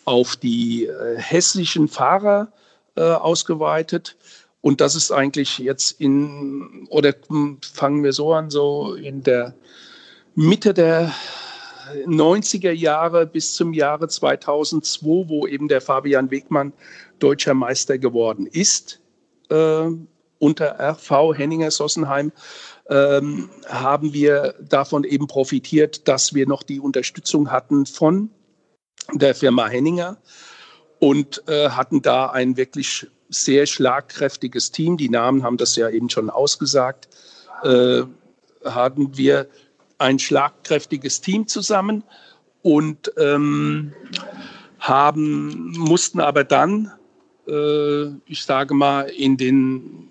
auf 0.05 0.35
die 0.35 0.91
hessischen 1.17 1.87
Fahrer 1.87 2.53
ausgeweitet. 2.97 4.17
Und 4.61 4.81
das 4.81 4.97
ist 4.97 5.13
eigentlich 5.13 5.59
jetzt 5.59 6.01
in, 6.01 6.89
oder 6.91 7.15
fangen 7.73 8.03
wir 8.03 8.13
so 8.13 8.33
an, 8.33 8.51
so 8.51 8.95
in 8.95 9.23
der 9.23 9.55
Mitte 10.35 10.75
der 10.75 11.15
90er 12.07 12.73
Jahre 12.73 13.27
bis 13.27 13.55
zum 13.55 13.73
Jahre 13.73 14.09
2002, 14.09 15.29
wo 15.29 15.47
eben 15.47 15.69
der 15.69 15.81
Fabian 15.81 16.33
Wegmann 16.33 16.73
deutscher 17.21 17.55
Meister 17.55 17.97
geworden 17.97 18.47
ist, 18.47 19.01
unter 20.43 20.81
RV 20.81 21.35
Henninger 21.37 21.71
Sossenheim 21.71 22.33
ähm, 22.91 23.49
haben 23.69 24.13
wir 24.13 24.57
davon 24.61 25.05
eben 25.05 25.29
profitiert, 25.29 26.09
dass 26.09 26.35
wir 26.35 26.49
noch 26.49 26.65
die 26.65 26.81
Unterstützung 26.81 27.53
hatten 27.53 27.87
von 27.87 28.29
der 29.13 29.37
Firma 29.37 29.69
Henninger 29.69 30.17
und 30.99 31.45
äh, 31.47 31.69
hatten 31.69 32.03
da 32.03 32.27
ein 32.27 32.57
wirklich 32.57 33.07
sehr 33.29 33.67
schlagkräftiges 33.67 34.73
Team. 34.73 34.97
Die 34.97 35.09
Namen 35.09 35.45
haben 35.45 35.59
das 35.59 35.77
ja 35.77 35.89
eben 35.89 36.11
schon 36.11 36.29
ausgesagt. 36.29 37.09
Äh, 37.63 38.03
hatten 38.65 39.17
wir 39.17 39.47
ein 39.99 40.19
schlagkräftiges 40.19 41.21
Team 41.21 41.47
zusammen 41.47 42.03
und 42.63 43.13
ähm, 43.17 43.93
haben, 44.81 45.71
mussten 45.79 46.19
aber 46.19 46.43
dann 46.43 46.91
äh, 47.47 48.07
ich 48.27 48.45
sage 48.45 48.75
mal, 48.75 49.03
in 49.03 49.37
den 49.37 50.09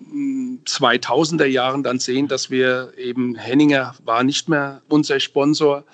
2000er 0.66 1.46
Jahren 1.46 1.82
dann 1.82 1.98
sehen, 1.98 2.28
dass 2.28 2.50
wir 2.50 2.92
eben, 2.96 3.34
Henninger 3.34 3.94
war 4.04 4.24
nicht 4.24 4.48
mehr 4.48 4.82
unser 4.88 5.20
Sponsor 5.20 5.84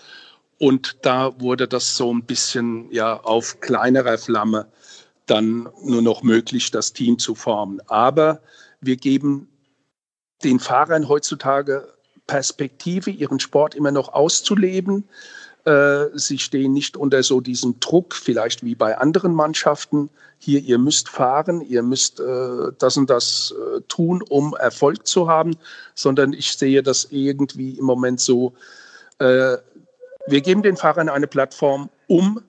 und 0.58 0.96
da 1.02 1.40
wurde 1.40 1.68
das 1.68 1.96
so 1.96 2.12
ein 2.12 2.24
bisschen 2.24 2.90
ja 2.90 3.20
auf 3.20 3.60
kleinerer 3.60 4.18
Flamme 4.18 4.66
dann 5.26 5.68
nur 5.82 6.02
noch 6.02 6.22
möglich, 6.22 6.70
das 6.70 6.92
Team 6.92 7.18
zu 7.18 7.34
formen. 7.34 7.80
Aber 7.86 8.40
wir 8.80 8.96
geben 8.96 9.48
den 10.42 10.58
Fahrern 10.58 11.08
heutzutage 11.08 11.88
Perspektive, 12.26 13.10
ihren 13.10 13.40
Sport 13.40 13.74
immer 13.74 13.90
noch 13.90 14.12
auszuleben. 14.12 15.04
Äh, 15.64 16.06
sie 16.14 16.38
stehen 16.38 16.72
nicht 16.72 16.96
unter 16.96 17.22
so 17.22 17.40
diesem 17.40 17.80
Druck, 17.80 18.14
vielleicht 18.14 18.64
wie 18.64 18.74
bei 18.74 18.98
anderen 18.98 19.34
Mannschaften. 19.34 20.10
Hier, 20.38 20.60
ihr 20.60 20.78
müsst 20.78 21.08
fahren, 21.08 21.60
ihr 21.60 21.82
müsst 21.82 22.20
äh, 22.20 22.72
das 22.78 22.96
und 22.96 23.10
das 23.10 23.52
äh, 23.52 23.80
tun, 23.88 24.22
um 24.28 24.54
Erfolg 24.54 25.06
zu 25.06 25.28
haben, 25.28 25.56
sondern 25.94 26.32
ich 26.32 26.52
sehe 26.52 26.82
das 26.82 27.08
irgendwie 27.10 27.72
im 27.72 27.84
Moment 27.84 28.20
so, 28.20 28.54
äh, 29.18 29.56
wir 30.26 30.40
geben 30.40 30.62
den 30.62 30.76
Fahrern 30.76 31.08
eine 31.08 31.26
Plattform, 31.26 31.90
um 32.06 32.40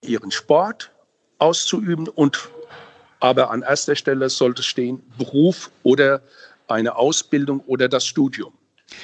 ihren 0.00 0.30
Sport 0.30 0.90
auszuüben 1.38 2.08
und 2.08 2.48
aber 3.20 3.50
an 3.50 3.62
erster 3.62 3.96
Stelle 3.96 4.28
sollte 4.28 4.62
stehen 4.62 5.02
Beruf 5.18 5.70
oder 5.82 6.22
eine 6.68 6.96
Ausbildung 6.96 7.60
oder 7.66 7.88
das 7.88 8.06
Studium. 8.06 8.52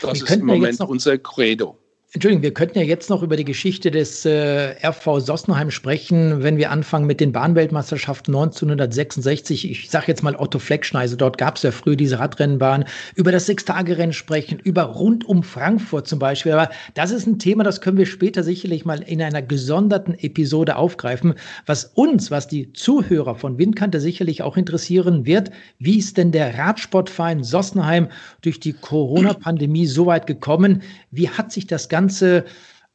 Das 0.00 0.22
ist 0.22 0.30
im 0.30 0.46
Moment 0.46 0.80
unser 0.80 1.18
Credo. 1.18 1.76
Entschuldigung, 2.14 2.42
wir 2.42 2.52
könnten 2.52 2.76
ja 2.78 2.84
jetzt 2.84 3.08
noch 3.08 3.22
über 3.22 3.36
die 3.36 3.44
Geschichte 3.46 3.90
des 3.90 4.26
äh, 4.26 4.74
RV 4.86 5.20
Sossenheim 5.20 5.70
sprechen, 5.70 6.42
wenn 6.42 6.58
wir 6.58 6.70
anfangen 6.70 7.06
mit 7.06 7.20
den 7.20 7.32
Bahnweltmeisterschaften 7.32 8.34
1966. 8.34 9.70
Ich 9.70 9.88
sage 9.88 10.08
jetzt 10.08 10.22
mal 10.22 10.36
Otto 10.36 10.58
Fleckschneise, 10.58 11.16
dort 11.16 11.38
gab 11.38 11.56
es 11.56 11.62
ja 11.62 11.70
früher 11.70 11.96
diese 11.96 12.18
Radrennbahn. 12.18 12.84
Über 13.14 13.32
das 13.32 13.46
Sechstagerennen 13.46 14.12
sprechen, 14.12 14.58
über 14.58 14.82
rund 14.82 15.26
um 15.26 15.42
Frankfurt 15.42 16.06
zum 16.06 16.18
Beispiel. 16.18 16.52
Aber 16.52 16.68
das 16.92 17.12
ist 17.12 17.26
ein 17.26 17.38
Thema, 17.38 17.64
das 17.64 17.80
können 17.80 17.96
wir 17.96 18.04
später 18.04 18.42
sicherlich 18.42 18.84
mal 18.84 19.00
in 19.00 19.22
einer 19.22 19.40
gesonderten 19.40 20.12
Episode 20.18 20.76
aufgreifen. 20.76 21.32
Was 21.64 21.92
uns, 21.94 22.30
was 22.30 22.46
die 22.46 22.74
Zuhörer 22.74 23.36
von 23.36 23.56
Windkante 23.56 24.00
sicherlich 24.00 24.42
auch 24.42 24.58
interessieren 24.58 25.24
wird, 25.24 25.50
wie 25.78 25.96
ist 25.96 26.18
denn 26.18 26.30
der 26.30 26.58
Radsportverein 26.58 27.42
Sossenheim 27.42 28.08
durch 28.42 28.60
die 28.60 28.74
Corona-Pandemie 28.74 29.86
so 29.86 30.04
weit 30.04 30.26
gekommen? 30.26 30.82
Wie 31.10 31.30
hat 31.30 31.52
sich 31.52 31.66
das 31.66 31.88
Ganze 31.88 32.01
Ganze 32.03 32.44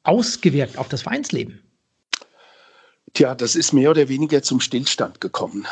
ausgewirkt 0.03 0.77
auf 0.77 0.89
das 0.89 1.03
Vereinsleben? 1.03 1.61
Tja, 3.13 3.35
das 3.35 3.55
ist 3.55 3.71
mehr 3.71 3.89
oder 3.91 4.09
weniger 4.09 4.43
zum 4.43 4.59
Stillstand 4.59 5.21
gekommen, 5.21 5.65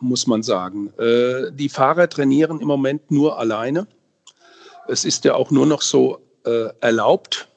muss 0.00 0.26
man 0.26 0.42
sagen. 0.42 0.92
Äh, 0.98 1.50
die 1.52 1.70
Fahrer 1.70 2.10
trainieren 2.10 2.60
im 2.60 2.68
Moment 2.68 3.10
nur 3.10 3.38
alleine. 3.38 3.86
Es 4.86 5.06
ist 5.06 5.24
ja 5.24 5.34
auch 5.34 5.50
nur 5.50 5.64
noch 5.64 5.80
so 5.80 6.18
äh, 6.44 6.68
erlaubt. 6.80 7.48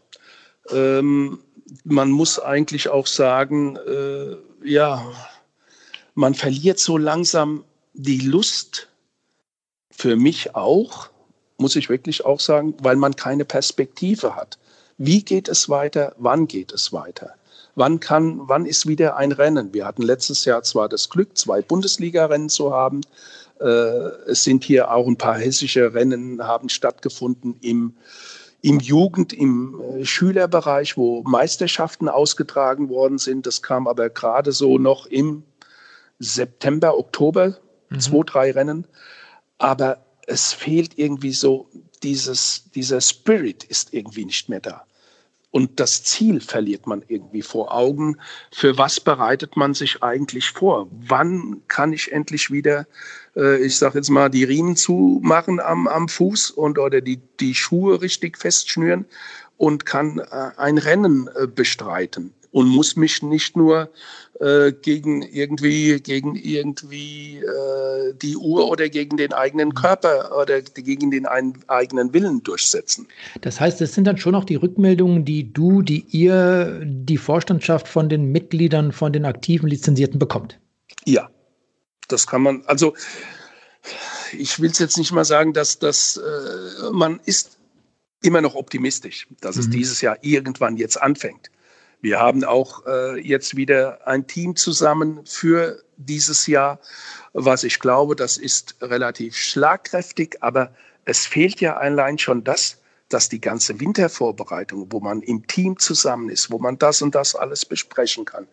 Ähm, 0.69 1.39
man 1.84 2.09
muss 2.09 2.39
eigentlich 2.39 2.88
auch 2.88 3.05
sagen, 3.05 3.75
äh, 3.75 4.38
ja, 4.63 5.05
man 6.15 6.36
verliert 6.36 6.80
so 6.80 6.97
langsam 6.97 7.65
die 7.93 8.19
Lust, 8.19 8.88
für 9.91 10.15
mich 10.15 10.55
auch, 10.55 11.09
muss 11.57 11.75
ich 11.75 11.89
wirklich 11.89 12.23
auch 12.23 12.39
sagen, 12.39 12.75
weil 12.80 12.95
man 12.95 13.15
keine 13.15 13.45
Perspektive 13.45 14.36
hat. 14.36 14.57
Wie 14.97 15.23
geht 15.23 15.47
es 15.47 15.69
weiter? 15.69 16.15
Wann 16.17 16.47
geht 16.47 16.71
es 16.71 16.91
weiter? 16.91 17.35
wann 17.77 17.99
kann, 17.99 18.39
wann 18.49 18.65
ist 18.65 18.87
wieder 18.87 19.15
ein 19.15 19.31
Rennen? 19.31 19.73
Wir 19.73 19.85
hatten 19.85 20.01
letztes 20.01 20.43
Jahr 20.45 20.63
zwar 20.63 20.89
das 20.89 21.09
Glück, 21.09 21.37
zwei 21.37 21.61
Bundesliga-Rennen 21.61 22.49
zu 22.49 22.73
haben. 22.73 23.01
Äh, 23.61 23.65
es 24.27 24.43
sind 24.43 24.63
hier 24.63 24.91
auch 24.91 25.07
ein 25.07 25.17
paar 25.17 25.37
hessische 25.37 25.93
Rennen 25.93 26.41
haben 26.43 26.69
stattgefunden 26.69 27.55
im 27.61 27.95
im 28.63 28.79
Jugend-, 28.79 29.33
im 29.33 29.79
äh, 29.79 30.05
Schülerbereich, 30.05 30.97
wo 30.97 31.21
Meisterschaften 31.21 32.09
ausgetragen 32.09 32.89
worden 32.89 33.19
sind. 33.19 33.45
Das 33.45 33.61
kam 33.61 33.87
aber 33.87 34.09
gerade 34.09 34.51
so 34.51 34.79
noch 34.79 35.05
im 35.05 35.43
September, 36.17 36.97
Oktober, 36.97 37.55
mhm. 37.89 37.99
zwei, 37.99 38.23
drei 38.25 38.51
Rennen. 38.51 38.87
Aber 39.59 39.99
es 40.28 40.53
fehlt 40.53 40.97
irgendwie 40.99 41.32
so, 41.32 41.67
dieses, 42.03 42.69
dieser 42.75 43.01
Spirit 43.01 43.63
ist 43.63 43.93
irgendwie 43.93 44.25
nicht 44.25 44.49
mehr 44.49 44.59
da. 44.59 44.84
Und 45.49 45.80
das 45.80 46.03
Ziel 46.03 46.41
verliert 46.41 46.86
man 46.86 47.03
irgendwie 47.07 47.41
vor 47.41 47.73
Augen. 47.73 48.17
Für 48.51 48.78
was 48.78 48.99
bereitet 48.99 49.55
man 49.55 49.73
sich 49.73 50.03
eigentlich 50.03 50.51
vor? 50.51 50.88
Wann 50.91 51.61
kann 51.67 51.93
ich 51.93 52.11
endlich 52.11 52.51
wieder, 52.51 52.86
äh, 53.36 53.65
ich 53.65 53.78
sage 53.78 53.97
jetzt 53.97 54.09
mal, 54.09 54.30
die 54.30 54.43
Riemen 54.43 54.75
zumachen 54.75 55.59
am, 55.59 55.88
am 55.88 56.09
Fuß 56.09 56.51
und 56.51 56.78
oder 56.78 57.01
die, 57.01 57.19
die 57.39 57.55
Schuhe 57.55 58.01
richtig 58.01 58.38
festschnüren 58.38 59.05
und 59.55 59.86
kann 59.86 60.19
äh, 60.19 60.51
ein 60.57 60.78
Rennen 60.78 61.30
äh, 61.36 61.47
bestreiten? 61.47 62.34
Und 62.57 62.69
muss 62.69 62.95
mich 62.95 63.21
nicht 63.21 63.55
nur 63.55 63.91
äh, 64.39 64.71
gegen 64.71 65.21
irgendwie, 65.21 65.99
gegen 66.01 66.35
irgendwie 66.35 67.37
äh, 67.37 68.15
die 68.15 68.35
Uhr 68.35 68.67
oder 68.67 68.89
gegen 68.89 69.15
den 69.15 69.31
eigenen 69.31 69.75
Körper 69.75 70.35
oder 70.35 70.63
gegen 70.63 71.11
den 71.11 71.27
eigenen 71.27 72.13
Willen 72.15 72.41
durchsetzen. 72.41 73.07
Das 73.41 73.59
heißt, 73.59 73.79
es 73.81 73.93
sind 73.93 74.05
dann 74.05 74.17
schon 74.17 74.33
auch 74.33 74.43
die 74.43 74.55
Rückmeldungen, 74.55 75.23
die 75.23 75.53
du, 75.53 75.83
die 75.83 76.03
ihr, 76.09 76.81
die 76.83 77.17
Vorstandschaft 77.17 77.87
von 77.87 78.09
den 78.09 78.31
Mitgliedern, 78.31 78.91
von 78.91 79.13
den 79.13 79.25
aktiven 79.25 79.69
Lizenzierten 79.69 80.17
bekommt. 80.17 80.59
Ja, 81.05 81.29
das 82.07 82.25
kann 82.25 82.41
man, 82.41 82.63
also 82.65 82.95
ich 84.35 84.59
will 84.59 84.71
es 84.71 84.79
jetzt 84.79 84.97
nicht 84.97 85.11
mal 85.11 85.25
sagen, 85.25 85.53
dass 85.53 85.77
das, 85.77 86.17
äh, 86.17 86.89
man 86.91 87.19
ist 87.25 87.59
immer 88.23 88.41
noch 88.41 88.55
optimistisch, 88.55 89.27
dass 89.41 89.57
mhm. 89.57 89.61
es 89.61 89.69
dieses 89.69 90.01
Jahr 90.01 90.17
irgendwann 90.21 90.75
jetzt 90.75 90.99
anfängt. 90.99 91.51
Wir 92.01 92.19
haben 92.19 92.43
auch 92.43 92.85
äh, 92.85 93.19
jetzt 93.19 93.55
wieder 93.55 94.07
ein 94.07 94.27
Team 94.27 94.55
zusammen 94.55 95.25
für 95.25 95.81
dieses 95.97 96.45
Jahr, 96.47 96.79
was 97.33 97.63
ich 97.63 97.79
glaube, 97.79 98.15
das 98.15 98.37
ist 98.37 98.75
relativ 98.81 99.35
schlagkräftig, 99.35 100.37
aber 100.41 100.73
es 101.05 101.25
fehlt 101.25 101.59
ja 101.59 101.77
allein 101.77 102.17
schon 102.17 102.43
das, 102.43 102.77
dass 103.09 103.29
die 103.29 103.41
ganze 103.41 103.79
Wintervorbereitung, 103.79 104.87
wo 104.91 104.99
man 104.99 105.21
im 105.21 105.47
Team 105.47 105.79
zusammen 105.79 106.29
ist, 106.29 106.51
wo 106.51 106.59
man 106.59 106.77
das 106.77 107.01
und 107.01 107.15
das 107.15 107.35
alles 107.35 107.65
besprechen 107.65 108.25
kann. 108.25 108.47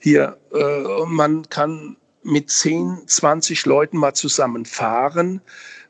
Hier, 0.00 0.36
äh, 0.52 1.06
man 1.06 1.48
kann 1.48 1.96
mit 2.22 2.50
10, 2.50 3.02
20 3.06 3.64
Leuten 3.66 3.96
mal 3.96 4.14
zusammen 4.14 4.64
fahren, 4.64 5.40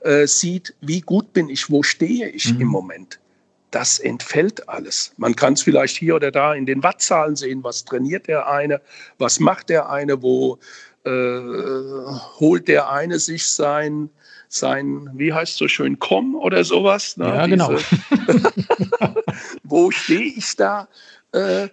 äh, 0.01 0.27
sieht, 0.27 0.75
wie 0.81 1.01
gut 1.01 1.33
bin 1.33 1.49
ich, 1.49 1.71
wo 1.71 1.83
stehe 1.83 2.29
ich 2.29 2.53
mhm. 2.53 2.61
im 2.61 2.69
Moment 2.69 3.19
das 3.75 3.99
entfällt 3.99 4.69
alles. 4.69 5.13
Man 5.17 5.35
kann 5.35 5.55
es 5.55 5.63
vielleicht 5.63 5.97
hier 5.97 6.15
oder 6.17 6.31
da 6.31 6.55
in 6.55 6.65
den 6.65 6.83
Wattzahlen 6.83 7.35
sehen, 7.35 7.65
was 7.65 7.85
trainiert 7.85 8.29
der 8.29 8.49
eine, 8.49 8.81
was 9.19 9.41
macht 9.41 9.69
der 9.69 9.91
eine, 9.91 10.23
wo 10.23 10.59
äh, 11.05 11.11
holt 12.39 12.69
der 12.69 12.91
eine 12.91 13.19
sich 13.19 13.47
sein, 13.49 14.11
sein, 14.49 15.11
wie 15.15 15.33
heißt 15.33 15.57
so 15.57 15.67
schön, 15.67 15.99
Komm 15.99 16.37
oder 16.37 16.63
sowas. 16.63 17.17
Ne? 17.17 17.27
Ja, 17.27 17.47
genau. 17.47 17.77
wo 19.65 19.91
stehe 19.91 20.23
ich 20.23 20.55
da? 20.55 20.89
Äh, 21.33 21.65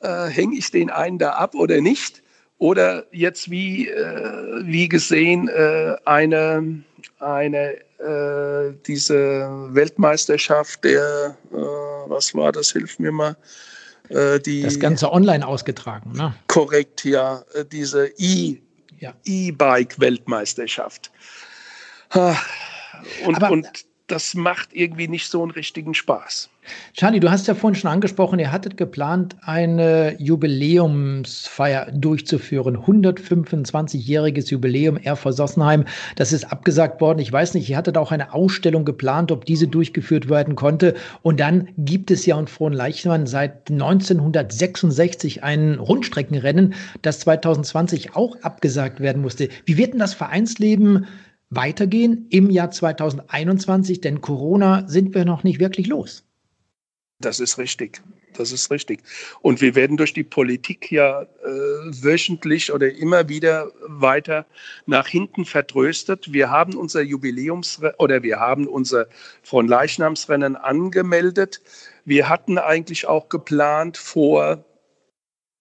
äh, 0.00 0.26
Hänge 0.28 0.56
ich 0.56 0.70
den 0.70 0.90
einen 0.90 1.18
da 1.18 1.30
ab 1.32 1.56
oder 1.56 1.80
nicht? 1.80 2.22
Oder 2.58 3.04
jetzt 3.10 3.50
wie, 3.50 3.88
äh, 3.88 4.62
wie 4.64 4.88
gesehen 4.88 5.48
äh, 5.48 5.96
eine, 6.04 6.82
eine 7.18 7.76
äh, 7.98 8.74
diese 8.86 9.48
Weltmeisterschaft 9.74 10.84
der, 10.84 11.36
äh, 11.52 11.56
was 11.56 12.34
war 12.34 12.52
das, 12.52 12.72
hilf 12.72 12.98
mir 12.98 13.12
mal. 13.12 13.36
Äh, 14.08 14.40
die, 14.40 14.62
das 14.62 14.78
Ganze 14.80 15.12
online 15.12 15.46
ausgetragen, 15.46 16.12
ne? 16.12 16.34
Korrekt, 16.46 17.04
ja. 17.04 17.44
Äh, 17.54 17.64
diese 17.64 18.06
e, 18.16 18.58
ja. 18.98 19.14
E-Bike-Weltmeisterschaft. 19.24 21.10
Und, 23.26 23.36
Aber, 23.36 23.50
und 23.50 23.68
das 24.06 24.34
macht 24.34 24.72
irgendwie 24.72 25.08
nicht 25.08 25.28
so 25.28 25.42
einen 25.42 25.50
richtigen 25.50 25.94
Spaß. 25.94 26.48
Charlie, 26.92 27.20
du 27.20 27.30
hast 27.30 27.46
ja 27.46 27.54
vorhin 27.54 27.74
schon 27.74 27.90
angesprochen, 27.90 28.38
ihr 28.38 28.52
hattet 28.52 28.76
geplant, 28.76 29.36
eine 29.42 30.16
Jubiläumsfeier 30.18 31.90
durchzuführen. 31.92 32.76
125-jähriges 32.76 34.50
Jubiläum 34.50 34.98
RV 35.04 35.30
Sossenheim. 35.30 35.84
Das 36.16 36.32
ist 36.32 36.44
abgesagt 36.50 37.00
worden. 37.00 37.18
Ich 37.20 37.32
weiß 37.32 37.54
nicht, 37.54 37.68
ihr 37.70 37.76
hattet 37.76 37.96
auch 37.96 38.12
eine 38.12 38.32
Ausstellung 38.32 38.84
geplant, 38.84 39.32
ob 39.32 39.44
diese 39.44 39.68
durchgeführt 39.68 40.28
werden 40.28 40.56
konnte. 40.56 40.94
Und 41.22 41.40
dann 41.40 41.68
gibt 41.76 42.10
es 42.10 42.26
ja 42.26 42.36
und 42.36 42.50
Frohen 42.50 42.72
Leichmann 42.72 43.26
seit 43.26 43.70
1966 43.70 45.42
ein 45.42 45.74
Rundstreckenrennen, 45.74 46.74
das 47.02 47.20
2020 47.20 48.16
auch 48.16 48.36
abgesagt 48.42 49.00
werden 49.00 49.22
musste. 49.22 49.48
Wie 49.64 49.76
wird 49.76 49.92
denn 49.92 50.00
das 50.00 50.14
Vereinsleben 50.14 51.06
weitergehen 51.50 52.26
im 52.30 52.50
Jahr 52.50 52.70
2021? 52.70 54.00
Denn 54.00 54.20
Corona 54.20 54.86
sind 54.86 55.14
wir 55.14 55.24
noch 55.24 55.44
nicht 55.44 55.60
wirklich 55.60 55.86
los. 55.86 56.27
Das 57.20 57.40
ist 57.40 57.58
richtig. 57.58 58.00
Das 58.34 58.52
ist 58.52 58.70
richtig. 58.70 59.02
Und 59.40 59.60
wir 59.60 59.74
werden 59.74 59.96
durch 59.96 60.12
die 60.12 60.22
Politik 60.22 60.92
ja 60.92 61.22
äh, 61.22 61.26
wöchentlich 61.46 62.72
oder 62.72 62.94
immer 62.94 63.28
wieder 63.28 63.72
weiter 63.80 64.46
nach 64.86 65.08
hinten 65.08 65.44
vertröstet. 65.44 66.32
Wir 66.32 66.48
haben 66.48 66.76
unser 66.76 67.00
Jubiläums- 67.00 67.80
oder 67.98 68.22
wir 68.22 68.38
haben 68.38 68.68
unser 68.68 69.06
Fronleichnamsrennen 69.42 70.54
angemeldet. 70.54 71.60
Wir 72.04 72.28
hatten 72.28 72.56
eigentlich 72.56 73.08
auch 73.08 73.28
geplant, 73.28 73.96
vor 73.96 74.64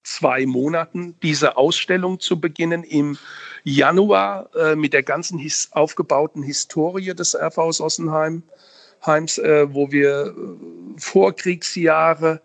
zwei 0.03 0.45
Monaten 0.45 1.15
diese 1.23 1.57
Ausstellung 1.57 2.19
zu 2.19 2.39
beginnen 2.39 2.83
im 2.83 3.17
Januar 3.63 4.55
äh, 4.55 4.75
mit 4.75 4.93
der 4.93 5.03
ganzen 5.03 5.39
his 5.39 5.69
aufgebauten 5.71 6.43
Historie 6.43 7.15
des 7.15 7.35
RV 7.35 7.71
Sossenheim. 7.71 8.43
Heims, 9.05 9.37
äh, 9.37 9.73
wo 9.73 9.91
wir 9.91 10.27
äh, 10.27 10.99
Vorkriegsjahre, 10.99 12.41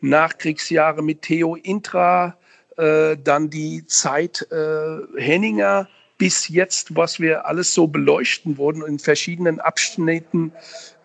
Nachkriegsjahre 0.00 1.02
mit 1.02 1.22
Theo 1.22 1.56
Intra, 1.56 2.36
äh, 2.76 3.16
dann 3.22 3.50
die 3.50 3.86
Zeit 3.86 4.46
äh, 4.50 4.98
Henninger 5.20 5.88
bis 6.18 6.48
jetzt, 6.48 6.94
was 6.96 7.20
wir 7.20 7.46
alles 7.46 7.74
so 7.74 7.86
beleuchten 7.86 8.56
wurden 8.56 8.82
in 8.84 8.98
verschiedenen 8.98 9.60
Abschnitten 9.60 10.52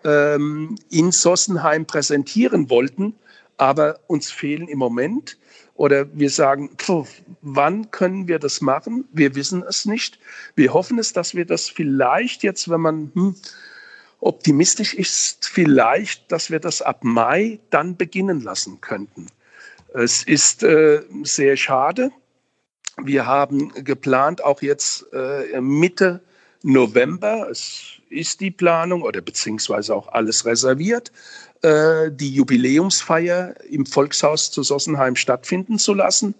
ähm, 0.04 0.76
in 0.90 1.12
Sossenheim 1.12 1.86
präsentieren 1.86 2.70
wollten. 2.70 3.14
Aber 3.56 4.00
uns 4.06 4.30
fehlen 4.30 4.68
im 4.68 4.78
Moment 4.78 5.36
oder 5.74 6.06
wir 6.14 6.30
sagen, 6.30 6.70
pf, 6.76 7.22
wann 7.42 7.90
können 7.90 8.28
wir 8.28 8.38
das 8.38 8.60
machen? 8.60 9.06
Wir 9.12 9.34
wissen 9.34 9.62
es 9.68 9.84
nicht. 9.84 10.18
Wir 10.54 10.72
hoffen 10.72 10.98
es, 10.98 11.12
dass 11.12 11.34
wir 11.34 11.44
das 11.44 11.68
vielleicht 11.68 12.42
jetzt, 12.42 12.70
wenn 12.70 12.80
man 12.80 13.12
hm, 13.14 13.34
optimistisch 14.20 14.94
ist, 14.94 15.48
vielleicht, 15.48 16.30
dass 16.30 16.50
wir 16.50 16.60
das 16.60 16.82
ab 16.82 17.04
Mai 17.04 17.58
dann 17.70 17.96
beginnen 17.96 18.40
lassen 18.40 18.80
könnten. 18.80 19.26
Es 19.94 20.22
ist 20.22 20.62
äh, 20.62 21.02
sehr 21.22 21.56
schade. 21.56 22.10
Wir 23.02 23.26
haben 23.26 23.72
geplant, 23.84 24.44
auch 24.44 24.62
jetzt 24.62 25.06
äh, 25.12 25.60
Mitte 25.60 26.20
November, 26.62 27.48
es 27.50 28.00
ist 28.10 28.40
die 28.40 28.50
Planung 28.50 29.02
oder 29.02 29.20
beziehungsweise 29.20 29.94
auch 29.94 30.08
alles 30.08 30.44
reserviert, 30.44 31.10
äh, 31.62 32.10
die 32.10 32.34
Jubiläumsfeier 32.34 33.54
im 33.68 33.86
Volkshaus 33.86 34.50
zu 34.50 34.62
Sossenheim 34.62 35.16
stattfinden 35.16 35.78
zu 35.78 35.94
lassen. 35.94 36.34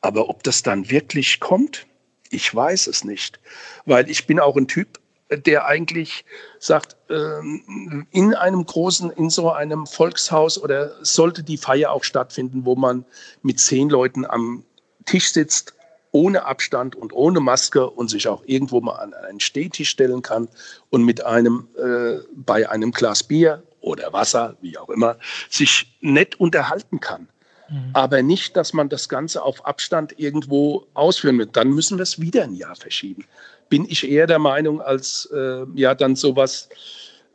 Aber 0.00 0.28
ob 0.28 0.42
das 0.42 0.62
dann 0.62 0.90
wirklich 0.90 1.40
kommt, 1.40 1.86
ich 2.30 2.54
weiß 2.54 2.88
es 2.88 3.04
nicht. 3.04 3.40
Weil 3.86 4.10
ich 4.10 4.26
bin 4.26 4.40
auch 4.40 4.56
ein 4.56 4.68
Typ, 4.68 4.98
der 5.36 5.66
eigentlich 5.66 6.24
sagt, 6.58 6.96
ähm, 7.10 8.06
in 8.10 8.34
einem 8.34 8.64
großen, 8.64 9.10
in 9.10 9.30
so 9.30 9.50
einem 9.50 9.86
Volkshaus 9.86 10.62
oder 10.62 10.92
sollte 11.04 11.42
die 11.42 11.56
Feier 11.56 11.92
auch 11.92 12.04
stattfinden, 12.04 12.64
wo 12.64 12.74
man 12.74 13.04
mit 13.42 13.60
zehn 13.60 13.88
Leuten 13.88 14.24
am 14.24 14.64
Tisch 15.04 15.32
sitzt, 15.32 15.74
ohne 16.12 16.44
Abstand 16.44 16.94
und 16.94 17.12
ohne 17.12 17.40
Maske 17.40 17.88
und 17.88 18.08
sich 18.08 18.28
auch 18.28 18.42
irgendwo 18.46 18.80
mal 18.80 18.96
an 18.96 19.14
einen 19.14 19.40
Stehtisch 19.40 19.88
stellen 19.88 20.22
kann 20.22 20.48
und 20.90 21.04
mit 21.04 21.24
einem 21.24 21.68
äh, 21.76 22.18
bei 22.34 22.68
einem 22.68 22.92
Glas 22.92 23.22
Bier 23.22 23.62
oder 23.80 24.12
Wasser, 24.12 24.56
wie 24.60 24.78
auch 24.78 24.90
immer, 24.90 25.16
sich 25.50 25.96
nett 26.00 26.38
unterhalten 26.38 27.00
kann. 27.00 27.28
Mhm. 27.68 27.90
Aber 27.94 28.22
nicht, 28.22 28.56
dass 28.56 28.72
man 28.72 28.88
das 28.88 29.08
Ganze 29.08 29.42
auf 29.42 29.64
Abstand 29.66 30.18
irgendwo 30.18 30.86
ausführen 30.94 31.38
wird. 31.38 31.56
Dann 31.56 31.70
müssen 31.70 31.98
wir 31.98 32.02
es 32.02 32.20
wieder 32.20 32.44
ein 32.44 32.54
Jahr 32.54 32.76
verschieben. 32.76 33.24
Bin 33.72 33.86
ich 33.88 34.06
eher 34.06 34.26
der 34.26 34.38
Meinung, 34.38 34.82
als 34.82 35.30
äh, 35.34 35.64
ja 35.74 35.94
dann 35.94 36.14
sowas 36.14 36.68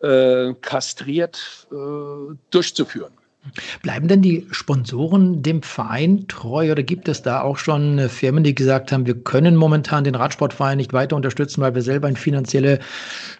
äh, 0.03 0.53
kastriert 0.61 1.67
äh, 1.71 2.35
durchzuführen. 2.51 3.11
Bleiben 3.81 4.07
denn 4.07 4.21
die 4.21 4.45
Sponsoren 4.51 5.41
dem 5.41 5.63
Verein 5.63 6.27
treu 6.27 6.71
oder 6.71 6.83
gibt 6.83 7.07
es 7.07 7.23
da 7.23 7.41
auch 7.41 7.57
schon 7.57 8.07
Firmen, 8.07 8.43
die 8.43 8.53
gesagt 8.53 8.91
haben, 8.91 9.07
wir 9.07 9.15
können 9.15 9.55
momentan 9.55 10.03
den 10.03 10.13
Radsportverein 10.13 10.77
nicht 10.77 10.93
weiter 10.93 11.15
unterstützen, 11.15 11.61
weil 11.61 11.73
wir 11.73 11.81
selber 11.81 12.07
in 12.07 12.17
finanzielle 12.17 12.81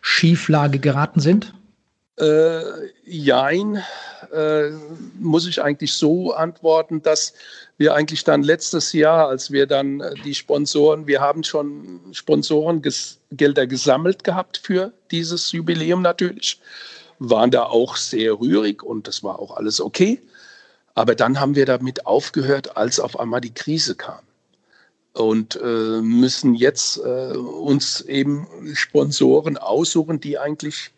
Schieflage 0.02 0.80
geraten 0.80 1.20
sind? 1.20 1.54
Äh, 2.20 2.62
jein, 3.06 3.84
äh, 4.32 4.72
muss 5.20 5.48
ich 5.48 5.62
eigentlich 5.62 5.94
so 5.94 6.34
antworten, 6.34 7.02
dass 7.02 7.34
wir 7.78 7.94
eigentlich 7.94 8.24
dann 8.24 8.44
letztes 8.44 8.94
Jahr, 8.94 9.28
als 9.28 9.52
wir 9.52 9.68
dann 9.68 10.02
äh, 10.02 10.14
die 10.24 10.34
Sponsoren, 10.34 11.08
wir 11.08 11.22
haben 11.22 11.44
schon 11.44 12.00
Sponsorengelder 12.12 13.68
gesammelt 13.68 14.24
gehabt 14.24 14.58
für 14.58 14.92
dieses 15.12 15.52
Jubiläum 15.52 16.02
natürlich, 16.02 16.60
waren 17.20 17.52
da 17.52 17.64
auch 17.64 17.96
sehr 17.96 18.40
rührig 18.40 18.84
und 18.84 19.08
das 19.08 19.24
war 19.24 19.40
auch 19.40 19.56
alles 19.58 19.82
okay. 19.82 20.22
Aber 20.96 21.14
dann 21.14 21.40
haben 21.40 21.56
wir 21.56 21.66
damit 21.66 22.06
aufgehört, 22.06 22.76
als 22.76 23.00
auf 23.00 23.20
einmal 23.20 23.42
die 23.42 23.54
Krise 23.54 23.96
kam. 23.96 24.22
Und 25.14 25.60
äh, 25.64 26.02
müssen 26.02 26.54
jetzt 26.54 26.98
äh, 26.98 27.36
uns 27.36 28.02
eben 28.02 28.48
Sponsoren 28.74 29.58
aussuchen, 29.58 30.20
die 30.20 30.38
eigentlich 30.38 30.92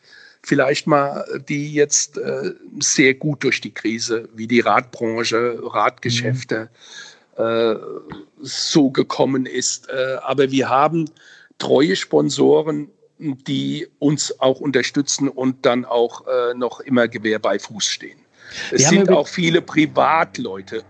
vielleicht 0.43 0.87
mal, 0.87 1.25
die 1.47 1.73
jetzt 1.73 2.17
äh, 2.17 2.53
sehr 2.79 3.13
gut 3.13 3.43
durch 3.43 3.61
die 3.61 3.73
Krise, 3.73 4.29
wie 4.33 4.47
die 4.47 4.61
Radbranche, 4.61 5.59
Radgeschäfte, 5.61 6.69
mhm. 7.37 7.43
äh, 7.43 7.75
so 8.41 8.89
gekommen 8.89 9.45
ist. 9.45 9.89
Äh, 9.89 10.17
aber 10.23 10.51
wir 10.51 10.69
haben 10.69 11.09
treue 11.57 11.95
Sponsoren, 11.95 12.89
die 13.19 13.87
uns 13.99 14.39
auch 14.39 14.61
unterstützen 14.61 15.27
und 15.27 15.65
dann 15.65 15.83
auch 15.85 16.25
äh, 16.25 16.53
noch 16.53 16.79
immer 16.79 17.07
Gewehr 17.07 17.39
bei 17.39 17.59
Fuß 17.59 17.85
stehen. 17.85 18.19
Es 18.71 18.89
sind 18.89 19.09
auch 19.09 19.27
viele 19.27 19.61
Privatleute, 19.61 20.83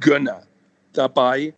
Gönner 0.00 0.42
dabei, 0.92 1.54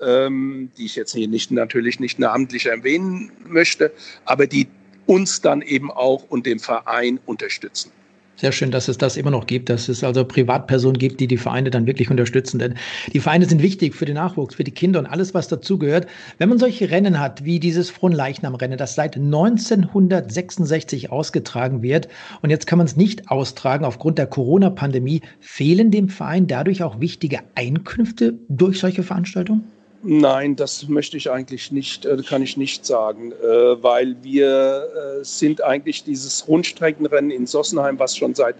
ähm, 0.00 0.70
die 0.76 0.86
ich 0.86 0.96
jetzt 0.96 1.14
hier 1.14 1.28
nicht, 1.28 1.50
natürlich 1.50 2.00
nicht 2.00 2.18
namentlich 2.18 2.66
erwähnen 2.66 3.32
möchte, 3.46 3.92
aber 4.24 4.46
die 4.46 4.68
uns 5.08 5.40
dann 5.40 5.62
eben 5.62 5.90
auch 5.90 6.24
und 6.28 6.46
den 6.46 6.58
Verein 6.58 7.18
unterstützen. 7.26 7.90
Sehr 8.36 8.52
schön, 8.52 8.70
dass 8.70 8.86
es 8.86 8.98
das 8.98 9.16
immer 9.16 9.32
noch 9.32 9.46
gibt, 9.46 9.68
dass 9.68 9.88
es 9.88 10.04
also 10.04 10.24
Privatpersonen 10.24 10.96
gibt, 10.96 11.18
die 11.18 11.26
die 11.26 11.38
Vereine 11.38 11.70
dann 11.70 11.86
wirklich 11.86 12.08
unterstützen. 12.08 12.60
Denn 12.60 12.74
die 13.12 13.18
Vereine 13.18 13.46
sind 13.46 13.62
wichtig 13.62 13.96
für 13.96 14.04
den 14.04 14.14
Nachwuchs, 14.14 14.54
für 14.54 14.62
die 14.62 14.70
Kinder 14.70 15.00
und 15.00 15.06
alles, 15.06 15.34
was 15.34 15.48
dazugehört. 15.48 16.06
Wenn 16.36 16.48
man 16.48 16.60
solche 16.60 16.88
Rennen 16.88 17.18
hat, 17.18 17.44
wie 17.44 17.58
dieses 17.58 17.90
Fronleichnam-Rennen, 17.90 18.78
das 18.78 18.94
seit 18.94 19.16
1966 19.16 21.10
ausgetragen 21.10 21.82
wird 21.82 22.06
und 22.40 22.50
jetzt 22.50 22.68
kann 22.68 22.78
man 22.78 22.86
es 22.86 22.94
nicht 22.94 23.28
austragen 23.28 23.84
aufgrund 23.84 24.18
der 24.18 24.28
Corona-Pandemie, 24.28 25.22
fehlen 25.40 25.90
dem 25.90 26.08
Verein 26.08 26.46
dadurch 26.46 26.84
auch 26.84 27.00
wichtige 27.00 27.40
Einkünfte 27.56 28.38
durch 28.48 28.78
solche 28.78 29.02
Veranstaltungen? 29.02 29.64
Nein, 30.02 30.54
das 30.54 30.86
möchte 30.86 31.16
ich 31.16 31.30
eigentlich 31.30 31.72
nicht, 31.72 32.04
äh, 32.04 32.16
kann 32.22 32.42
ich 32.42 32.56
nicht 32.56 32.86
sagen, 32.86 33.32
äh, 33.32 33.82
weil 33.82 34.16
wir 34.22 35.18
äh, 35.20 35.24
sind 35.24 35.62
eigentlich 35.62 36.04
dieses 36.04 36.46
Rundstreckenrennen 36.46 37.32
in 37.32 37.46
Sossenheim, 37.46 37.98
was 37.98 38.16
schon 38.16 38.34
seit 38.34 38.54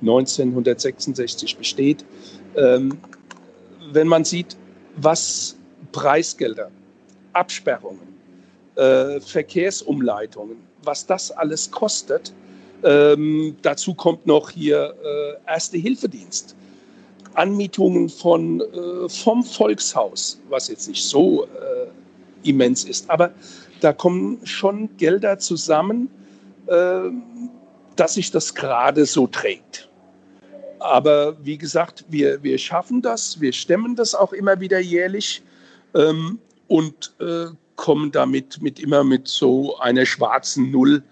1966 0.00 1.56
besteht. 1.56 2.04
Ähm, 2.54 2.98
wenn 3.92 4.06
man 4.06 4.24
sieht, 4.24 4.56
was 4.96 5.56
Preisgelder, 5.92 6.70
Absperrungen, 7.32 8.14
Verkehrsumleitungen, 8.74 10.58
was 10.82 11.06
das 11.06 11.30
alles 11.30 11.70
kostet, 11.70 12.34
ähm, 12.84 13.56
dazu 13.62 13.94
kommt 13.94 14.26
noch 14.26 14.50
hier 14.50 14.94
Erste-Hilfedienst 15.46 16.54
Anmietungen 17.36 18.08
von, 18.08 18.60
äh, 18.60 19.08
vom 19.08 19.42
Volkshaus, 19.42 20.40
was 20.48 20.68
jetzt 20.68 20.88
nicht 20.88 21.04
so 21.04 21.44
äh, 21.44 22.48
immens 22.48 22.84
ist. 22.84 23.10
Aber 23.10 23.32
da 23.80 23.92
kommen 23.92 24.38
schon 24.44 24.88
Gelder 24.96 25.38
zusammen, 25.38 26.08
äh, 26.66 27.10
dass 27.96 28.14
sich 28.14 28.30
das 28.30 28.54
gerade 28.54 29.06
so 29.06 29.26
trägt. 29.26 29.88
Aber 30.78 31.36
wie 31.44 31.58
gesagt, 31.58 32.04
wir, 32.08 32.42
wir 32.42 32.58
schaffen 32.58 33.02
das, 33.02 33.40
wir 33.40 33.52
stemmen 33.52 33.96
das 33.96 34.14
auch 34.14 34.32
immer 34.32 34.60
wieder 34.60 34.78
jährlich 34.78 35.42
ähm, 35.94 36.38
und 36.68 37.14
äh, 37.20 37.46
kommen 37.76 38.12
damit 38.12 38.60
mit 38.62 38.78
immer 38.80 39.04
mit 39.04 39.28
so 39.28 39.78
einer 39.78 40.06
schwarzen 40.06 40.70
Null 40.70 41.02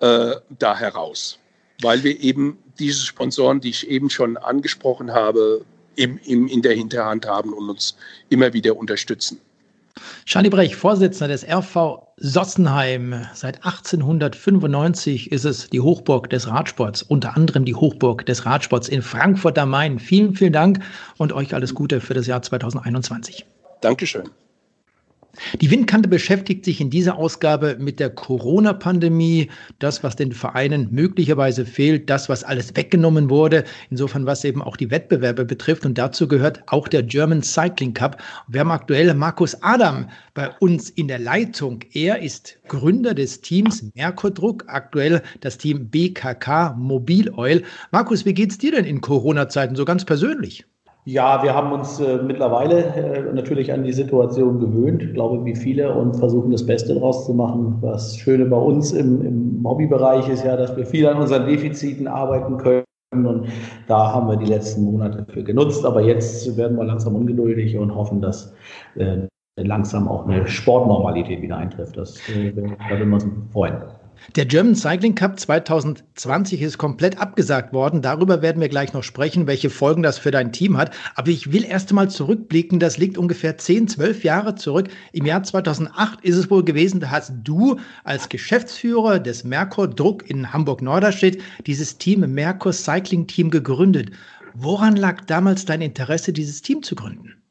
äh, 0.00 0.32
da 0.58 0.76
heraus 0.76 1.38
weil 1.82 2.02
wir 2.04 2.20
eben 2.20 2.58
diese 2.78 3.04
Sponsoren, 3.04 3.60
die 3.60 3.70
ich 3.70 3.88
eben 3.88 4.10
schon 4.10 4.36
angesprochen 4.36 5.12
habe, 5.12 5.64
im, 5.96 6.18
im, 6.24 6.46
in 6.48 6.62
der 6.62 6.74
Hinterhand 6.74 7.26
haben 7.26 7.52
und 7.52 7.68
uns 7.68 7.96
immer 8.28 8.52
wieder 8.52 8.76
unterstützen. 8.76 9.38
Charlie 10.24 10.48
Brech, 10.48 10.74
Vorsitzender 10.74 11.28
des 11.28 11.44
RV 11.46 12.02
Sossenheim. 12.16 13.26
Seit 13.34 13.56
1895 13.64 15.30
ist 15.32 15.44
es 15.44 15.68
die 15.68 15.80
Hochburg 15.80 16.30
des 16.30 16.48
Radsports, 16.48 17.02
unter 17.02 17.36
anderem 17.36 17.64
die 17.64 17.74
Hochburg 17.74 18.24
des 18.24 18.46
Radsports 18.46 18.88
in 18.88 19.02
Frankfurt 19.02 19.58
am 19.58 19.70
Main. 19.70 19.98
Vielen, 19.98 20.34
vielen 20.34 20.52
Dank 20.52 20.80
und 21.18 21.32
euch 21.32 21.54
alles 21.54 21.74
Gute 21.74 22.00
für 22.00 22.14
das 22.14 22.26
Jahr 22.26 22.40
2021. 22.40 23.44
Dankeschön. 23.80 24.30
Die 25.60 25.70
Windkante 25.70 26.10
beschäftigt 26.10 26.64
sich 26.64 26.80
in 26.80 26.90
dieser 26.90 27.16
Ausgabe 27.16 27.76
mit 27.78 28.00
der 28.00 28.10
Corona-Pandemie, 28.10 29.50
das, 29.78 30.04
was 30.04 30.14
den 30.14 30.32
Vereinen 30.32 30.88
möglicherweise 30.90 31.64
fehlt, 31.64 32.10
das, 32.10 32.28
was 32.28 32.44
alles 32.44 32.76
weggenommen 32.76 33.30
wurde, 33.30 33.64
insofern 33.88 34.26
was 34.26 34.44
eben 34.44 34.60
auch 34.60 34.76
die 34.76 34.90
Wettbewerbe 34.90 35.46
betrifft. 35.46 35.86
Und 35.86 35.96
dazu 35.96 36.28
gehört 36.28 36.62
auch 36.66 36.86
der 36.86 37.02
German 37.02 37.42
Cycling 37.42 37.94
Cup. 37.94 38.22
Wir 38.46 38.60
haben 38.60 38.70
aktuell 38.70 39.14
Markus 39.14 39.56
Adam 39.62 40.10
bei 40.34 40.50
uns 40.60 40.90
in 40.90 41.08
der 41.08 41.18
Leitung. 41.18 41.80
Er 41.92 42.20
ist 42.20 42.58
Gründer 42.68 43.14
des 43.14 43.40
Teams 43.40 43.84
Merkurdruck, 43.94 44.64
aktuell 44.66 45.22
das 45.40 45.56
Team 45.56 45.88
BKK 45.88 46.74
Mobil 46.76 47.30
Oil. 47.30 47.62
Markus, 47.90 48.26
wie 48.26 48.34
geht's 48.34 48.58
dir 48.58 48.72
denn 48.72 48.84
in 48.84 49.00
Corona-Zeiten 49.00 49.76
so 49.76 49.86
ganz 49.86 50.04
persönlich? 50.04 50.66
Ja, 51.04 51.42
wir 51.42 51.52
haben 51.52 51.72
uns 51.72 51.98
äh, 51.98 52.18
mittlerweile 52.22 52.84
äh, 52.94 53.32
natürlich 53.32 53.72
an 53.72 53.82
die 53.82 53.92
Situation 53.92 54.60
gewöhnt, 54.60 55.14
glaube 55.14 55.44
wie 55.44 55.56
viele, 55.56 55.92
und 55.92 56.14
versuchen 56.14 56.52
das 56.52 56.64
Beste 56.64 56.94
daraus 56.94 57.26
zu 57.26 57.34
machen. 57.34 57.78
Das 57.82 58.16
Schöne 58.16 58.44
bei 58.46 58.56
uns 58.56 58.92
im, 58.92 59.20
im 59.20 59.68
Hobbybereich 59.68 60.28
ist 60.28 60.44
ja, 60.44 60.56
dass 60.56 60.76
wir 60.76 60.86
viel 60.86 61.08
an 61.08 61.18
unseren 61.18 61.46
Defiziten 61.46 62.06
arbeiten 62.06 62.56
können. 62.56 62.84
Und 63.12 63.48
da 63.88 64.12
haben 64.12 64.28
wir 64.28 64.36
die 64.36 64.46
letzten 64.46 64.84
Monate 64.84 65.26
für 65.28 65.42
genutzt. 65.42 65.84
Aber 65.84 66.02
jetzt 66.02 66.56
werden 66.56 66.76
wir 66.76 66.84
langsam 66.84 67.16
ungeduldig 67.16 67.76
und 67.76 67.92
hoffen, 67.92 68.20
dass 68.20 68.54
äh, 68.94 69.26
langsam 69.56 70.06
auch 70.06 70.28
eine 70.28 70.46
Sportnormalität 70.46 71.42
wieder 71.42 71.56
eintrifft. 71.56 71.96
Das, 71.96 72.16
äh, 72.28 72.52
da 72.52 72.62
würden 72.62 73.08
wir 73.10 73.14
uns 73.14 73.26
freuen. 73.52 73.82
Der 74.36 74.46
German 74.46 74.76
Cycling 74.76 75.16
Cup 75.16 75.38
2020 75.38 76.62
ist 76.62 76.78
komplett 76.78 77.18
abgesagt 77.18 77.72
worden. 77.72 78.02
Darüber 78.02 78.40
werden 78.40 78.62
wir 78.62 78.68
gleich 78.68 78.92
noch 78.92 79.02
sprechen, 79.02 79.48
welche 79.48 79.68
Folgen 79.68 80.02
das 80.02 80.18
für 80.18 80.30
dein 80.30 80.52
Team 80.52 80.76
hat. 80.76 80.94
Aber 81.16 81.30
ich 81.30 81.52
will 81.52 81.64
erst 81.64 81.90
einmal 81.90 82.08
zurückblicken. 82.08 82.78
Das 82.78 82.98
liegt 82.98 83.18
ungefähr 83.18 83.58
10, 83.58 83.88
12 83.88 84.24
Jahre 84.24 84.54
zurück. 84.54 84.88
Im 85.12 85.26
Jahr 85.26 85.42
2008 85.42 86.20
ist 86.22 86.36
es 86.36 86.50
wohl 86.50 86.64
gewesen, 86.64 87.00
da 87.00 87.10
hast 87.10 87.32
du 87.42 87.78
als 88.04 88.28
Geschäftsführer 88.28 89.18
des 89.18 89.42
Merkur 89.42 89.88
Druck 89.88 90.30
in 90.30 90.52
Hamburg-Norderstedt 90.52 91.42
dieses 91.66 91.98
Team 91.98 92.20
Merkur 92.20 92.72
Cycling 92.72 93.26
Team 93.26 93.50
gegründet. 93.50 94.12
Woran 94.54 94.96
lag 94.96 95.22
damals 95.26 95.64
dein 95.64 95.80
Interesse, 95.80 96.32
dieses 96.32 96.62
Team 96.62 96.82
zu 96.82 96.94
gründen? 96.94 97.42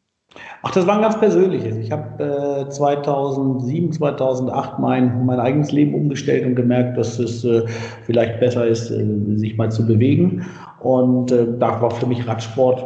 Ach, 0.64 0.72
das 0.72 0.86
war 0.86 0.96
ein 0.96 1.02
ganz 1.02 1.20
persönliches. 1.20 1.76
Ich 1.78 1.92
habe 1.92 2.66
äh, 2.68 2.70
2007, 2.70 3.94
2008 3.94 4.80
mein, 4.80 5.26
mein 5.26 5.40
eigenes 5.40 5.72
Leben 5.72 5.96
umgestellt 5.96 6.46
und 6.46 6.56
gemerkt, 6.56 6.98
dass 6.98 7.18
es 7.18 7.44
äh, 7.44 7.64
vielleicht 8.06 8.40
besser 8.40 8.68
ist, 8.68 8.92
äh, 8.92 9.06
sich 9.36 9.58
mal 9.58 9.72
zu 9.72 9.88
bewegen. 9.88 10.46
Und 10.80 11.32
äh, 11.32 11.48
da 11.60 11.82
war 11.82 11.90
für 11.90 12.06
mich 12.06 12.28
Radsport 12.28 12.84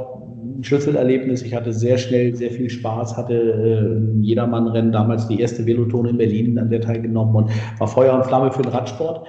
ein 0.57 0.63
Schlüsselerlebnis. 0.63 1.41
Ich 1.41 1.53
hatte 1.53 1.73
sehr 1.73 1.97
schnell 1.97 2.33
sehr 2.33 2.51
viel 2.51 2.69
Spaß, 2.69 3.17
hatte 3.17 3.33
äh, 3.33 4.21
Jedermannrennen 4.21 4.93
damals 4.93 5.27
die 5.27 5.41
erste 5.41 5.65
Velotone 5.65 6.11
in 6.11 6.17
Berlin 6.17 6.57
an 6.57 6.69
der 6.69 6.81
teilgenommen 6.81 7.35
und 7.35 7.51
war 7.79 7.87
Feuer 7.87 8.13
und 8.13 8.25
Flamme 8.25 8.51
für 8.51 8.61
den 8.61 8.71
Radsport. 8.71 9.27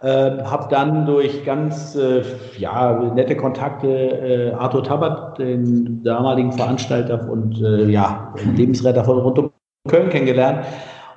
Äh, 0.00 0.44
habe 0.44 0.68
dann 0.70 1.06
durch 1.06 1.44
ganz 1.44 1.96
äh, 1.96 2.22
ja, 2.56 3.12
nette 3.14 3.36
Kontakte 3.36 3.88
äh, 3.88 4.52
Arthur 4.52 4.84
Tabat, 4.84 5.38
den 5.38 6.04
damaligen 6.04 6.52
Veranstalter 6.52 7.28
und 7.28 7.60
äh, 7.60 7.86
ja, 7.86 8.32
Lebensretter 8.54 9.04
von 9.04 9.18
rund 9.18 9.38
um 9.40 9.50
Köln 9.88 10.08
kennengelernt. 10.08 10.64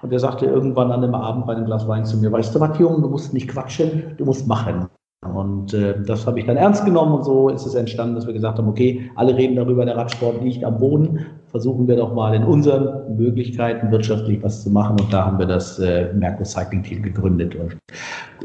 Und 0.02 0.12
der 0.12 0.20
sagte 0.20 0.48
irgendwann 0.48 0.92
an 0.92 1.04
einem 1.04 1.14
Abend 1.14 1.46
bei 1.46 1.54
einem 1.54 1.66
Glas 1.66 1.88
Wein 1.88 2.06
zu 2.06 2.18
mir, 2.18 2.32
weißt 2.32 2.56
du 2.56 2.60
was, 2.60 2.80
Junge, 2.80 3.02
du 3.02 3.10
musst 3.10 3.34
nicht 3.36 3.50
quatschen, 3.50 4.16
du 4.18 4.26
musst 4.26 4.48
machen. 4.48 4.90
Und 5.24 5.76
äh, 5.76 6.02
das 6.04 6.26
habe 6.26 6.40
ich 6.40 6.48
dann 6.48 6.58
ernst 6.58 6.84
genommen 6.84 7.14
und 7.14 7.24
so 7.24 7.50
ist 7.50 7.68
es 7.68 7.76
entstanden, 7.76 8.16
dass 8.16 8.26
wir 8.26 8.34
gesagt 8.34 8.58
haben, 8.58 8.68
okay, 8.68 9.12
alle 9.16 9.38
reden 9.38 9.56
darüber, 9.56 9.86
der 9.86 9.96
Radsport 9.96 10.44
liegt 10.44 10.64
am 10.64 10.80
Boden, 10.80 11.28
versuchen 11.46 11.88
wir 11.88 11.96
doch 11.96 12.16
mal 12.16 12.34
in 12.34 12.44
unseren 12.44 13.16
Möglichkeiten 13.18 13.92
wirtschaftlich 13.92 14.42
was 14.42 14.64
zu 14.64 14.72
machen 14.72 15.00
und 15.00 15.14
da 15.14 15.28
haben 15.28 15.38
wir 15.38 15.46
das 15.46 15.78
äh, 15.78 16.12
Merkur 16.14 16.46
Cycling 16.46 16.82
Team 16.82 17.04
gegründet 17.04 17.56
und 17.56 17.78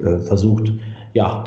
äh, 0.05 0.19
versucht, 0.19 0.71
ja, 1.15 1.45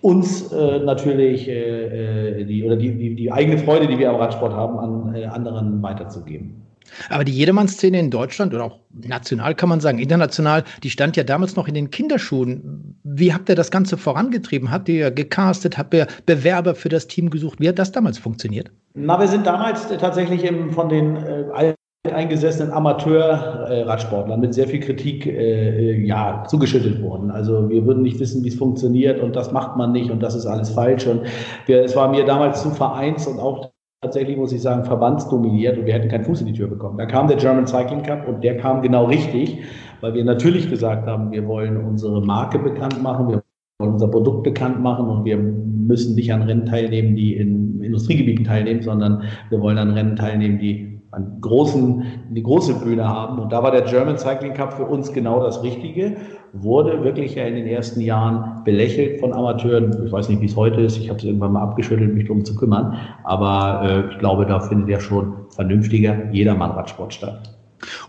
uns 0.00 0.50
äh, 0.50 0.78
natürlich 0.78 1.46
äh, 1.46 2.44
die, 2.44 2.64
oder 2.64 2.76
die, 2.76 2.96
die, 2.96 3.14
die 3.14 3.30
eigene 3.30 3.58
Freude, 3.58 3.86
die 3.86 3.98
wir 3.98 4.08
am 4.08 4.16
Radsport 4.16 4.54
haben, 4.54 4.78
an 4.78 5.14
äh, 5.14 5.26
anderen 5.26 5.82
weiterzugeben. 5.82 6.69
Aber 7.08 7.24
die 7.24 7.32
Jedermann-Szene 7.32 7.98
in 7.98 8.10
Deutschland 8.10 8.54
oder 8.54 8.64
auch 8.64 8.78
national 8.92 9.54
kann 9.54 9.68
man 9.68 9.80
sagen, 9.80 9.98
international, 9.98 10.64
die 10.82 10.90
stand 10.90 11.16
ja 11.16 11.24
damals 11.24 11.56
noch 11.56 11.68
in 11.68 11.74
den 11.74 11.90
Kinderschuhen. 11.90 12.98
Wie 13.04 13.32
habt 13.32 13.48
ihr 13.48 13.54
das 13.54 13.70
Ganze 13.70 13.96
vorangetrieben? 13.96 14.70
Habt 14.70 14.88
ihr 14.88 15.10
gecastet? 15.10 15.78
Habt 15.78 15.94
ihr 15.94 16.06
Bewerber 16.26 16.74
für 16.74 16.88
das 16.88 17.06
Team 17.06 17.30
gesucht? 17.30 17.60
Wie 17.60 17.68
hat 17.68 17.78
das 17.78 17.92
damals 17.92 18.18
funktioniert? 18.18 18.70
Na, 18.94 19.18
wir 19.18 19.28
sind 19.28 19.46
damals 19.46 19.88
tatsächlich 19.88 20.44
im, 20.44 20.72
von 20.72 20.88
den 20.88 21.16
äh, 21.16 21.74
eingesessenen 22.08 22.72
Amateur-Radsportlern 22.72 24.40
mit 24.40 24.54
sehr 24.54 24.66
viel 24.66 24.80
Kritik 24.80 25.26
äh, 25.26 25.90
äh, 25.90 26.06
ja, 26.06 26.44
zugeschüttet 26.48 27.02
worden. 27.02 27.30
Also 27.30 27.68
wir 27.68 27.84
würden 27.84 28.02
nicht 28.02 28.18
wissen, 28.18 28.42
wie 28.42 28.48
es 28.48 28.54
funktioniert 28.54 29.20
und 29.20 29.36
das 29.36 29.52
macht 29.52 29.76
man 29.76 29.92
nicht 29.92 30.10
und 30.10 30.20
das 30.20 30.34
ist 30.34 30.46
alles 30.46 30.70
falsch. 30.70 31.06
Und 31.06 31.22
wir, 31.66 31.84
es 31.84 31.94
war 31.94 32.08
mir 32.10 32.24
damals 32.24 32.62
zu 32.62 32.70
vereins 32.70 33.26
und 33.26 33.38
auch 33.38 33.70
tatsächlich, 34.02 34.38
muss 34.38 34.52
ich 34.52 34.62
sagen, 34.62 34.84
verbandsdominiert 34.84 35.76
und 35.76 35.84
wir 35.84 35.92
hätten 35.92 36.08
keinen 36.08 36.24
Fuß 36.24 36.40
in 36.40 36.46
die 36.46 36.54
Tür 36.54 36.68
bekommen. 36.68 36.96
Da 36.96 37.04
kam 37.04 37.28
der 37.28 37.36
German 37.36 37.66
Cycling 37.66 38.02
Cup 38.02 38.26
und 38.26 38.42
der 38.42 38.56
kam 38.56 38.80
genau 38.80 39.04
richtig, 39.04 39.58
weil 40.00 40.14
wir 40.14 40.24
natürlich 40.24 40.70
gesagt 40.70 41.06
haben, 41.06 41.30
wir 41.32 41.46
wollen 41.46 41.76
unsere 41.76 42.24
Marke 42.24 42.58
bekannt 42.58 43.02
machen, 43.02 43.28
wir 43.28 43.42
wollen 43.78 43.92
unser 43.92 44.08
Produkt 44.08 44.44
bekannt 44.44 44.80
machen 44.80 45.06
und 45.06 45.26
wir 45.26 45.36
müssen 45.36 46.14
nicht 46.14 46.32
an 46.32 46.40
Rennen 46.40 46.64
teilnehmen, 46.64 47.14
die 47.14 47.34
in 47.36 47.82
Industriegebieten 47.82 48.46
teilnehmen, 48.46 48.80
sondern 48.80 49.24
wir 49.50 49.60
wollen 49.60 49.76
an 49.76 49.90
Rennen 49.90 50.16
teilnehmen, 50.16 50.58
die 50.58 50.89
einen 51.12 51.40
großen, 51.40 52.04
die 52.30 52.42
große 52.42 52.74
Bühne 52.74 53.08
haben. 53.08 53.38
Und 53.38 53.52
da 53.52 53.62
war 53.62 53.72
der 53.72 53.82
German 53.82 54.16
Cycling 54.16 54.54
Cup 54.54 54.74
für 54.74 54.84
uns 54.84 55.12
genau 55.12 55.42
das 55.42 55.62
Richtige. 55.62 56.16
Wurde 56.52 57.02
wirklich 57.02 57.34
ja 57.34 57.44
in 57.44 57.56
den 57.56 57.66
ersten 57.66 58.00
Jahren 58.00 58.62
belächelt 58.64 59.20
von 59.20 59.32
Amateuren. 59.32 60.04
Ich 60.04 60.12
weiß 60.12 60.28
nicht, 60.28 60.40
wie 60.40 60.46
es 60.46 60.56
heute 60.56 60.80
ist. 60.80 60.96
Ich 60.98 61.08
habe 61.08 61.18
es 61.18 61.24
irgendwann 61.24 61.52
mal 61.52 61.62
abgeschüttelt, 61.62 62.14
mich 62.14 62.26
darum 62.26 62.44
zu 62.44 62.54
kümmern. 62.54 62.96
Aber 63.24 63.82
äh, 63.84 64.12
ich 64.12 64.18
glaube, 64.18 64.46
da 64.46 64.60
findet 64.60 64.88
ja 64.88 65.00
schon 65.00 65.34
vernünftiger 65.50 66.30
Jedermann-Radsport 66.32 67.14
statt. 67.14 67.56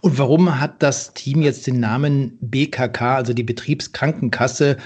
Und 0.01 0.19
warum 0.19 0.59
hat 0.59 0.83
das 0.83 1.13
Team 1.13 1.41
jetzt 1.41 1.65
den 1.65 1.79
Namen 1.79 2.37
BKK, 2.41 3.15
also 3.15 3.33
die 3.33 3.43
Betriebskrankenkasse, 3.43 4.77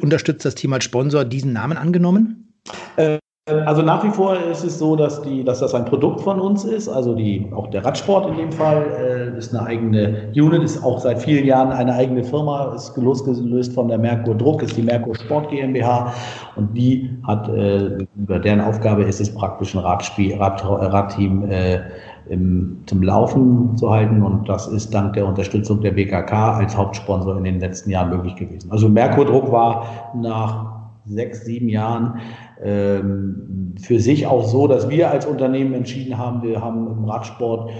unterstützt 0.00 0.44
das 0.44 0.54
Team 0.54 0.72
als 0.72 0.84
Sponsor, 0.84 1.24
diesen 1.24 1.52
Namen 1.52 1.76
angenommen? 1.76 2.54
Äh, 2.96 3.18
also 3.48 3.82
nach 3.82 4.04
wie 4.04 4.10
vor 4.10 4.36
ist 4.38 4.62
es 4.62 4.78
so, 4.78 4.94
dass, 4.94 5.20
die, 5.22 5.42
dass 5.42 5.58
das 5.58 5.74
ein 5.74 5.84
Produkt 5.84 6.20
von 6.20 6.38
uns 6.38 6.62
ist. 6.62 6.88
Also 6.88 7.12
die, 7.12 7.50
auch 7.52 7.68
der 7.70 7.84
Radsport 7.84 8.30
in 8.30 8.36
dem 8.36 8.52
Fall 8.52 8.86
äh, 9.00 9.36
ist 9.36 9.52
eine 9.52 9.66
eigene 9.66 10.30
Unit, 10.36 10.62
ist 10.62 10.84
auch 10.84 11.00
seit 11.00 11.20
vielen 11.20 11.44
Jahren 11.44 11.72
eine 11.72 11.92
eigene 11.92 12.22
Firma, 12.22 12.72
ist 12.72 12.96
losgelöst 12.96 13.72
von 13.72 13.88
der 13.88 13.98
Merkur 13.98 14.36
Druck, 14.36 14.62
ist 14.62 14.76
die 14.76 14.82
Merkur 14.82 15.16
Sport 15.16 15.48
GmbH 15.50 16.14
und 16.54 16.72
die 16.76 17.10
hat, 17.26 17.48
äh, 17.48 18.06
deren 18.14 18.60
Aufgabe 18.60 19.02
ist 19.02 19.20
es 19.20 19.34
praktisch 19.34 19.74
ein 19.74 19.80
Radspiel, 19.80 20.36
Rad, 20.36 20.64
Radteam 20.64 21.50
äh, 21.50 21.80
im, 22.28 22.80
zum 22.86 23.02
Laufen 23.02 23.76
zu 23.76 23.90
halten 23.90 24.22
und 24.22 24.48
das 24.48 24.68
ist 24.68 24.94
dank 24.94 25.14
der 25.14 25.26
Unterstützung 25.26 25.80
der 25.80 25.90
BKK 25.90 26.58
als 26.58 26.76
Hauptsponsor 26.76 27.38
in 27.38 27.44
den 27.44 27.58
letzten 27.58 27.90
Jahren 27.90 28.10
möglich 28.10 28.36
gewesen. 28.36 28.70
Also 28.70 28.88
Merkur 28.88 29.24
Druck 29.24 29.50
war 29.50 30.12
nach 30.14 30.82
sechs, 31.06 31.44
sieben 31.44 31.68
Jahren 31.68 32.20
für 32.62 33.98
sich 33.98 34.26
auch 34.26 34.44
so, 34.44 34.68
dass 34.68 34.88
wir 34.88 35.10
als 35.10 35.26
Unternehmen 35.26 35.74
entschieden 35.74 36.16
haben, 36.16 36.42
wir 36.42 36.60
haben 36.60 36.86
im 36.86 37.04
Radsport 37.04 37.70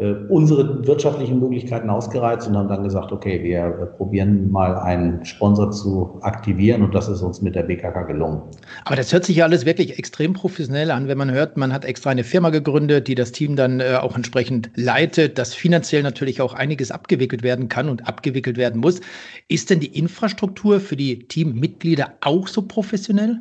äh, 0.00 0.14
unsere 0.30 0.86
wirtschaftlichen 0.86 1.40
Möglichkeiten 1.40 1.90
ausgereizt 1.90 2.48
und 2.48 2.56
haben 2.56 2.68
dann 2.68 2.84
gesagt, 2.84 3.12
okay, 3.12 3.42
wir 3.42 3.66
äh, 3.66 3.86
probieren 3.96 4.50
mal 4.50 4.78
einen 4.78 5.24
Sponsor 5.26 5.72
zu 5.72 6.18
aktivieren 6.22 6.82
und 6.82 6.94
das 6.94 7.08
ist 7.08 7.20
uns 7.20 7.42
mit 7.42 7.54
der 7.54 7.64
BKK 7.64 8.04
gelungen. 8.04 8.40
Aber 8.86 8.96
das 8.96 9.12
hört 9.12 9.26
sich 9.26 9.36
ja 9.36 9.44
alles 9.44 9.66
wirklich 9.66 9.98
extrem 9.98 10.32
professionell 10.32 10.90
an, 10.90 11.06
wenn 11.06 11.18
man 11.18 11.30
hört, 11.30 11.58
man 11.58 11.72
hat 11.72 11.84
extra 11.84 12.08
eine 12.08 12.24
Firma 12.24 12.48
gegründet, 12.48 13.08
die 13.08 13.14
das 13.14 13.32
Team 13.32 13.56
dann 13.56 13.80
äh, 13.80 13.98
auch 14.00 14.16
entsprechend 14.16 14.70
leitet, 14.74 15.36
dass 15.36 15.54
finanziell 15.54 16.02
natürlich 16.02 16.40
auch 16.40 16.54
einiges 16.54 16.90
abgewickelt 16.90 17.42
werden 17.42 17.68
kann 17.68 17.90
und 17.90 18.08
abgewickelt 18.08 18.56
werden 18.56 18.80
muss. 18.80 19.00
Ist 19.48 19.68
denn 19.68 19.80
die 19.80 19.98
Infrastruktur 19.98 20.80
für 20.80 20.96
die 20.96 21.26
Teammitglieder 21.26 22.14
auch 22.22 22.48
so 22.48 22.62
professionell? 22.62 23.40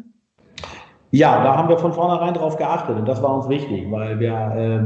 Ja, 1.11 1.43
da 1.43 1.57
haben 1.57 1.69
wir 1.69 1.79
von 1.79 1.91
vornherein 1.91 2.35
darauf 2.35 2.57
geachtet 2.57 2.95
und 2.95 3.07
das 3.07 3.23
war 3.23 3.35
uns 3.35 3.49
wichtig, 3.49 3.89
weil 3.89 4.19
wir, 4.19 4.31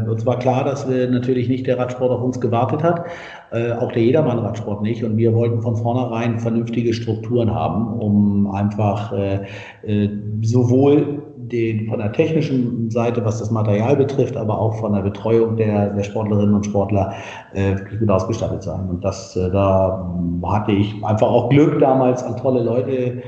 äh, 0.06 0.10
uns 0.10 0.26
war 0.26 0.40
klar, 0.40 0.64
dass 0.64 0.90
wir 0.90 1.10
natürlich 1.10 1.50
nicht 1.50 1.68
der 1.68 1.78
Radsport 1.78 2.12
auf 2.12 2.22
uns 2.22 2.40
gewartet 2.40 2.82
hat, 2.82 3.04
äh, 3.52 3.74
auch 3.74 3.92
der 3.92 4.04
Jedermann-Radsport 4.04 4.82
nicht 4.84 5.04
und 5.04 5.18
wir 5.18 5.34
wollten 5.34 5.62
von 5.62 5.76
vornherein 5.76 6.40
vernünftige 6.40 6.94
Strukturen 6.94 7.54
haben, 7.54 8.00
um 8.00 8.50
einfach 8.52 9.12
äh, 9.12 9.42
äh, 9.84 10.10
sowohl 10.42 11.24
den, 11.36 11.90
von 11.90 12.00
der 12.00 12.14
technischen 12.14 12.90
Seite, 12.90 13.26
was 13.26 13.40
das 13.40 13.52
Material 13.52 13.98
betrifft, 13.98 14.38
aber 14.38 14.58
auch 14.58 14.76
von 14.76 14.94
der 14.94 15.02
Betreuung 15.02 15.58
der, 15.58 15.90
der 15.90 16.04
Sportlerinnen 16.04 16.56
und 16.56 16.66
Sportler 16.66 17.14
äh, 17.54 17.76
gut 18.00 18.10
ausgestattet 18.10 18.64
sein. 18.64 18.88
Und 18.90 19.04
das, 19.04 19.36
äh, 19.36 19.52
da 19.52 20.10
hatte 20.46 20.72
ich 20.72 21.04
einfach 21.04 21.28
auch 21.28 21.50
Glück 21.50 21.80
damals 21.80 22.24
an 22.24 22.38
tolle 22.38 22.64
Leute 22.64 23.24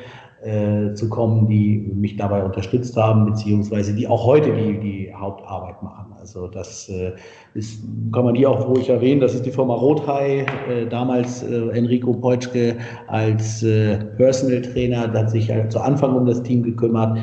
äh, 0.45 0.93
zu 0.93 1.09
kommen, 1.09 1.47
die 1.47 1.91
mich 1.95 2.17
dabei 2.17 2.43
unterstützt 2.43 2.95
haben, 2.97 3.25
beziehungsweise 3.25 3.95
die 3.95 4.07
auch 4.07 4.25
heute 4.25 4.53
die, 4.53 4.79
die 4.79 5.13
Hauptarbeit 5.13 5.81
machen. 5.81 6.13
Also 6.19 6.47
das 6.47 6.87
äh, 6.89 7.13
ist, 7.55 7.83
kann 8.13 8.25
man 8.25 8.35
hier 8.35 8.51
auch 8.51 8.67
ruhig 8.67 8.89
erwähnen, 8.89 9.21
das 9.21 9.33
ist 9.33 9.45
die 9.45 9.51
Firma 9.51 9.73
Rothai, 9.73 10.45
äh, 10.69 10.85
damals 10.87 11.41
äh, 11.41 11.69
Enrico 11.69 12.13
Peutschke 12.13 12.77
als 13.07 13.63
äh, 13.63 13.97
Personal 14.17 14.61
Trainer, 14.61 15.07
der 15.07 15.21
hat 15.21 15.31
sich 15.31 15.49
halt 15.49 15.71
zu 15.71 15.79
Anfang 15.79 16.15
um 16.15 16.25
das 16.25 16.43
Team 16.43 16.61
gekümmert. 16.61 17.17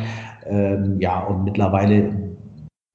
Ähm, 0.46 1.00
ja, 1.00 1.24
und 1.24 1.44
mittlerweile 1.44 2.12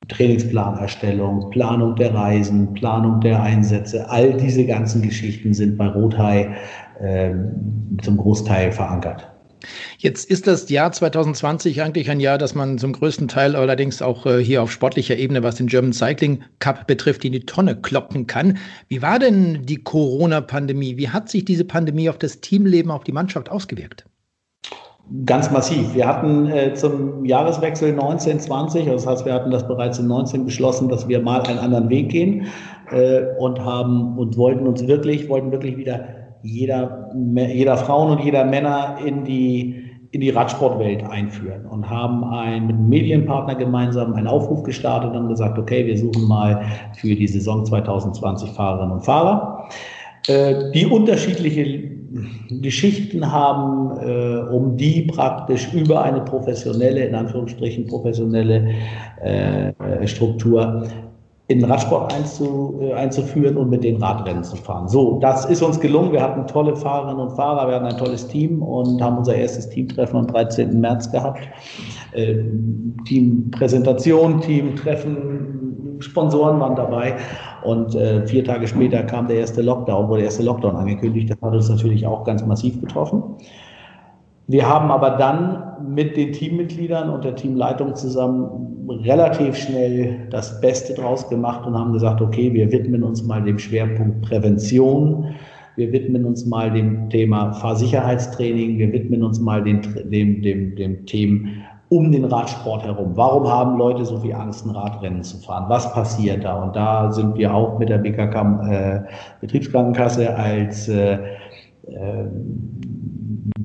Trainingsplanerstellung, 0.09 1.49
Planung 1.51 1.95
der 1.95 2.13
Reisen, 2.13 2.73
Planung 2.73 3.21
der 3.21 3.41
Einsätze, 3.41 4.09
all 4.09 4.33
diese 4.33 4.65
ganzen 4.65 5.01
Geschichten 5.01 5.53
sind 5.53 5.77
bei 5.77 5.87
Rothai 5.87 6.49
äh, 6.99 7.33
zum 8.01 8.17
Großteil 8.17 8.73
verankert. 8.73 9.36
Jetzt 9.97 10.29
ist 10.29 10.47
das 10.47 10.69
Jahr 10.69 10.91
2020 10.91 11.81
eigentlich 11.81 12.09
ein 12.09 12.19
Jahr, 12.19 12.37
das 12.37 12.55
man 12.55 12.77
zum 12.77 12.93
größten 12.93 13.27
Teil 13.27 13.55
allerdings 13.55 14.01
auch 14.01 14.25
äh, 14.25 14.43
hier 14.43 14.63
auf 14.63 14.71
sportlicher 14.71 15.17
Ebene, 15.17 15.43
was 15.43 15.55
den 15.55 15.67
German 15.67 15.93
Cycling 15.93 16.43
Cup 16.59 16.87
betrifft, 16.87 17.25
in 17.25 17.31
die 17.31 17.45
Tonne 17.45 17.75
kloppen 17.75 18.27
kann. 18.27 18.57
Wie 18.87 19.01
war 19.01 19.19
denn 19.19 19.65
die 19.65 19.83
Corona-Pandemie? 19.83 20.97
Wie 20.97 21.09
hat 21.09 21.29
sich 21.29 21.45
diese 21.45 21.65
Pandemie 21.65 22.09
auf 22.09 22.17
das 22.17 22.41
Teamleben, 22.41 22.91
auf 22.91 23.03
die 23.03 23.11
Mannschaft 23.11 23.49
ausgewirkt? 23.49 24.05
Ganz 25.25 25.49
massiv. 25.51 25.95
Wir 25.95 26.05
hatten 26.05 26.47
äh, 26.47 26.73
zum 26.73 27.23
Jahreswechsel 27.23 27.91
1920, 27.91 28.87
das 28.87 29.07
heißt, 29.07 29.25
wir 29.25 29.33
hatten 29.33 29.51
das 29.51 29.65
bereits 29.65 29.99
in 29.99 30.07
19 30.07 30.43
beschlossen, 30.43 30.89
dass 30.89 31.07
wir 31.07 31.21
mal 31.21 31.41
einen 31.43 31.59
anderen 31.59 31.89
Weg 31.89 32.09
gehen 32.09 32.47
äh, 32.91 33.21
und 33.39 33.63
haben 33.63 34.17
und 34.17 34.35
wollten 34.35 34.67
uns 34.67 34.85
wirklich, 34.85 35.29
wollten 35.29 35.51
wirklich 35.53 35.77
wieder 35.77 36.16
jeder, 36.47 37.11
jeder 37.35 37.77
Frauen 37.77 38.11
und 38.17 38.23
jeder 38.23 38.45
Männer 38.45 38.97
in 39.05 39.23
die, 39.23 39.83
in 40.11 40.21
die 40.21 40.29
Radsportwelt 40.29 41.03
einführen 41.03 41.65
und 41.65 41.89
haben 41.89 42.23
ein, 42.23 42.67
mit 42.67 42.75
einem 42.75 42.89
Medienpartner 42.89 43.55
gemeinsam 43.55 44.13
einen 44.13 44.27
Aufruf 44.27 44.63
gestartet 44.63 45.15
und 45.15 45.27
gesagt, 45.27 45.57
okay, 45.59 45.85
wir 45.85 45.97
suchen 45.97 46.27
mal 46.27 46.63
für 46.95 47.13
die 47.13 47.27
Saison 47.27 47.65
2020 47.65 48.51
Fahrerinnen 48.51 48.93
und 48.93 49.01
Fahrer, 49.01 49.67
äh, 50.27 50.71
die 50.73 50.85
unterschiedliche 50.85 51.97
Geschichten 52.61 53.31
haben, 53.31 53.97
äh, 53.99 54.49
um 54.49 54.77
die 54.77 55.03
praktisch 55.03 55.73
über 55.73 56.03
eine 56.03 56.21
professionelle, 56.21 57.05
in 57.05 57.15
Anführungsstrichen 57.15 57.85
professionelle 57.85 58.69
äh, 59.21 60.07
Struktur 60.07 60.87
in 61.49 61.59
den 61.59 61.71
Radsport 61.71 62.13
einzu, 62.13 62.77
äh, 62.81 62.93
einzuführen 62.93 63.55
und 63.55 63.69
mit 63.69 63.83
den 63.83 64.01
Radrennen 64.03 64.43
zu 64.43 64.57
fahren. 64.57 64.89
So, 64.89 65.17
das 65.19 65.45
ist 65.45 65.61
uns 65.61 65.79
gelungen. 65.79 66.11
Wir 66.11 66.21
hatten 66.21 66.45
tolle 66.45 66.75
Fahrerinnen 66.75 67.19
und 67.19 67.35
Fahrer, 67.35 67.67
wir 67.67 67.75
hatten 67.75 67.85
ein 67.85 67.97
tolles 67.97 68.27
Team 68.27 68.61
und 68.61 69.01
haben 69.01 69.17
unser 69.17 69.35
erstes 69.35 69.69
Teamtreffen 69.69 70.19
am 70.19 70.27
13. 70.27 70.79
März 70.79 71.09
gehabt. 71.09 71.39
Äh, 72.11 72.35
Teampräsentation, 73.05 74.41
Teamtreffen, 74.41 75.97
Sponsoren 75.99 76.59
waren 76.59 76.75
dabei 76.75 77.15
und 77.63 77.95
äh, 77.95 78.27
vier 78.27 78.43
Tage 78.43 78.67
später 78.67 79.01
kam 79.03 79.27
der 79.27 79.37
erste 79.37 79.61
Lockdown, 79.61 80.09
wurde 80.09 80.19
der 80.19 80.25
erste 80.25 80.43
Lockdown 80.43 80.75
angekündigt. 80.75 81.29
Das 81.29 81.41
hat 81.41 81.53
uns 81.53 81.69
natürlich 81.69 82.05
auch 82.05 82.25
ganz 82.25 82.45
massiv 82.45 82.79
getroffen. 82.81 83.23
Wir 84.47 84.67
haben 84.67 84.91
aber 84.91 85.11
dann 85.11 85.93
mit 85.93 86.15
den 86.15 86.31
Teammitgliedern 86.31 87.09
und 87.09 87.25
der 87.25 87.35
Teamleitung 87.35 87.95
zusammen 87.95 88.87
relativ 89.03 89.55
schnell 89.57 90.27
das 90.29 90.61
Beste 90.61 90.93
draus 90.93 91.29
gemacht 91.29 91.65
und 91.65 91.77
haben 91.77 91.91
gesagt, 91.91 92.21
okay, 92.21 92.53
wir 92.53 92.71
widmen 92.71 93.03
uns 93.03 93.23
mal 93.23 93.43
dem 93.43 93.59
Schwerpunkt 93.59 94.21
Prävention. 94.21 95.35
Wir 95.75 95.91
widmen 95.91 96.25
uns 96.25 96.45
mal 96.45 96.71
dem 96.71 97.09
Thema 97.09 97.51
Fahrsicherheitstraining. 97.53 98.77
Wir 98.77 98.91
widmen 98.93 99.21
uns 99.21 99.39
mal 99.39 99.63
dem, 99.63 99.81
dem, 100.09 100.41
dem, 100.41 100.75
dem 100.75 101.05
Themen 101.05 101.63
um 101.89 102.11
den 102.11 102.25
Radsport 102.25 102.83
herum. 102.83 103.11
Warum 103.15 103.47
haben 103.47 103.77
Leute 103.77 104.05
so 104.05 104.17
viel 104.17 104.33
Angst, 104.33 104.65
ein 104.65 104.71
Radrennen 104.71 105.23
zu 105.23 105.37
fahren? 105.37 105.65
Was 105.67 105.93
passiert 105.93 106.43
da? 106.43 106.63
Und 106.63 106.75
da 106.75 107.11
sind 107.11 107.37
wir 107.37 107.53
auch 107.53 107.79
mit 107.79 107.89
der 107.89 107.99
BKK 107.99 108.69
äh, 108.69 108.99
Betriebskrankenkasse 109.39 110.35
als 110.35 110.89
äh, 110.89 111.13
äh, 111.87 112.25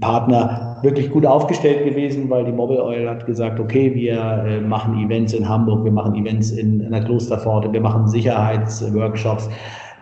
Partner 0.00 0.78
wirklich 0.82 1.10
gut 1.10 1.26
aufgestellt 1.26 1.84
gewesen, 1.84 2.28
weil 2.30 2.44
die 2.44 2.52
Mobile 2.52 2.84
Oil 2.84 3.08
hat 3.08 3.26
gesagt, 3.26 3.60
okay, 3.60 3.94
wir 3.94 4.44
äh, 4.46 4.60
machen 4.60 4.98
Events 5.04 5.32
in 5.32 5.48
Hamburg, 5.48 5.84
wir 5.84 5.92
machen 5.92 6.14
Events 6.14 6.50
in, 6.50 6.80
in 6.80 6.90
der 6.90 7.04
Klosterpforte, 7.04 7.72
wir 7.72 7.80
machen 7.80 8.06
Sicherheitsworkshops. 8.08 9.48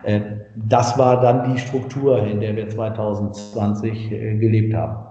Äh, 0.03 0.21
das 0.67 0.97
war 0.97 1.21
dann 1.21 1.53
die 1.53 1.59
Struktur, 1.59 2.25
in 2.25 2.39
der 2.39 2.55
wir 2.55 2.67
2020 2.69 4.11
äh, 4.11 4.37
gelebt 4.37 4.73
haben. 4.73 5.05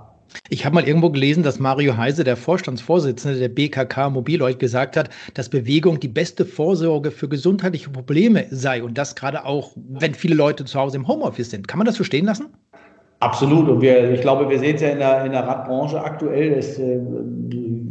Ich 0.49 0.64
habe 0.64 0.75
mal 0.75 0.87
irgendwo 0.87 1.11
gelesen, 1.11 1.43
dass 1.43 1.59
Mario 1.59 1.97
Heise, 1.97 2.23
der 2.23 2.37
Vorstandsvorsitzende 2.37 3.39
der 3.39 3.49
BKK 3.49 4.11
Mobiloid, 4.11 4.59
gesagt 4.59 4.97
hat, 4.97 5.11
dass 5.35 5.49
Bewegung 5.49 5.99
die 5.99 6.09
beste 6.09 6.45
Vorsorge 6.45 7.11
für 7.11 7.29
gesundheitliche 7.29 7.91
Probleme 7.91 8.47
sei 8.51 8.83
und 8.83 8.97
das 8.97 9.16
gerade 9.16 9.45
auch, 9.45 9.73
wenn 9.75 10.14
viele 10.14 10.37
Leute 10.37 10.64
zu 10.64 10.79
Hause 10.79 10.99
im 10.99 11.09
Homeoffice 11.09 11.51
sind. 11.51 11.66
Kann 11.66 11.79
man 11.79 11.87
das 11.87 11.97
so 11.97 12.05
stehen 12.05 12.27
lassen? 12.27 12.47
Absolut. 13.21 13.68
Und 13.68 13.83
wir, 13.83 14.12
ich 14.12 14.23
glaube, 14.23 14.49
wir 14.49 14.59
sehen 14.59 14.77
es 14.77 14.81
ja 14.81 14.89
in 14.89 14.99
der, 14.99 15.25
in 15.27 15.33
der 15.33 15.47
Radbranche 15.47 16.03
aktuell. 16.03 16.57
Das, 16.57 16.79
äh, 16.79 16.99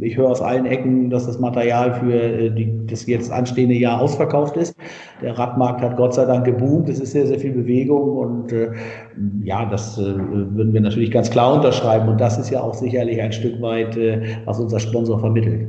ich 0.00 0.16
höre 0.16 0.28
aus 0.28 0.42
allen 0.42 0.66
Ecken, 0.66 1.08
dass 1.08 1.26
das 1.26 1.38
Material 1.38 1.94
für 1.94 2.12
äh, 2.12 2.50
die, 2.50 2.84
das 2.88 3.06
jetzt 3.06 3.30
anstehende 3.30 3.76
Jahr 3.76 4.00
ausverkauft 4.00 4.56
ist. 4.56 4.74
Der 5.22 5.38
Radmarkt 5.38 5.82
hat 5.82 5.96
Gott 5.96 6.14
sei 6.14 6.24
Dank 6.24 6.46
geboomt. 6.46 6.88
Es 6.88 6.98
ist 6.98 7.12
sehr, 7.12 7.28
sehr 7.28 7.38
viel 7.38 7.52
Bewegung. 7.52 8.16
Und 8.16 8.52
äh, 8.52 8.72
ja, 9.44 9.64
das 9.66 9.96
äh, 9.98 10.02
würden 10.02 10.72
wir 10.72 10.80
natürlich 10.80 11.12
ganz 11.12 11.30
klar 11.30 11.54
unterschreiben. 11.54 12.08
Und 12.08 12.20
das 12.20 12.36
ist 12.36 12.50
ja 12.50 12.60
auch 12.60 12.74
sicherlich 12.74 13.22
ein 13.22 13.32
Stück 13.32 13.62
weit, 13.62 13.96
äh, 13.96 14.36
was 14.46 14.58
unser 14.58 14.80
Sponsor 14.80 15.20
vermittelt. 15.20 15.68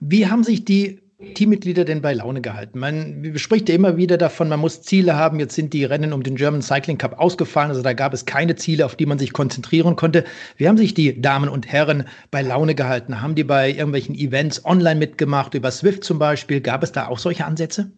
Wie 0.00 0.26
haben 0.26 0.44
sich 0.44 0.66
die 0.66 0.98
Teammitglieder 1.34 1.86
denn 1.86 2.02
bei 2.02 2.12
Laune 2.12 2.42
gehalten? 2.42 2.78
Man 2.78 3.32
spricht 3.36 3.70
ja 3.70 3.74
immer 3.74 3.96
wieder 3.96 4.18
davon, 4.18 4.50
man 4.50 4.60
muss 4.60 4.82
Ziele 4.82 5.16
haben. 5.16 5.40
Jetzt 5.40 5.54
sind 5.54 5.72
die 5.72 5.84
Rennen 5.84 6.12
um 6.12 6.22
den 6.22 6.36
German 6.36 6.60
Cycling 6.60 6.98
Cup 6.98 7.18
ausgefallen, 7.18 7.70
also 7.70 7.82
da 7.82 7.94
gab 7.94 8.12
es 8.12 8.26
keine 8.26 8.56
Ziele, 8.56 8.84
auf 8.84 8.96
die 8.96 9.06
man 9.06 9.18
sich 9.18 9.32
konzentrieren 9.32 9.96
konnte. 9.96 10.24
Wie 10.58 10.68
haben 10.68 10.76
sich 10.76 10.92
die 10.92 11.20
Damen 11.20 11.48
und 11.48 11.72
Herren 11.72 12.04
bei 12.30 12.42
Laune 12.42 12.74
gehalten? 12.74 13.22
Haben 13.22 13.34
die 13.34 13.44
bei 13.44 13.70
irgendwelchen 13.70 14.14
Events 14.14 14.64
online 14.64 14.98
mitgemacht, 14.98 15.54
über 15.54 15.70
Swift 15.70 16.04
zum 16.04 16.18
Beispiel? 16.18 16.60
Gab 16.60 16.82
es 16.82 16.92
da 16.92 17.06
auch 17.08 17.18
solche 17.18 17.46
Ansätze? 17.46 17.92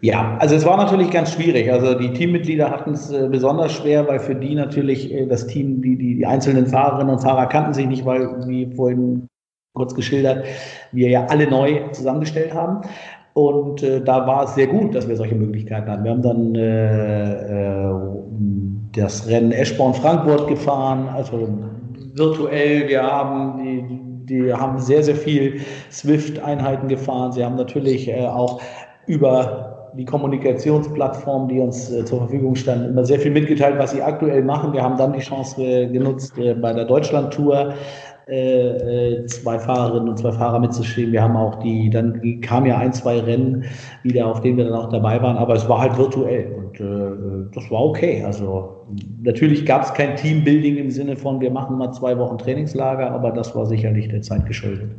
Ja, 0.00 0.36
also 0.38 0.56
es 0.56 0.64
war 0.64 0.76
natürlich 0.76 1.10
ganz 1.10 1.32
schwierig. 1.32 1.70
Also 1.70 1.94
die 1.96 2.12
Teammitglieder 2.12 2.70
hatten 2.70 2.94
es 2.94 3.10
äh, 3.10 3.28
besonders 3.30 3.72
schwer, 3.72 4.08
weil 4.08 4.18
für 4.18 4.34
die 4.34 4.54
natürlich 4.54 5.12
äh, 5.12 5.26
das 5.26 5.46
Team, 5.46 5.80
die, 5.80 5.96
die, 5.96 6.16
die 6.16 6.26
einzelnen 6.26 6.66
Fahrerinnen 6.66 7.14
und 7.14 7.20
Fahrer 7.20 7.46
kannten 7.46 7.74
sich 7.74 7.86
nicht, 7.86 8.04
weil, 8.04 8.46
wie 8.48 8.74
vorhin 8.74 9.28
kurz 9.74 9.94
geschildert, 9.94 10.46
wir 10.92 11.08
ja 11.08 11.26
alle 11.26 11.48
neu 11.48 11.88
zusammengestellt 11.90 12.54
haben. 12.54 12.82
Und 13.34 13.82
äh, 13.82 14.00
da 14.00 14.26
war 14.26 14.44
es 14.44 14.54
sehr 14.54 14.68
gut, 14.68 14.94
dass 14.94 15.08
wir 15.08 15.16
solche 15.16 15.34
Möglichkeiten 15.34 15.90
hatten. 15.90 16.04
Wir 16.04 16.10
haben 16.12 16.22
dann 16.22 16.54
äh, 16.54 17.88
äh, 17.88 17.94
das 18.92 19.26
Rennen 19.28 19.50
Eschborn-Frankfurt 19.50 20.46
gefahren, 20.46 21.08
also 21.12 21.48
virtuell. 22.14 22.88
Wir 22.88 23.02
haben 23.02 23.58
die, 23.58 24.34
die 24.44 24.54
haben 24.54 24.78
sehr, 24.78 25.02
sehr 25.02 25.16
viel 25.16 25.60
Swift-Einheiten 25.90 26.86
gefahren. 26.86 27.32
Sie 27.32 27.44
haben 27.44 27.56
natürlich 27.56 28.08
äh, 28.08 28.24
auch 28.26 28.60
über 29.08 29.90
die 29.96 30.04
Kommunikationsplattform, 30.04 31.48
die 31.48 31.60
uns 31.60 31.90
äh, 31.90 32.04
zur 32.04 32.20
Verfügung 32.20 32.54
stand, 32.54 32.86
immer 32.86 33.04
sehr 33.04 33.18
viel 33.18 33.30
mitgeteilt, 33.30 33.78
was 33.78 33.90
sie 33.92 34.02
aktuell 34.02 34.42
machen. 34.42 34.72
Wir 34.72 34.82
haben 34.82 34.96
dann 34.96 35.12
die 35.12 35.20
Chance 35.20 35.60
äh, 35.62 35.86
genutzt, 35.88 36.36
äh, 36.38 36.54
bei 36.54 36.72
der 36.72 36.84
Deutschland-Tour 36.84 37.74
äh, 38.26 39.16
äh, 39.18 39.26
zwei 39.26 39.58
Fahrerinnen 39.58 40.08
und 40.08 40.18
zwei 40.18 40.32
Fahrer 40.32 40.58
mitzuschieben. 40.58 41.12
Wir 41.12 41.22
haben 41.22 41.36
auch 41.36 41.56
die, 41.56 41.90
dann 41.90 42.40
kamen 42.40 42.66
ja 42.66 42.78
ein, 42.78 42.92
zwei 42.92 43.20
Rennen 43.20 43.64
wieder, 44.02 44.26
auf 44.26 44.40
denen 44.40 44.56
wir 44.56 44.64
dann 44.64 44.74
auch 44.74 44.88
dabei 44.88 45.20
waren, 45.20 45.36
aber 45.36 45.54
es 45.54 45.68
war 45.68 45.82
halt 45.82 45.98
virtuell 45.98 46.50
und 46.54 46.80
äh, 46.80 47.50
das 47.54 47.70
war 47.70 47.84
okay. 47.84 48.22
Also 48.24 48.86
natürlich 49.22 49.66
gab 49.66 49.82
es 49.82 49.92
kein 49.92 50.16
Teambuilding 50.16 50.76
im 50.76 50.90
Sinne 50.90 51.16
von, 51.16 51.38
wir 51.40 51.50
machen 51.50 51.76
mal 51.76 51.92
zwei 51.92 52.16
Wochen 52.18 52.38
Trainingslager, 52.38 53.10
aber 53.10 53.30
das 53.30 53.54
war 53.54 53.66
sicherlich 53.66 54.08
der 54.08 54.22
Zeit 54.22 54.46
geschuldet. 54.46 54.90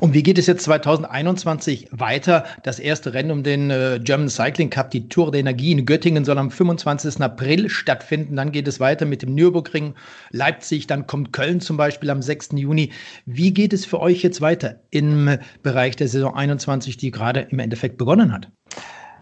Und 0.00 0.14
wie 0.14 0.22
geht 0.22 0.38
es 0.38 0.46
jetzt 0.46 0.64
2021 0.64 1.88
weiter? 1.90 2.44
Das 2.62 2.78
erste 2.78 3.14
Rennen 3.14 3.30
um 3.30 3.42
den 3.42 3.70
äh, 3.70 4.00
German 4.02 4.28
Cycling 4.28 4.70
Cup, 4.70 4.90
die 4.90 5.08
Tour 5.08 5.30
der 5.30 5.40
Energie 5.40 5.72
in 5.72 5.86
Göttingen, 5.86 6.24
soll 6.24 6.38
am 6.38 6.50
25. 6.50 7.20
April 7.20 7.68
stattfinden. 7.68 8.36
Dann 8.36 8.52
geht 8.52 8.68
es 8.68 8.80
weiter 8.80 9.06
mit 9.06 9.22
dem 9.22 9.34
Nürburgring, 9.34 9.94
Leipzig, 10.30 10.86
dann 10.86 11.06
kommt 11.06 11.32
Köln 11.32 11.60
zum 11.60 11.76
Beispiel 11.76 12.10
am 12.10 12.22
6. 12.22 12.50
Juni. 12.54 12.92
Wie 13.26 13.52
geht 13.52 13.72
es 13.72 13.84
für 13.84 14.00
euch 14.00 14.22
jetzt 14.22 14.40
weiter 14.40 14.80
im 14.90 15.38
Bereich 15.62 15.96
der 15.96 16.08
Saison 16.08 16.34
21, 16.34 16.96
die 16.96 17.10
gerade 17.10 17.46
im 17.50 17.58
Endeffekt 17.58 17.98
begonnen 17.98 18.32
hat? 18.32 18.50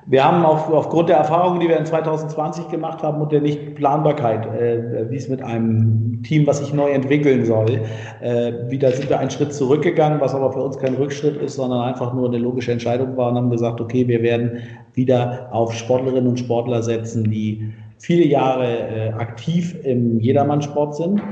Wir 0.07 0.24
haben 0.24 0.44
auf, 0.44 0.68
aufgrund 0.68 1.09
der 1.09 1.16
Erfahrungen, 1.16 1.61
die 1.61 1.68
wir 1.68 1.76
in 1.76 1.86
2020 1.86 2.68
gemacht 2.68 3.03
haben 3.03 3.20
und 3.20 3.30
der 3.30 3.40
Nichtplanbarkeit, 3.40 4.46
äh, 4.46 5.11
wie 5.11 5.16
es 5.16 5.28
mit 5.28 5.42
einem 5.42 6.22
Team, 6.24 6.46
was 6.46 6.59
sich 6.59 6.72
neu 6.72 6.90
entwickeln 6.90 7.44
soll, 7.44 7.82
äh, 8.20 8.53
wieder 8.68 8.90
sind 8.90 9.09
wir 9.09 9.20
einen 9.20 9.30
Schritt 9.30 9.55
zurückgegangen, 9.55 10.20
was 10.20 10.34
aber 10.34 10.53
für 10.53 10.62
uns 10.62 10.76
kein 10.78 10.94
Rückschritt 10.94 11.36
ist, 11.40 11.55
sondern 11.55 11.82
einfach 11.82 12.12
nur 12.14 12.28
eine 12.28 12.38
logische 12.38 12.72
Entscheidung 12.72 13.16
war 13.16 13.30
und 13.30 13.36
haben 13.36 13.50
gesagt, 13.50 13.80
okay, 13.80 14.09
wir 14.09 14.22
werden 14.22 14.59
wieder 14.94 15.48
auf 15.53 15.72
Sportlerinnen 15.72 16.28
und 16.28 16.38
Sportler 16.40 16.82
setzen, 16.82 17.30
die 17.30 17.72
viele 17.98 18.26
Jahre 18.26 18.66
äh, 18.66 19.12
aktiv 19.12 19.76
im 19.84 20.18
Jedermannsport 20.18 20.96
sind, 20.96 21.22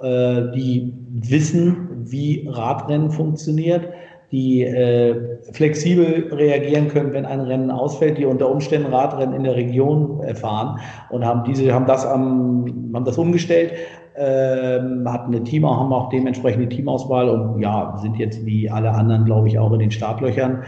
äh, 0.00 0.52
die 0.54 0.92
wissen, 1.08 1.88
wie 2.04 2.46
Radrennen 2.50 3.10
funktioniert, 3.10 3.88
die 4.32 4.62
äh, 4.62 5.38
flexibel 5.52 6.32
reagieren 6.32 6.88
können, 6.88 7.12
wenn 7.12 7.26
ein 7.26 7.40
Rennen 7.40 7.70
ausfällt, 7.70 8.18
die 8.18 8.24
unter 8.24 8.48
Umständen 8.48 8.92
Radrennen 8.92 9.34
in 9.34 9.44
der 9.44 9.56
Region 9.56 10.22
erfahren 10.22 10.78
und 11.10 11.24
haben 11.24 11.44
diese, 11.44 11.72
haben 11.72 11.86
das 11.86 12.06
am, 12.06 12.92
haben 12.94 13.04
das 13.04 13.18
umgestellt, 13.18 13.72
ähm, 14.16 15.04
hatten 15.10 15.34
eine 15.34 15.42
Team, 15.44 15.68
haben 15.68 15.92
auch 15.92 16.10
dementsprechend 16.10 16.70
die 16.70 16.76
Teamauswahl 16.76 17.28
und 17.28 17.60
ja, 17.60 17.96
sind 18.00 18.16
jetzt 18.18 18.44
wie 18.46 18.70
alle 18.70 18.90
anderen, 18.90 19.24
glaube 19.24 19.48
ich, 19.48 19.58
auch 19.58 19.72
in 19.72 19.80
den 19.80 19.90
Startlöchern. 19.90 20.62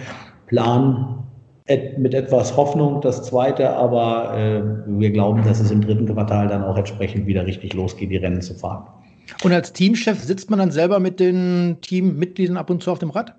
Plan 0.46 1.24
et, 1.66 1.98
mit 1.98 2.14
etwas 2.14 2.56
Hoffnung 2.56 3.00
das 3.00 3.22
zweite, 3.24 3.70
aber 3.70 4.36
äh, 4.36 4.62
wir 4.86 5.10
glauben, 5.10 5.42
dass 5.44 5.60
es 5.60 5.70
im 5.70 5.80
dritten 5.80 6.06
Quartal 6.06 6.48
dann 6.48 6.64
auch 6.64 6.76
entsprechend 6.76 7.26
wieder 7.26 7.46
richtig 7.46 7.74
losgeht, 7.74 8.10
die 8.10 8.16
Rennen 8.16 8.42
zu 8.42 8.54
fahren. 8.54 8.86
Und 9.44 9.52
als 9.52 9.72
Teamchef 9.72 10.18
sitzt 10.20 10.50
man 10.50 10.58
dann 10.58 10.70
selber 10.70 10.98
mit 10.98 11.20
den 11.20 11.78
Teammitgliedern 11.80 12.56
ab 12.56 12.70
und 12.70 12.82
zu 12.82 12.90
auf 12.90 12.98
dem 12.98 13.10
Rad? 13.10 13.34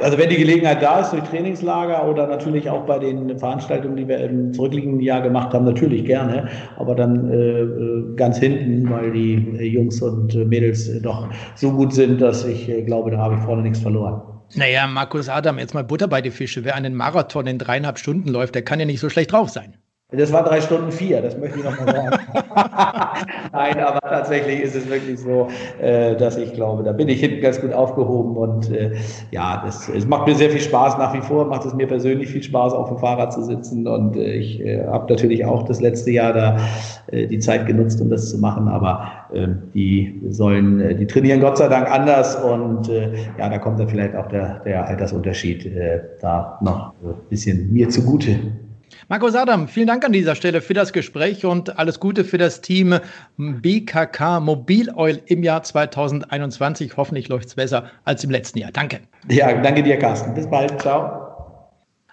Also 0.00 0.18
wenn 0.18 0.28
die 0.28 0.36
Gelegenheit 0.36 0.82
da 0.82 1.00
ist, 1.00 1.12
durch 1.12 1.22
Trainingslager 1.24 2.06
oder 2.06 2.26
natürlich 2.26 2.68
auch 2.68 2.84
bei 2.86 2.98
den 2.98 3.38
Veranstaltungen, 3.38 3.96
die 3.96 4.06
wir 4.08 4.18
im 4.18 4.52
zurückliegenden 4.52 5.00
Jahr 5.00 5.22
gemacht 5.22 5.52
haben, 5.54 5.64
natürlich 5.64 6.04
gerne, 6.04 6.48
aber 6.76 6.94
dann 6.94 7.30
äh, 7.30 7.60
äh 7.60 8.14
ganz 8.16 8.38
hinten, 8.38 8.88
weil 8.90 9.12
die 9.12 9.34
äh, 9.58 9.64
Jungs 9.64 10.00
und 10.02 10.34
Mädels 10.48 10.90
doch 11.02 11.28
so 11.54 11.72
gut 11.72 11.94
sind, 11.94 12.20
dass 12.20 12.44
ich 12.44 12.68
äh, 12.68 12.82
glaube, 12.82 13.10
da 13.10 13.18
habe 13.18 13.34
ich 13.34 13.40
vorne 13.40 13.62
nichts 13.62 13.80
verloren. 13.80 14.22
Naja, 14.54 14.86
Markus 14.86 15.28
Adam, 15.28 15.58
jetzt 15.58 15.74
mal 15.74 15.84
Butter 15.84 16.08
bei 16.08 16.20
die 16.20 16.30
Fische. 16.30 16.64
Wer 16.64 16.76
einen 16.76 16.94
Marathon 16.94 17.46
in 17.46 17.58
dreieinhalb 17.58 17.98
Stunden 17.98 18.28
läuft, 18.28 18.54
der 18.54 18.62
kann 18.62 18.78
ja 18.78 18.86
nicht 18.86 19.00
so 19.00 19.08
schlecht 19.10 19.32
drauf 19.32 19.50
sein. 19.50 19.76
Das 20.12 20.32
war 20.32 20.44
drei 20.44 20.60
Stunden 20.60 20.92
vier, 20.92 21.20
das 21.20 21.36
möchte 21.36 21.58
ich 21.58 21.64
nochmal 21.64 21.92
sagen. 21.92 22.16
Nein, 23.52 23.80
aber 23.80 23.98
tatsächlich 23.98 24.60
ist 24.60 24.76
es 24.76 24.88
wirklich 24.88 25.18
so, 25.18 25.48
äh, 25.80 26.14
dass 26.14 26.36
ich 26.36 26.52
glaube, 26.52 26.84
da 26.84 26.92
bin 26.92 27.08
ich 27.08 27.18
hinten 27.18 27.40
ganz 27.40 27.60
gut 27.60 27.72
aufgehoben 27.72 28.36
und 28.36 28.70
äh, 28.70 28.92
ja, 29.32 29.60
das, 29.66 29.88
es 29.88 30.06
macht 30.06 30.28
mir 30.28 30.36
sehr 30.36 30.50
viel 30.50 30.60
Spaß 30.60 30.96
nach 30.98 31.12
wie 31.12 31.20
vor, 31.20 31.46
macht 31.46 31.66
es 31.66 31.74
mir 31.74 31.88
persönlich 31.88 32.28
viel 32.30 32.44
Spaß, 32.44 32.72
auf 32.72 32.86
dem 32.86 32.98
Fahrrad 32.98 33.32
zu 33.32 33.42
sitzen 33.42 33.88
und 33.88 34.14
äh, 34.16 34.34
ich 34.34 34.62
habe 34.86 35.12
natürlich 35.12 35.44
auch 35.44 35.64
das 35.64 35.80
letzte 35.80 36.12
Jahr 36.12 36.32
da 36.32 36.56
die 37.12 37.38
Zeit 37.38 37.66
genutzt, 37.66 38.00
um 38.00 38.08
das 38.08 38.30
zu 38.30 38.38
machen, 38.38 38.68
aber 38.68 39.08
ähm, 39.32 39.62
die 39.74 40.20
sollen, 40.28 40.98
die 40.98 41.06
trainieren 41.06 41.40
Gott 41.40 41.58
sei 41.58 41.68
Dank 41.68 41.90
anders 41.90 42.36
und 42.36 42.88
ja, 42.88 43.48
da 43.48 43.58
kommt 43.58 43.80
dann 43.80 43.88
vielleicht 43.88 44.14
auch 44.14 44.26
der, 44.28 44.60
der 44.60 44.86
Altersunterschied 44.86 45.70
da 46.20 46.58
noch 46.62 46.92
ein 47.02 47.14
bisschen 47.28 47.72
mir 47.72 47.88
zugute. 47.88 48.38
Markus 49.08 49.36
Adam, 49.36 49.68
vielen 49.68 49.86
Dank 49.86 50.04
an 50.04 50.10
dieser 50.10 50.34
Stelle 50.34 50.60
für 50.60 50.74
das 50.74 50.92
Gespräch 50.92 51.44
und 51.44 51.78
alles 51.78 52.00
Gute 52.00 52.24
für 52.24 52.38
das 52.38 52.60
Team 52.60 52.98
BKK 53.36 54.40
Mobil 54.40 54.90
Oil 54.96 55.22
im 55.26 55.44
Jahr 55.44 55.62
2021. 55.62 56.96
Hoffentlich 56.96 57.28
läuft 57.28 57.46
es 57.46 57.54
besser 57.54 57.88
als 58.04 58.24
im 58.24 58.30
letzten 58.30 58.58
Jahr. 58.58 58.72
Danke. 58.72 58.98
Ja, 59.28 59.52
danke 59.62 59.84
dir, 59.84 59.96
Carsten. 59.96 60.34
Bis 60.34 60.50
bald. 60.50 60.80
Ciao. 60.80 61.22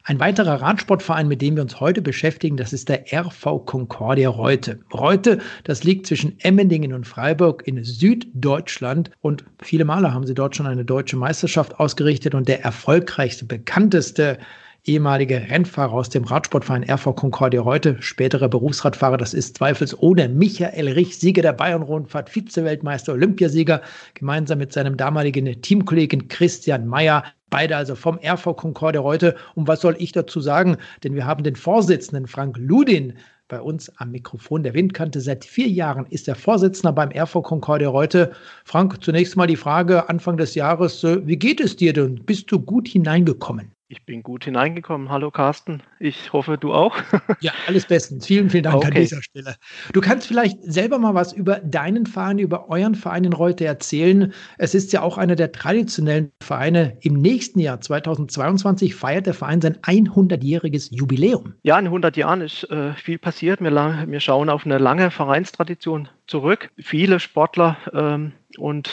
Ein 0.03 0.19
weiterer 0.19 0.61
Radsportverein, 0.61 1.27
mit 1.27 1.41
dem 1.41 1.55
wir 1.55 1.63
uns 1.63 1.79
heute 1.79 2.03
beschäftigen, 2.03 2.57
das 2.57 2.73
ist 2.73 2.89
der 2.89 3.05
RV 3.11 3.65
Concordia 3.65 4.29
Reute. 4.29 4.79
Reute, 4.93 5.39
das 5.63 5.83
liegt 5.83 6.05
zwischen 6.05 6.37
Emmendingen 6.41 6.93
und 6.93 7.07
Freiburg 7.07 7.63
in 7.65 7.83
Süddeutschland 7.83 9.09
und 9.21 9.45
viele 9.63 9.85
Male 9.85 10.13
haben 10.13 10.27
sie 10.27 10.35
dort 10.35 10.55
schon 10.55 10.67
eine 10.67 10.85
deutsche 10.85 11.17
Meisterschaft 11.17 11.79
ausgerichtet 11.79 12.35
und 12.35 12.47
der 12.47 12.63
erfolgreichste, 12.63 13.45
bekannteste 13.45 14.37
ehemalige 14.85 15.49
Rennfahrer 15.49 15.93
aus 15.93 16.09
dem 16.09 16.25
Radsportverein 16.25 16.83
RV 16.89 17.15
Concordia 17.15 17.63
heute, 17.63 18.01
späterer 18.01 18.49
Berufsradfahrer. 18.49 19.17
Das 19.17 19.33
ist 19.33 19.57
zweifelsohne 19.57 20.27
Michael 20.27 20.89
Rich, 20.89 21.19
Sieger 21.19 21.41
der 21.41 21.53
Bayern-Rundfahrt, 21.53 22.29
Vize-Weltmeister, 22.29 23.13
Olympiasieger, 23.13 23.81
gemeinsam 24.13 24.57
mit 24.57 24.73
seinem 24.73 24.97
damaligen 24.97 25.61
Teamkollegen 25.61 26.27
Christian 26.27 26.85
Mayer. 26.85 27.23
Beide 27.49 27.77
also 27.77 27.95
vom 27.95 28.19
RV 28.25 28.55
Concordia 28.57 29.03
heute. 29.03 29.35
Und 29.55 29.67
was 29.67 29.81
soll 29.81 29.95
ich 29.99 30.11
dazu 30.11 30.41
sagen? 30.41 30.77
Denn 31.03 31.15
wir 31.15 31.25
haben 31.25 31.43
den 31.43 31.55
Vorsitzenden 31.55 32.27
Frank 32.27 32.57
Ludin 32.57 33.13
bei 33.47 33.61
uns 33.61 33.89
am 33.97 34.11
Mikrofon 34.11 34.63
der 34.63 34.73
Windkante. 34.73 35.21
Seit 35.21 35.45
vier 35.45 35.67
Jahren 35.67 36.07
ist 36.09 36.27
er 36.27 36.35
Vorsitzender 36.35 36.91
beim 36.91 37.11
RV 37.11 37.41
Concordia 37.43 37.87
Reute. 37.87 38.31
Frank, 38.65 39.01
zunächst 39.01 39.37
mal 39.37 39.47
die 39.47 39.55
Frage 39.55 40.09
Anfang 40.09 40.35
des 40.35 40.55
Jahres, 40.55 41.03
äh, 41.03 41.25
wie 41.25 41.37
geht 41.37 41.61
es 41.61 41.75
dir 41.77 41.93
denn? 41.93 42.15
Bist 42.25 42.51
du 42.51 42.59
gut 42.59 42.87
hineingekommen? 42.87 43.71
Ich 43.93 44.07
bin 44.07 44.23
gut 44.23 44.45
hineingekommen. 44.45 45.11
Hallo 45.11 45.29
Carsten. 45.29 45.83
Ich 45.99 46.33
hoffe, 46.33 46.57
du 46.57 46.73
auch. 46.73 46.97
ja, 47.41 47.51
alles 47.67 47.85
bestens. 47.85 48.25
Vielen, 48.25 48.49
vielen 48.49 48.63
Dank 48.63 48.77
okay. 48.77 48.87
an 48.87 48.93
dieser 48.95 49.21
Stelle. 49.21 49.55
Du 49.93 50.01
kannst 50.01 50.25
vielleicht 50.25 50.57
selber 50.63 50.97
mal 50.97 51.13
was 51.13 51.31
über 51.31 51.59
deinen 51.59 52.07
Verein, 52.07 52.39
über 52.39 52.69
euren 52.69 52.95
Verein 52.95 53.23
in 53.23 53.33
Reute 53.33 53.65
erzählen. 53.65 54.33
Es 54.57 54.73
ist 54.73 54.93
ja 54.93 55.03
auch 55.03 55.19
einer 55.19 55.35
der 55.35 55.51
traditionellen 55.51 56.31
Vereine. 56.41 56.97
Im 57.01 57.13
nächsten 57.13 57.59
Jahr, 57.59 57.81
2022, 57.81 58.95
feiert 58.95 59.27
der 59.27 59.35
Verein 59.35 59.61
sein 59.61 59.77
100-jähriges 59.77 60.91
Jubiläum. 60.91 61.53
Ja, 61.61 61.77
in 61.77 61.85
100 61.85 62.17
Jahren 62.17 62.41
ist 62.41 62.63
äh, 62.71 62.95
viel 62.95 63.19
passiert. 63.19 63.61
Wir, 63.61 63.71
wir, 64.07 64.19
schauen 64.19 64.49
auf 64.49 64.65
eine 64.65 64.79
lange 64.79 65.11
Vereinstradition 65.11 66.09
zurück. 66.25 66.71
Viele 66.79 67.19
Sportler 67.19 67.77
ähm, 67.93 68.31
und 68.57 68.89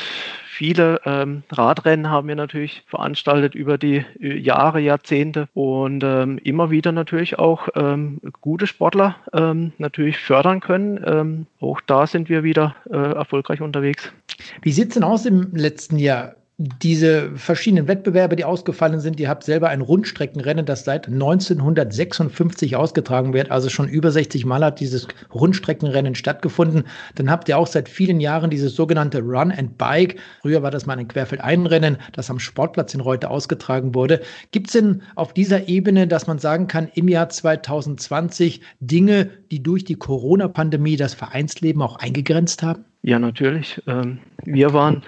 viele 0.60 1.00
ähm, 1.06 1.42
Radrennen 1.50 2.10
haben 2.10 2.28
wir 2.28 2.36
natürlich 2.36 2.82
veranstaltet 2.86 3.54
über 3.54 3.78
die 3.78 4.04
äh, 4.20 4.36
Jahre, 4.36 4.78
Jahrzehnte 4.78 5.48
und 5.54 6.04
ähm, 6.04 6.36
immer 6.44 6.70
wieder 6.70 6.92
natürlich 6.92 7.38
auch 7.38 7.68
ähm, 7.76 8.20
gute 8.42 8.66
Sportler 8.66 9.16
ähm, 9.32 9.72
natürlich 9.78 10.18
fördern 10.18 10.60
können. 10.60 11.02
Ähm, 11.06 11.46
auch 11.60 11.80
da 11.80 12.06
sind 12.06 12.28
wir 12.28 12.42
wieder 12.42 12.76
äh, 12.90 12.94
erfolgreich 12.94 13.62
unterwegs. 13.62 14.12
Wie 14.60 14.72
sieht 14.72 14.88
es 14.88 14.94
denn 14.94 15.02
aus 15.02 15.24
im 15.24 15.48
letzten 15.54 15.98
Jahr? 15.98 16.34
Diese 16.82 17.30
verschiedenen 17.36 17.88
Wettbewerbe, 17.88 18.36
die 18.36 18.44
ausgefallen 18.44 19.00
sind, 19.00 19.18
ihr 19.18 19.30
habt 19.30 19.44
selber 19.44 19.70
ein 19.70 19.80
Rundstreckenrennen, 19.80 20.66
das 20.66 20.84
seit 20.84 21.08
1956 21.08 22.76
ausgetragen 22.76 23.32
wird, 23.32 23.50
also 23.50 23.70
schon 23.70 23.88
über 23.88 24.10
60 24.10 24.44
Mal 24.44 24.62
hat 24.62 24.78
dieses 24.78 25.08
Rundstreckenrennen 25.32 26.14
stattgefunden. 26.14 26.84
Dann 27.14 27.30
habt 27.30 27.48
ihr 27.48 27.56
auch 27.56 27.66
seit 27.66 27.88
vielen 27.88 28.20
Jahren 28.20 28.50
dieses 28.50 28.76
sogenannte 28.76 29.20
Run 29.20 29.50
and 29.52 29.78
Bike. 29.78 30.18
Früher 30.42 30.62
war 30.62 30.70
das 30.70 30.84
mal 30.84 30.98
ein 30.98 31.08
Querfeldeinrennen, 31.08 31.96
das 32.12 32.28
am 32.28 32.38
Sportplatz 32.38 32.92
in 32.92 33.00
Reute 33.00 33.30
ausgetragen 33.30 33.94
wurde. 33.94 34.20
Gibt 34.50 34.66
es 34.66 34.74
denn 34.74 35.00
auf 35.14 35.32
dieser 35.32 35.66
Ebene, 35.66 36.06
dass 36.08 36.26
man 36.26 36.38
sagen 36.38 36.66
kann, 36.66 36.90
im 36.94 37.08
Jahr 37.08 37.30
2020 37.30 38.60
Dinge, 38.80 39.30
die 39.50 39.62
durch 39.62 39.86
die 39.86 39.96
Corona-Pandemie 39.96 40.98
das 40.98 41.14
Vereinsleben 41.14 41.80
auch 41.80 41.96
eingegrenzt 41.96 42.62
haben? 42.62 42.84
Ja, 43.02 43.18
natürlich. 43.18 43.80
Ähm, 43.86 44.18
wir 44.44 44.74
waren 44.74 45.02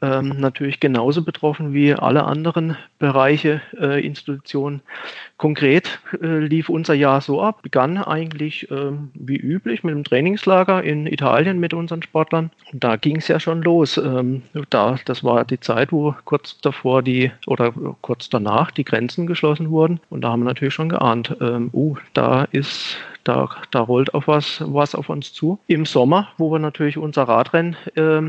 ähm, 0.00 0.28
natürlich 0.38 0.78
genauso 0.78 1.24
betroffen 1.24 1.72
wie 1.74 1.92
alle 1.92 2.24
anderen 2.24 2.76
Bereiche, 3.00 3.60
äh, 3.80 4.04
Institutionen. 4.06 4.80
Konkret 5.36 6.00
äh, 6.20 6.38
lief 6.38 6.68
unser 6.68 6.94
Jahr 6.94 7.20
so 7.20 7.42
ab, 7.42 7.62
begann 7.62 7.98
eigentlich 7.98 8.70
ähm, 8.70 9.10
wie 9.14 9.36
üblich 9.36 9.84
mit 9.84 9.94
dem 9.94 10.04
Trainingslager 10.04 10.82
in 10.82 11.06
Italien 11.06 11.58
mit 11.58 11.74
unseren 11.74 12.02
Sportlern. 12.02 12.50
Und 12.72 12.82
da 12.82 12.96
ging 12.96 13.16
es 13.16 13.28
ja 13.28 13.38
schon 13.38 13.62
los. 13.62 14.00
Da, 14.70 14.96
das 15.04 15.24
war 15.24 15.44
die 15.44 15.60
Zeit, 15.60 15.92
wo 15.92 16.14
kurz 16.24 16.58
davor 16.60 17.02
die 17.02 17.30
oder 17.46 17.72
kurz 18.00 18.28
danach 18.28 18.70
die 18.70 18.84
Grenzen 18.84 19.26
geschlossen 19.26 19.70
wurden. 19.70 20.00
Und 20.10 20.22
da 20.22 20.30
haben 20.30 20.40
wir 20.40 20.46
natürlich 20.46 20.74
schon 20.74 20.88
geahnt, 20.88 21.36
uh, 21.40 21.96
da 22.14 22.44
ist 22.52 22.96
da, 23.26 23.48
da 23.70 23.80
rollt 23.80 24.14
auf 24.14 24.28
was, 24.28 24.62
was 24.64 24.94
auf 24.94 25.08
uns 25.08 25.32
zu. 25.32 25.58
Im 25.66 25.84
Sommer, 25.84 26.28
wo 26.38 26.52
wir 26.52 26.58
natürlich 26.58 26.96
unser 26.96 27.24
Radrennen 27.24 27.76
äh, 27.94 28.22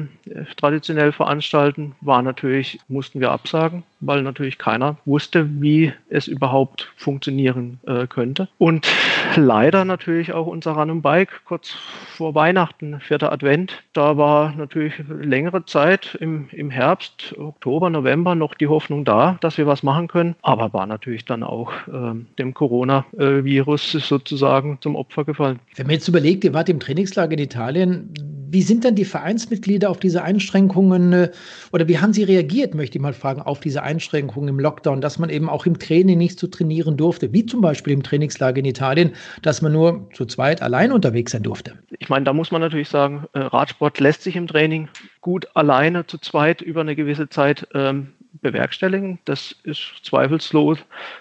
traditionell 0.56 1.12
veranstalten, 1.12 1.96
war 2.02 2.22
natürlich, 2.22 2.80
mussten 2.88 3.20
wir 3.20 3.32
absagen, 3.32 3.84
weil 4.00 4.22
natürlich 4.22 4.58
keiner 4.58 4.98
wusste, 5.06 5.48
wie 5.62 5.94
es 6.10 6.28
überhaupt 6.28 6.92
funktionieren 6.96 7.80
äh, 7.86 8.08
könnte. 8.08 8.48
Und 8.58 8.88
leider 9.36 9.86
natürlich 9.86 10.34
auch 10.34 10.48
unser 10.48 10.72
Run 10.74 10.92
und 10.92 11.02
Bike 11.02 11.42
kurz 11.46 11.70
vor 11.70 12.36
Weihnachten, 12.36 13.00
vierter 13.00 13.32
Advent. 13.32 13.84
Da 13.94 14.18
war 14.18 14.54
natürlich 14.56 14.94
längere 15.08 15.66
Zeit 15.66 16.16
im, 16.20 16.50
im 16.52 16.70
Herbst, 16.70 17.36
Oktober, 17.38 17.90
November 17.90 18.36
noch 18.36 18.54
die 18.54 18.68
Hoffnung 18.68 19.06
da, 19.06 19.38
dass 19.42 19.58
wir 19.58 19.68
was 19.68 19.84
machen 19.84 20.08
können. 20.08 20.36
Aber 20.42 20.74
war 20.74 20.86
natürlich 20.86 21.26
dann 21.26 21.44
auch 21.44 21.72
äh, 21.88 22.14
dem 22.40 22.54
Coronavirus 22.54 23.92
sozusagen 23.92 24.78
zum 24.82 24.96
Opfer 24.96 25.26
gefallen. 25.26 25.60
Wenn 25.76 25.88
man 25.88 25.96
jetzt 25.96 26.08
überlegt, 26.08 26.44
ihr 26.44 26.54
wart 26.54 26.70
im 26.70 26.80
Trainingslager 26.80 27.34
in 27.34 27.40
Italien, 27.40 28.14
wie 28.50 28.62
sind 28.62 28.86
dann 28.86 28.96
die 28.96 29.06
Vereinsmitglieder 29.06 29.90
auf 29.90 30.00
diese 30.00 30.24
Einschränkungen 30.24 31.14
äh, 31.14 31.32
oder 31.72 31.88
wie 31.88 32.00
haben 32.00 32.14
sie 32.14 32.24
reagiert, 32.24 32.76
möchte 32.76 32.98
ich 32.98 33.02
mal 33.02 33.14
fragen, 33.14 33.42
auf 33.42 33.60
diese 33.60 33.84
Einschränkungen 33.84 34.50
im 34.50 34.60
Lockdown, 34.60 35.02
dass 35.02 35.20
man 35.20 35.30
eben 35.30 35.50
auch 35.50 35.66
im 35.66 35.80
Training 35.80 36.18
nicht 36.18 36.40
so 36.40 36.48
trainieren 36.48 36.98
durfte, 36.98 37.34
wie 37.34 37.46
zum 37.46 37.62
Beispiel 37.62 37.94
im 37.94 38.04
Trainingslager 38.04 38.60
in 38.60 38.66
Italien, 38.66 39.12
dass 39.42 39.62
man 39.62 39.74
nur 39.74 40.08
zu 40.14 40.26
zweit 40.26 40.62
allein 40.62 40.92
unterwegs 40.92 41.32
sein 41.32 41.44
durfte? 41.44 41.74
Ich 42.00 42.10
meine, 42.10 42.26
da 42.26 42.34
muss 42.34 42.52
man 42.52 42.62
natürlich 42.62 42.90
sagen, 42.90 43.26
äh, 43.34 43.40
Radsport 43.40 44.00
lässt 44.00 44.24
sich 44.24 44.36
im 44.36 44.48
Training 44.48 44.88
gut 45.22 45.48
alleine 45.54 46.06
zu 46.08 46.18
zweit 46.18 46.62
über 46.62 46.82
eine 46.82 46.96
gewisse 46.96 47.30
Zeit 47.30 47.68
ähm, 47.74 48.14
bewerkstelligen. 48.42 49.20
Das 49.26 49.56
ist 49.64 49.82
zweifellos, 50.04 50.80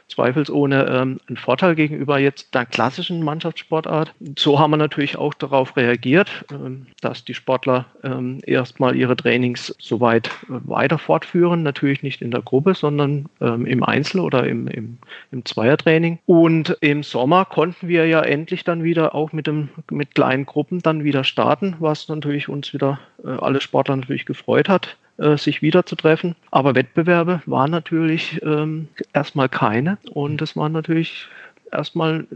zweifelsohne 0.08 0.86
ähm, 0.86 1.20
ein 1.28 1.36
Vorteil 1.36 1.74
gegenüber 1.74 2.18
jetzt 2.18 2.54
der 2.54 2.66
klassischen 2.66 3.22
Mannschaftssportart. 3.22 4.14
So 4.38 4.58
haben 4.58 4.72
wir 4.72 4.76
natürlich 4.76 5.16
auch 5.16 5.34
darauf 5.34 5.76
reagiert, 5.76 6.44
ähm, 6.50 6.86
dass 7.00 7.24
die 7.24 7.34
Sportler 7.34 7.86
ähm, 8.02 8.40
erstmal 8.46 8.96
ihre 8.96 9.16
Trainings 9.16 9.74
soweit 9.78 10.28
äh, 10.28 10.60
weiter 10.64 10.98
fortführen. 10.98 11.62
Natürlich 11.62 12.02
nicht 12.02 12.22
in 12.22 12.30
der 12.30 12.42
Gruppe, 12.42 12.74
sondern 12.74 13.26
ähm, 13.40 13.66
im 13.66 13.82
Einzel- 13.82 14.20
oder 14.20 14.46
im, 14.46 14.68
im, 14.68 14.98
im 15.32 15.44
Zweiertraining. 15.44 16.18
Und 16.26 16.76
im 16.80 17.02
Sommer 17.02 17.44
konnten 17.44 17.88
wir 17.88 18.06
ja 18.06 18.22
endlich 18.22 18.64
dann 18.64 18.82
wieder 18.82 19.14
auch 19.14 19.32
mit, 19.32 19.46
dem, 19.46 19.68
mit 19.90 20.14
kleinen 20.14 20.46
Gruppen 20.46 20.80
dann 20.80 21.04
wieder 21.04 21.24
starten, 21.24 21.76
was 21.78 22.08
natürlich 22.08 22.48
uns 22.48 22.72
wieder 22.72 22.98
äh, 23.24 23.28
alle 23.28 23.60
Sportler 23.60 23.96
natürlich 23.96 24.26
gefreut 24.26 24.68
hat 24.68 24.96
äh, 25.18 25.36
sich 25.36 25.62
wieder 25.62 25.86
zu 25.86 25.96
treffen. 25.96 26.36
Aber 26.50 26.74
Wettbewerbe 26.74 27.42
waren 27.46 27.70
natürlich 27.70 28.40
ähm, 28.42 28.88
erstmal 29.12 29.48
keine 29.48 29.98
und 30.10 30.42
es 30.42 30.56
waren 30.56 30.72
natürlich 30.72 31.28
erstmal 31.72 32.26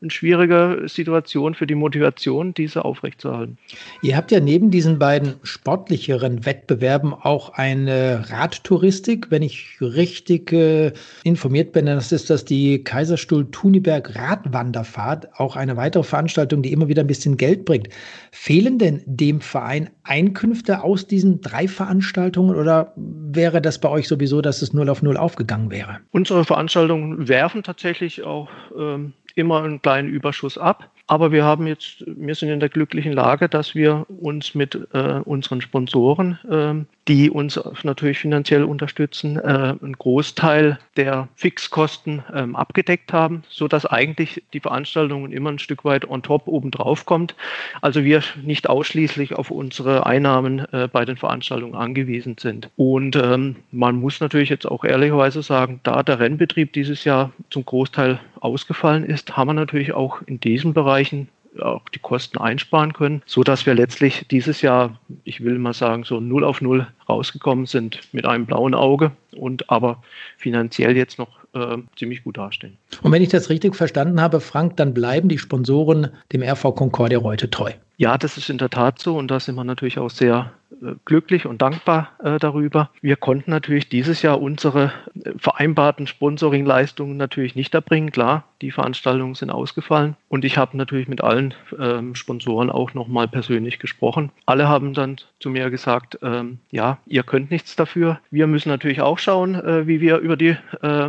eine 0.00 0.10
schwierige 0.10 0.84
Situation 0.86 1.54
für 1.54 1.66
die 1.66 1.74
Motivation, 1.74 2.54
diese 2.54 2.84
aufrechtzuerhalten. 2.84 3.58
Ihr 4.02 4.16
habt 4.16 4.30
ja 4.32 4.40
neben 4.40 4.70
diesen 4.70 4.98
beiden 4.98 5.34
sportlicheren 5.42 6.46
Wettbewerben 6.46 7.12
auch 7.12 7.50
eine 7.50 8.24
Radtouristik. 8.30 9.30
Wenn 9.30 9.42
ich 9.42 9.76
richtig 9.80 10.52
äh, 10.52 10.92
informiert 11.22 11.72
bin, 11.72 11.86
dann 11.86 11.98
ist 11.98 12.30
das 12.30 12.44
die 12.44 12.82
Kaiserstuhl 12.82 13.50
Thuniberg 13.50 14.16
Radwanderfahrt, 14.16 15.28
auch 15.38 15.56
eine 15.56 15.76
weitere 15.76 16.02
Veranstaltung, 16.02 16.62
die 16.62 16.72
immer 16.72 16.88
wieder 16.88 17.02
ein 17.02 17.06
bisschen 17.06 17.36
Geld 17.36 17.66
bringt. 17.66 17.88
Fehlen 18.32 18.78
denn 18.78 19.02
dem 19.04 19.40
Verein 19.40 19.90
Einkünfte 20.02 20.82
aus 20.82 21.06
diesen 21.06 21.40
drei 21.40 21.68
Veranstaltungen 21.68 22.56
oder 22.56 22.94
wäre 22.96 23.60
das 23.60 23.78
bei 23.78 23.88
euch 23.88 24.08
sowieso, 24.08 24.40
dass 24.40 24.62
es 24.62 24.72
null 24.72 24.88
auf 24.88 25.02
null 25.02 25.16
aufgegangen 25.16 25.70
wäre? 25.70 25.98
Unsere 26.10 26.44
Veranstaltungen 26.44 27.28
werfen 27.28 27.62
tatsächlich 27.62 28.22
auch 28.24 28.48
ähm, 28.76 29.12
immer 29.36 29.62
einen 29.62 29.82
kleinen 29.82 30.08
Überschuss 30.08 30.58
ab. 30.58 30.90
Aber 31.10 31.32
wir 31.32 31.42
haben 31.42 31.66
jetzt, 31.66 32.04
wir 32.06 32.36
sind 32.36 32.50
in 32.50 32.60
der 32.60 32.68
glücklichen 32.68 33.12
Lage, 33.12 33.48
dass 33.48 33.74
wir 33.74 34.06
uns 34.20 34.54
mit 34.54 34.78
äh, 34.92 35.20
unseren 35.24 35.60
Sponsoren, 35.60 36.38
äh, 36.48 36.84
die 37.08 37.28
uns 37.28 37.58
natürlich 37.82 38.20
finanziell 38.20 38.62
unterstützen, 38.62 39.36
äh, 39.36 39.40
einen 39.40 39.94
Großteil 39.98 40.78
der 40.96 41.26
Fixkosten 41.34 42.22
ähm, 42.32 42.54
abgedeckt 42.54 43.12
haben, 43.12 43.42
so 43.48 43.66
dass 43.66 43.86
eigentlich 43.86 44.44
die 44.52 44.60
Veranstaltung 44.60 45.32
immer 45.32 45.50
ein 45.50 45.58
Stück 45.58 45.84
weit 45.84 46.08
on 46.08 46.22
top 46.22 46.46
obendrauf 46.46 47.06
kommt. 47.06 47.34
Also 47.82 48.04
wir 48.04 48.22
nicht 48.44 48.68
ausschließlich 48.68 49.34
auf 49.34 49.50
unsere 49.50 50.06
Einnahmen 50.06 50.60
äh, 50.72 50.86
bei 50.86 51.04
den 51.04 51.16
Veranstaltungen 51.16 51.74
angewiesen 51.74 52.36
sind. 52.38 52.70
Und 52.76 53.16
ähm, 53.16 53.56
man 53.72 53.96
muss 53.96 54.20
natürlich 54.20 54.48
jetzt 54.48 54.66
auch 54.66 54.84
ehrlicherweise 54.84 55.42
sagen, 55.42 55.80
da 55.82 56.04
der 56.04 56.20
Rennbetrieb 56.20 56.72
dieses 56.72 57.02
Jahr 57.02 57.32
zum 57.50 57.64
Großteil 57.64 58.20
ausgefallen 58.40 59.04
ist, 59.04 59.36
haben 59.36 59.48
wir 59.48 59.54
natürlich 59.54 59.92
auch 59.92 60.22
in 60.26 60.38
diesem 60.38 60.72
Bereichen 61.00 61.28
auch 61.60 61.88
die 61.88 61.98
Kosten 61.98 62.38
einsparen 62.38 62.92
können, 62.92 63.22
so 63.26 63.42
dass 63.42 63.66
wir 63.66 63.74
letztlich 63.74 64.24
dieses 64.30 64.62
Jahr, 64.62 64.98
ich 65.24 65.42
will 65.42 65.58
mal 65.58 65.72
sagen, 65.72 66.04
so 66.04 66.20
null 66.20 66.44
auf 66.44 66.60
null 66.60 66.86
rausgekommen 67.08 67.66
sind 67.66 68.00
mit 68.12 68.24
einem 68.24 68.46
blauen 68.46 68.72
Auge 68.72 69.10
und 69.32 69.68
aber 69.68 70.00
finanziell 70.36 70.96
jetzt 70.96 71.18
noch 71.18 71.40
äh, 71.54 71.78
ziemlich 71.96 72.22
gut 72.22 72.38
dastehen. 72.38 72.76
Und 73.02 73.10
wenn 73.10 73.22
ich 73.22 73.30
das 73.30 73.50
richtig 73.50 73.74
verstanden 73.74 74.20
habe, 74.20 74.40
Frank, 74.40 74.76
dann 74.76 74.94
bleiben 74.94 75.28
die 75.28 75.38
Sponsoren 75.38 76.10
dem 76.32 76.42
RV 76.42 76.74
Concordia 76.76 77.18
Reute 77.18 77.50
treu. 77.50 77.72
Ja, 78.00 78.16
das 78.16 78.38
ist 78.38 78.48
in 78.48 78.56
der 78.56 78.70
Tat 78.70 78.98
so 78.98 79.18
und 79.18 79.30
da 79.30 79.38
sind 79.40 79.56
wir 79.56 79.64
natürlich 79.64 79.98
auch 79.98 80.08
sehr 80.08 80.54
äh, 80.82 80.94
glücklich 81.04 81.44
und 81.44 81.60
dankbar 81.60 82.12
äh, 82.24 82.38
darüber. 82.38 82.88
Wir 83.02 83.16
konnten 83.16 83.50
natürlich 83.50 83.90
dieses 83.90 84.22
Jahr 84.22 84.40
unsere 84.40 84.92
äh, 85.22 85.32
vereinbarten 85.36 86.06
Sponsoringleistungen 86.06 87.18
natürlich 87.18 87.56
nicht 87.56 87.74
erbringen. 87.74 88.10
Klar, 88.10 88.44
die 88.62 88.70
Veranstaltungen 88.70 89.34
sind 89.34 89.50
ausgefallen. 89.50 90.16
Und 90.28 90.44
ich 90.44 90.56
habe 90.56 90.76
natürlich 90.76 91.08
mit 91.08 91.22
allen 91.22 91.54
ähm, 91.78 92.14
Sponsoren 92.14 92.70
auch 92.70 92.94
nochmal 92.94 93.28
persönlich 93.28 93.78
gesprochen. 93.78 94.30
Alle 94.46 94.68
haben 94.68 94.94
dann 94.94 95.16
zu 95.38 95.50
mir 95.50 95.70
gesagt, 95.70 96.18
ähm, 96.22 96.58
ja, 96.70 96.98
ihr 97.06 97.22
könnt 97.22 97.50
nichts 97.50 97.76
dafür. 97.76 98.20
Wir 98.30 98.46
müssen 98.46 98.68
natürlich 98.68 99.00
auch 99.00 99.18
schauen, 99.18 99.54
äh, 99.56 99.86
wie 99.86 100.00
wir 100.00 100.18
über 100.18 100.36
die, 100.36 100.56
äh, 100.82 101.08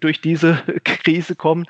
durch 0.00 0.20
diese 0.20 0.54
Krise 0.84 1.36
kommen. 1.36 1.66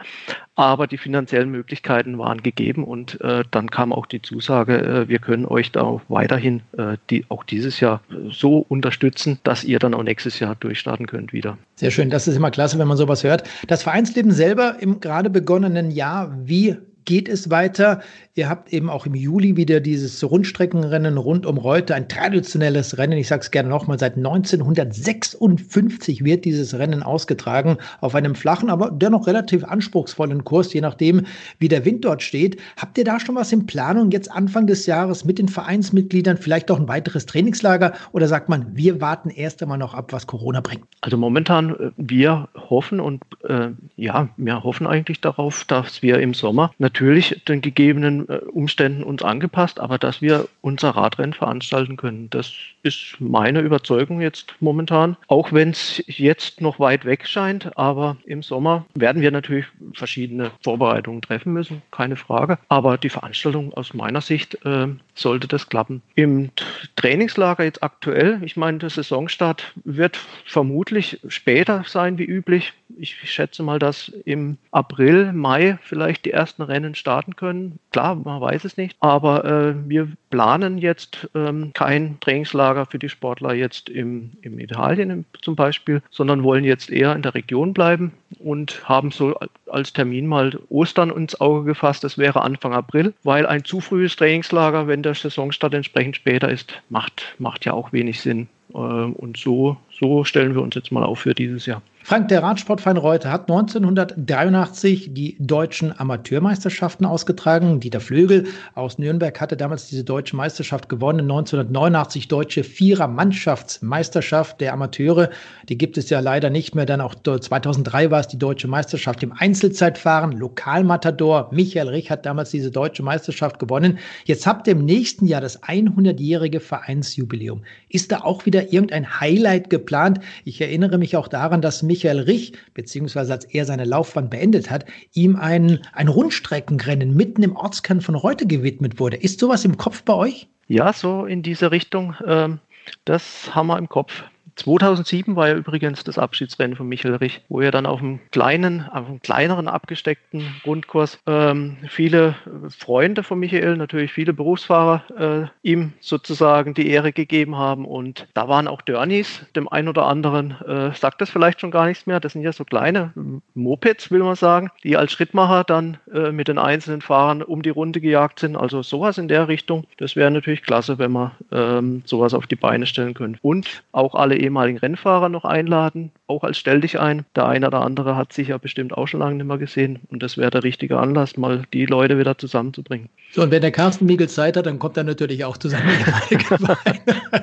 Aber 0.55 0.87
die 0.87 0.99
finanziellen 0.99 1.51
Möglichkeiten 1.51 2.19
waren 2.19 2.43
gegeben 2.43 2.85
und 2.85 3.21
äh, 3.23 3.43
dann 3.51 3.71
kam 3.71 3.93
auch 3.93 4.05
die 4.05 4.21
Zusage, 4.21 4.62
äh, 4.69 5.09
wir 5.09 5.19
können 5.19 5.47
euch 5.47 5.73
da 5.73 5.83
auch 5.83 6.01
weiterhin 6.09 6.63
äh, 6.77 6.97
die, 7.11 7.25
auch 7.29 7.45
dieses 7.45 7.81
Jahr 7.81 8.01
so 8.31 8.59
unterstützen, 8.59 9.39
dass 9.43 9.65
ihr 9.65 9.79
dann 9.79 9.95
auch 9.95 10.03
nächstes 10.03 10.39
Jahr 10.39 10.55
durchstarten 10.57 11.07
könnt 11.07 11.33
wieder. 11.33 11.59
Sehr 11.77 11.91
schön, 11.91 12.11
das 12.11 12.29
ist 12.29 12.37
immer 12.37 12.51
klasse, 12.51 12.79
wenn 12.79 12.89
man 12.89 12.97
sowas 12.97 13.25
hört. 13.25 13.45
Das 13.67 13.83
Vereinsleben 13.83 14.33
selber 14.33 14.77
im 14.81 15.01
gerade 15.01 15.31
begonnenen 15.31 15.91
Jahr, 15.91 16.37
wie 16.45 16.77
geht 17.05 17.29
es 17.29 17.51
weiter. 17.51 18.01
Ihr 18.35 18.49
habt 18.49 18.73
eben 18.73 18.89
auch 18.89 19.05
im 19.05 19.15
Juli 19.15 19.57
wieder 19.57 19.81
dieses 19.81 20.25
Rundstreckenrennen 20.25 21.19
rund 21.19 21.45
um 21.45 21.59
Reute, 21.59 21.95
ein 21.95 22.09
traditionelles 22.09 22.97
Rennen. 22.97 23.19
Ich 23.19 23.29
sage 23.29 23.43
es 23.43 23.51
gerne 23.51 23.69
nochmal, 23.69 23.99
seit 23.99 24.17
1956 24.17 26.25
wird 26.25 26.47
dieses 26.47 26.79
Rennen 26.79 27.03
ausgetragen 27.03 27.77
auf 28.01 28.15
einem 28.15 28.35
flachen, 28.35 28.71
aber 28.71 28.91
dennoch 28.91 29.27
relativ 29.27 29.65
anspruchsvollen 29.65 30.45
Kurs, 30.45 30.73
je 30.73 30.81
nachdem, 30.81 31.27
wie 31.59 31.69
der 31.69 31.85
Wind 31.85 32.05
dort 32.05 32.23
steht. 32.23 32.59
Habt 32.77 32.97
ihr 32.97 33.05
da 33.05 33.21
schon 33.21 33.35
was 33.35 33.53
in 33.53 33.67
Planung 33.67 34.11
jetzt 34.13 34.31
Anfang 34.31 34.67
des 34.67 34.87
Jahres 34.87 35.25
mit 35.25 35.39
den 35.39 35.49
Vereinsmitgliedern, 35.49 36.39
vielleicht 36.39 36.71
auch 36.71 36.81
ein 36.81 36.89
weiteres 36.89 37.27
Trainingslager 37.27 37.93
oder 38.13 38.29
sagt 38.29 38.49
man, 38.49 38.75
wir 38.75 39.01
warten 39.01 39.29
erst 39.29 39.63
einmal 39.63 39.79
noch 39.79 39.95
ab, 39.95 40.13
was 40.13 40.27
Corona 40.27 40.61
bringt? 40.61 40.85
Also 41.03 41.17
momentan, 41.17 41.71
äh, 41.71 41.91
wir 41.97 42.49
hoffen 42.57 43.01
und 43.01 43.23
äh, 43.47 43.71
ja, 43.97 44.29
wir 44.37 44.65
hoffen 44.65 44.87
eigentlich 44.87 45.21
darauf, 45.21 45.65
dass 45.65 46.03
wir 46.03 46.21
im 46.21 46.33
Sommer 46.33 46.73
natürlich 46.79 46.92
natürlich 46.93 47.43
den 47.49 47.63
gegebenen 47.63 48.29
äh, 48.29 48.37
Umständen 48.53 49.03
uns 49.03 49.23
angepasst, 49.23 49.81
aber 49.81 49.97
dass 49.97 50.21
wir 50.21 50.47
unser 50.61 50.91
Radrennen 50.91 51.33
veranstalten 51.33 51.97
können. 51.97 52.29
Das 52.29 52.53
ist 52.83 53.17
meine 53.19 53.61
Überzeugung 53.61 54.21
jetzt 54.21 54.55
momentan. 54.61 55.17
Auch 55.27 55.53
wenn 55.53 55.71
es 55.71 56.05
jetzt 56.07 56.61
noch 56.61 56.79
weit 56.79 57.07
weg 57.07 57.27
scheint, 57.27 57.79
aber 57.79 58.19
im 58.27 58.43
Sommer 58.43 58.85
werden 58.95 59.23
wir 59.23 59.31
natürlich 59.31 59.65
verschiedene 59.95 60.51
Vorbereitungen 60.63 61.23
treffen 61.23 61.55
müssen, 61.55 61.81
keine 61.91 62.17
Frage. 62.17 62.59
Aber 62.69 62.99
die 62.99 63.09
Veranstaltung 63.09 63.73
aus 63.73 63.95
meiner 63.95 64.21
Sicht 64.21 64.59
äh, 64.67 64.89
sollte 65.15 65.49
das 65.49 65.69
klappen. 65.69 66.03
Im 66.15 66.51
Trainingslager 66.97 67.65
jetzt 67.65 67.83
aktuell, 67.83 68.41
ich 68.43 68.57
meine, 68.57 68.79
der 68.79 68.91
Saisonstart 68.91 69.73
wird 69.85 70.19
vermutlich 70.45 71.21
später 71.29 71.85
sein 71.87 72.19
wie 72.19 72.25
üblich. 72.25 72.73
Ich 72.99 73.17
schätze 73.31 73.63
mal, 73.63 73.79
dass 73.79 74.09
im 74.25 74.59
April, 74.71 75.33
Mai 75.33 75.79
vielleicht 75.83 76.25
die 76.25 76.31
ersten 76.31 76.63
Rennen 76.63 76.95
starten 76.95 77.37
können. 77.37 77.79
Klar, 77.91 78.17
man 78.17 78.41
weiß 78.41 78.65
es 78.65 78.77
nicht, 78.77 78.97
aber 79.01 79.45
äh, 79.45 79.75
wir 79.89 80.09
planen 80.31 80.79
jetzt 80.79 81.29
ähm, 81.35 81.73
kein 81.75 82.19
Trainingslager 82.21 82.87
für 82.87 82.99
die 82.99 83.09
Sportler 83.09 83.55
jetzt 83.55 83.89
im, 83.89 84.33
im 84.43 84.59
Italien 84.59 85.25
zum 85.41 85.57
Beispiel, 85.57 86.03
sondern 86.11 86.43
wollen 86.43 86.65
jetzt 86.65 86.91
eher 86.91 87.15
in 87.15 87.23
der 87.23 87.35
Region 87.35 87.73
bleiben 87.73 88.13
und 88.39 88.89
haben 88.89 89.11
so 89.11 89.39
als 89.71 89.93
Termin 89.93 90.27
mal 90.27 90.59
Ostern 90.69 91.11
ins 91.11 91.41
Auge 91.41 91.65
gefasst. 91.65 92.05
Das 92.05 92.19
wäre 92.19 92.43
Anfang 92.43 92.73
April, 92.73 93.15
weil 93.23 93.47
ein 93.47 93.65
zu 93.65 93.81
frühes 93.81 94.17
Trainingslager, 94.17 94.87
wenn 94.87 95.02
der 95.03 95.15
Saisonstart 95.15 95.75
entsprechend 95.75 96.17
später 96.17 96.51
ist, 96.51 96.81
macht, 96.89 97.35
macht 97.39 97.65
ja 97.65 97.73
auch 97.73 97.93
wenig 97.93 98.21
Sinn. 98.21 98.49
Äh, 98.75 98.77
und 98.77 99.37
so, 99.37 99.77
so 99.91 100.25
stellen 100.25 100.55
wir 100.55 100.63
uns 100.63 100.75
jetzt 100.75 100.93
mal 100.93 101.05
auf 101.05 101.21
für 101.21 101.35
dieses 101.35 101.67
Jahr. 101.67 101.83
Frank, 102.05 102.27
der 102.29 102.43
Radsportverein 102.43 102.97
Reuter 102.97 103.31
hat 103.31 103.43
1983 103.43 105.15
die 105.15 105.37
deutschen 105.39 105.97
Amateurmeisterschaften 105.97 107.07
ausgetragen. 107.07 107.79
Dieter 107.79 108.01
Flögel 108.01 108.49
aus 108.75 108.99
Nürnberg 108.99 109.41
hatte 109.41 109.57
damals 109.57 109.87
diese 109.87 110.03
deutsche 110.03 110.35
Meisterschaft 110.35 110.89
gewonnen. 110.89 111.21
1989 111.21 112.27
deutsche 112.27 112.65
Vierer-Mannschaftsmeisterschaft 112.65 114.61
der 114.61 114.73
Amateure. 114.73 115.31
Die 115.69 115.79
gibt 115.79 115.97
es 115.97 116.11
ja 116.11 116.19
leider 116.19 116.51
nicht 116.51 116.75
mehr. 116.75 116.87
Dann 116.87 117.01
auch 117.01 117.15
2003 117.15 118.11
war 118.11 118.19
es 118.19 118.27
die 118.27 118.39
deutsche 118.39 118.67
Meisterschaft 118.67 119.23
im 119.23 119.33
Einzelzeitfahren. 119.33 120.33
Lokalmatador 120.33 121.51
Michael 121.53 121.89
Rich 121.89 122.11
hat 122.11 122.27
damals 122.27 122.51
diese 122.51 122.73
deutsche 122.73 123.05
Meisterschaft 123.05 123.61
gewonnen. 123.61 124.01
Jetzt 124.25 124.49
habt 124.49 124.67
ihr 124.67 124.73
im 124.73 124.85
nächsten 124.85 125.27
Jahr 125.27 125.41
das 125.41 125.63
100-jährige 125.63 126.59
Vereinsjubiläum. 126.59 127.63
Ist 127.89 128.11
da 128.11 128.23
auch 128.23 128.45
wieder 128.45 128.73
irgendein 128.73 129.21
Highlight 129.21 129.71
geplant? 129.71 130.19
Ich 130.45 130.61
erinnere 130.61 130.99
mich 130.99 131.17
auch 131.17 131.29
daran, 131.29 131.63
dass 131.63 131.85
Michael 131.93 132.21
Rich, 132.21 132.55
beziehungsweise 132.73 133.35
als 133.35 133.45
er 133.45 133.67
seine 133.67 133.85
Laufbahn 133.85 134.31
beendet 134.31 134.71
hat, 134.71 134.87
ihm 135.13 135.37
ein, 135.37 135.81
ein 135.93 136.09
Rundstreckenrennen 136.09 137.15
mitten 137.15 137.43
im 137.43 137.55
Ortskern 137.55 138.01
von 138.01 138.15
Reute 138.15 138.47
gewidmet 138.47 138.99
wurde. 138.99 139.19
Ist 139.19 139.41
sowas 139.41 139.67
im 139.67 139.77
Kopf 139.77 140.03
bei 140.03 140.15
euch? 140.15 140.49
Ja, 140.69 140.95
so 140.95 141.27
in 141.27 141.43
diese 141.43 141.71
Richtung. 141.71 142.15
Ähm, 142.27 142.61
das 143.05 143.55
haben 143.55 143.67
wir 143.67 143.77
im 143.77 143.91
Kopf. 143.91 144.25
2007 144.57 145.37
war 145.37 145.49
ja 145.49 145.55
übrigens 145.55 146.05
das 146.05 146.19
Abschiedsrennen 146.19 146.77
von 146.77 146.89
Michael 146.89 147.17
Rich, 147.17 147.41
wo 147.49 147.61
er 147.61 147.71
dann 147.71 147.87
auf 147.87 148.01
einem 148.01 148.21
kleinen, 148.31 148.89
auf 148.89 149.07
einem 149.07 149.21
kleineren 149.21 149.69
abgesteckten 149.69 150.55
Rundkurs 150.67 151.19
ähm, 151.27 151.79
viele 151.89 152.35
Freunde 152.77 153.23
von 153.23 153.39
Michael, 153.39 153.77
natürlich 153.77 154.13
viele 154.13 154.33
Berufsfahrer, 154.33 155.51
äh, 155.63 155.69
ihm 155.69 155.93
sozusagen 156.01 156.75
die 156.75 156.89
Ehre 156.89 157.13
gegeben 157.13 157.57
haben. 157.57 157.85
Und 157.85 158.27
da 158.35 158.49
waren 158.49 158.69
auch 158.69 158.83
Dörnies, 158.83 159.45
dem 159.57 159.69
einen 159.69 159.89
oder 159.89 160.07
anderen 160.07 160.53
äh, 160.63 160.95
sagt 160.95 161.21
das 161.21 161.31
vielleicht 161.31 161.61
schon 161.61 161.71
gar 161.71 161.87
nichts 161.87 162.07
mehr. 162.07 162.21
Das 162.21 162.33
sind 162.33 162.43
ja 162.43 162.53
so 162.53 162.65
kleine 162.65 163.13
Mopeds, 163.55 164.11
will 164.11 164.23
man 164.23 164.37
sagen, 164.37 164.71
die 164.85 164.97
als 164.97 165.13
Schrittmacher 165.13 165.65
dann 165.65 165.99
äh, 166.13 166.33
mit 166.33 166.49
den 166.49 166.59
einzelnen 166.59 167.01
Fahrern 167.01 167.43
um 167.43 167.63
die 167.63 167.71
Runde 167.71 168.01
gejagt 168.01 168.39
sind. 168.39 168.57
Also 168.57 168.83
sowas 168.83 169.19
in 169.19 169.29
der 169.29 169.49
Richtung. 169.49 169.85
Das 169.97 170.17
wäre 170.17 170.31
natürlich 170.31 170.63
klasse, 170.63 170.99
wenn 170.99 171.13
man 171.13 171.31
ähm, 171.51 172.03
sowas 172.05 172.35
auf 172.35 172.47
die 172.47 172.57
Beine 172.57 172.87
stellen 172.87 173.15
könnte. 173.15 173.39
Und 173.43 173.83
auch 173.93 174.15
alle 174.15 174.42
ehemaligen 174.43 174.79
Rennfahrer 174.79 175.29
noch 175.29 175.45
einladen, 175.45 176.13
auch 176.27 176.45
als 176.45 176.59
Stell 176.59 176.81
dich 176.81 176.99
ein. 176.99 177.25
Der 177.37 177.47
eine 177.47 177.67
oder 177.67 177.83
andere 177.83 178.17
hat 178.17 178.33
sich 178.33 178.49
ja 178.49 178.59
bestimmt 178.59 178.93
auch 178.93 179.07
schon 179.07 179.21
lange 179.21 179.37
nicht 179.37 179.47
mehr 179.47 179.59
gesehen 179.59 180.01
und 180.11 180.23
das 180.23 180.37
wäre 180.37 180.51
der 180.51 180.65
richtige 180.65 180.99
Anlass, 180.99 181.37
mal 181.37 181.63
die 181.73 181.87
Leute 181.87 182.19
wieder 182.19 182.37
zusammenzubringen. 182.37 183.09
So, 183.33 183.43
und 183.43 183.51
wenn 183.51 183.63
der 183.63 183.73
Carsten 183.73 184.07
Miegel 184.07 184.29
Zeit 184.29 184.57
hat, 184.57 184.67
dann 184.67 184.79
kommt 184.79 184.97
er 184.97 185.05
natürlich 185.05 185.45
auch 185.45 185.57
zusammen. 185.57 185.89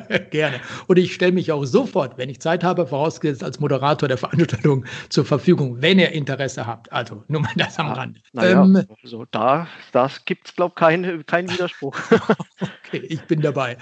Gerne. 0.32 0.60
Und 0.88 0.98
ich 0.98 1.14
stelle 1.14 1.32
mich 1.32 1.52
auch 1.52 1.66
sofort, 1.66 2.18
wenn 2.18 2.30
ich 2.30 2.40
Zeit 2.40 2.64
habe, 2.64 2.86
vorausgesetzt 2.86 3.44
als 3.44 3.60
Moderator 3.60 4.08
der 4.08 4.18
Veranstaltung 4.18 4.86
zur 5.10 5.26
Verfügung, 5.26 5.82
wenn 5.82 6.00
ihr 6.00 6.12
Interesse 6.12 6.66
habt. 6.66 6.92
Also 6.92 7.24
nur 7.28 7.42
mal 7.42 7.52
das 7.56 7.80
am 7.80 7.88
ah, 7.88 7.94
Rande. 7.94 8.20
Naja, 8.34 8.64
ähm, 8.64 8.86
also 9.04 9.26
da 9.32 9.68
das 9.92 10.26
gibt 10.26 10.48
es, 10.48 10.56
glaube 10.56 10.74
ich, 10.76 10.80
keinen 10.80 11.26
kein 11.26 11.50
Widerspruch. 11.50 11.98
okay, 12.62 13.02
ich 13.08 13.22
bin 13.24 13.42
dabei. 13.42 13.78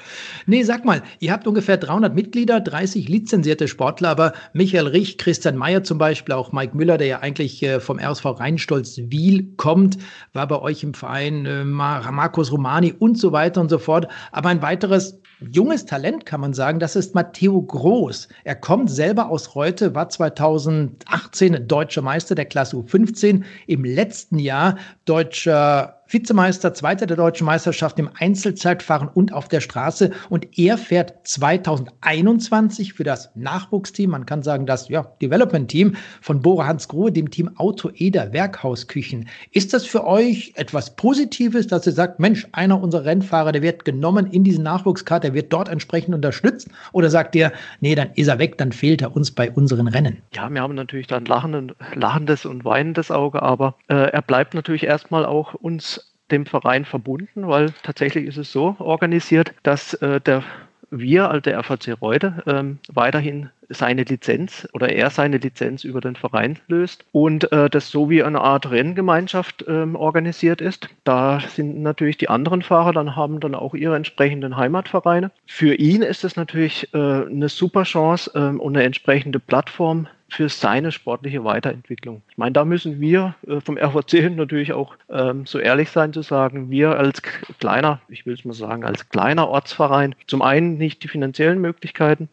Nee, 0.46 0.64
sag 0.64 0.86
mal, 0.86 1.04
ihr 1.20 1.32
habt 1.32 1.48
ungefähr 1.48 1.78
300 1.78 2.14
Mitglieder, 2.14 2.60
30 2.60 3.07
lizenzierte 3.08 3.68
Sportler, 3.68 4.10
aber 4.10 4.34
Michael 4.54 4.88
Rich, 4.88 5.18
Christian 5.18 5.58
Mayer 5.58 5.84
zum 5.84 5.98
Beispiel, 5.98 6.34
auch 6.36 6.52
Mike 6.52 6.76
Müller, 6.76 6.98
der 6.98 7.08
ja 7.08 7.20
eigentlich 7.20 7.62
äh, 7.64 7.80
vom 7.80 8.00
RSV 8.00 8.26
Rheinstolz 8.26 8.98
Wiel 8.98 9.54
kommt, 9.58 9.98
war 10.34 10.48
bei 10.48 10.60
euch 10.62 10.84
im 10.84 10.94
Verein, 10.94 11.46
äh, 11.46 11.64
Markus 11.64 12.52
Romani 12.52 12.94
und 12.98 13.18
so 13.18 13.32
weiter 13.32 13.62
und 13.62 13.70
so 13.70 13.80
fort. 13.80 14.08
Aber 14.32 14.50
ein 14.50 14.62
weiteres 14.62 15.20
junges 15.40 15.86
Talent, 15.86 16.26
kann 16.26 16.42
man 16.42 16.54
sagen, 16.54 16.80
das 16.80 16.96
ist 16.96 17.14
Matteo 17.16 17.62
Groß. 17.62 18.28
Er 18.44 18.56
kommt 18.56 18.90
selber 18.90 19.30
aus 19.30 19.56
Reute, 19.56 19.94
war 19.94 20.10
2018 20.10 21.68
deutscher 21.68 22.02
Meister 22.02 22.36
der 22.36 22.46
Klasse 22.46 22.78
U15, 22.78 23.44
im 23.68 23.84
letzten 23.84 24.40
Jahr 24.40 24.78
deutscher 25.06 25.97
Vizemeister, 26.08 26.74
Zweiter 26.74 27.06
der 27.06 27.18
deutschen 27.18 27.46
Meisterschaft 27.46 28.00
im 28.00 28.10
Einzelzeitfahren 28.18 29.10
und 29.14 29.34
auf 29.34 29.50
der 29.50 29.60
Straße. 29.60 30.12
Und 30.30 30.58
er 30.58 30.78
fährt 30.78 31.28
2021 31.28 32.94
für 32.94 33.04
das 33.04 33.30
Nachwuchsteam, 33.36 34.12
man 34.12 34.26
kann 34.26 34.42
sagen 34.42 34.66
das 34.66 34.88
ja, 34.88 35.04
Development-Team 35.22 35.96
von 36.22 36.42
Bora 36.42 36.68
Hans 36.68 36.88
Grohe, 36.88 37.12
dem 37.12 37.30
Team 37.30 37.52
Auto 37.58 37.92
Eder 37.94 38.32
Werkhausküchen. 38.32 39.28
Ist 39.52 39.74
das 39.74 39.86
für 39.86 40.06
euch 40.06 40.54
etwas 40.56 40.96
Positives, 40.96 41.68
dass 41.68 41.86
ihr 41.86 41.94
sagt, 41.94 42.20
Mensch, 42.20 42.48
einer 42.54 42.82
unserer 42.82 43.06
Rennfahrer, 43.06 43.52
der 43.52 43.62
wird 43.62 43.84
genommen 43.84 44.28
in 44.28 44.44
diesen 44.44 44.64
Nachwuchskart, 44.64 45.24
der 45.24 45.34
wird 45.34 45.52
dort 45.52 45.68
entsprechend 45.70 46.16
unterstützt? 46.16 46.70
Oder 46.94 47.10
sagt 47.10 47.36
ihr, 47.36 47.52
nee, 47.82 47.96
dann 47.96 48.12
ist 48.16 48.28
er 48.28 48.40
weg, 48.40 48.58
dann 48.58 48.72
fehlt 48.72 49.02
er 49.02 49.16
uns 49.16 49.32
bei 49.32 49.52
unseren 49.52 49.88
Rennen? 49.88 50.22
Ja, 50.34 50.50
wir 50.50 50.62
haben 50.62 50.76
natürlich 50.76 51.08
dann 51.08 51.26
lachendes 51.26 52.46
und 52.46 52.64
weinendes 52.64 53.12
Auge, 53.12 53.42
aber 53.42 53.76
äh, 53.90 54.12
er 54.12 54.22
bleibt 54.22 54.54
natürlich 54.54 54.84
erstmal 54.84 55.26
auch 55.26 55.54
uns 55.54 55.97
dem 56.32 56.46
Verein 56.46 56.86
verbunden, 56.86 57.48
weil 57.48 57.74
tatsächlich 57.84 58.26
ist 58.26 58.38
es 58.38 58.52
so 58.52 58.76
organisiert, 58.80 59.54
dass 59.64 59.94
äh, 59.96 60.20
der 60.22 60.44
wir, 60.90 61.30
also 61.30 61.42
der 61.42 61.62
FAC 61.64 62.02
Reude, 62.02 62.44
ähm, 62.46 62.80
weiterhin 62.88 63.50
seine 63.70 64.04
Lizenz 64.04 64.68
oder 64.74 64.90
er 64.90 65.10
seine 65.10 65.38
Lizenz 65.38 65.84
über 65.84 66.00
den 66.00 66.16
Verein 66.16 66.60
löst 66.68 67.06
und 67.12 67.52
äh, 67.52 67.70
das 67.70 67.90
so 67.90 68.10
wie 68.10 68.24
eine 68.24 68.40
Art 68.40 68.70
Renngemeinschaft 68.72 69.66
ähm, 69.68 69.96
organisiert 69.96 70.62
ist. 70.62 70.88
Da 71.04 71.42
sind 71.42 71.82
natürlich 71.82 72.18
die 72.18 72.30
anderen 72.30 72.62
Fahrer 72.62 72.94
dann 72.94 73.16
haben 73.16 73.40
dann 73.40 73.56
auch 73.56 73.74
ihre 73.74 73.96
entsprechenden 73.96 74.56
Heimatvereine. 74.56 75.32
Für 75.46 75.76
ihn 75.76 76.02
ist 76.02 76.24
es 76.24 76.36
natürlich 76.36 76.94
äh, 76.94 76.98
eine 76.98 77.50
super 77.50 77.84
Chance 77.84 78.32
äh, 78.34 78.58
und 78.58 78.78
eine 78.78 78.86
entsprechende 78.86 79.40
Plattform, 79.40 80.08
für 80.30 80.50
seine 80.50 80.92
sportliche 80.92 81.44
Weiterentwicklung. 81.44 82.22
Ich 82.30 82.38
meine, 82.38 82.52
da 82.52 82.66
müssen 82.66 83.00
wir 83.00 83.36
äh, 83.48 83.62
vom 83.62 83.78
RVC 83.78 84.30
natürlich 84.36 84.74
auch 84.74 84.96
ähm, 85.10 85.46
so 85.46 85.58
ehrlich 85.60 85.90
sein 85.90 86.12
zu 86.14 86.22
sagen, 86.22 86.70
wir 86.70 86.98
als 86.98 87.22
kleiner, 87.60 88.02
ich 88.10 88.26
will 88.26 88.34
es 88.34 88.44
mal 88.44 88.54
sagen, 88.54 88.84
als 88.84 89.10
kleiner 89.10 89.48
Ortsverein, 89.48 90.16
zum 90.28 90.42
einen 90.42 90.78
nicht 90.78 91.04
die 91.04 91.08
finanziellen 91.08 91.60
Möglichkeiten, 91.60 92.30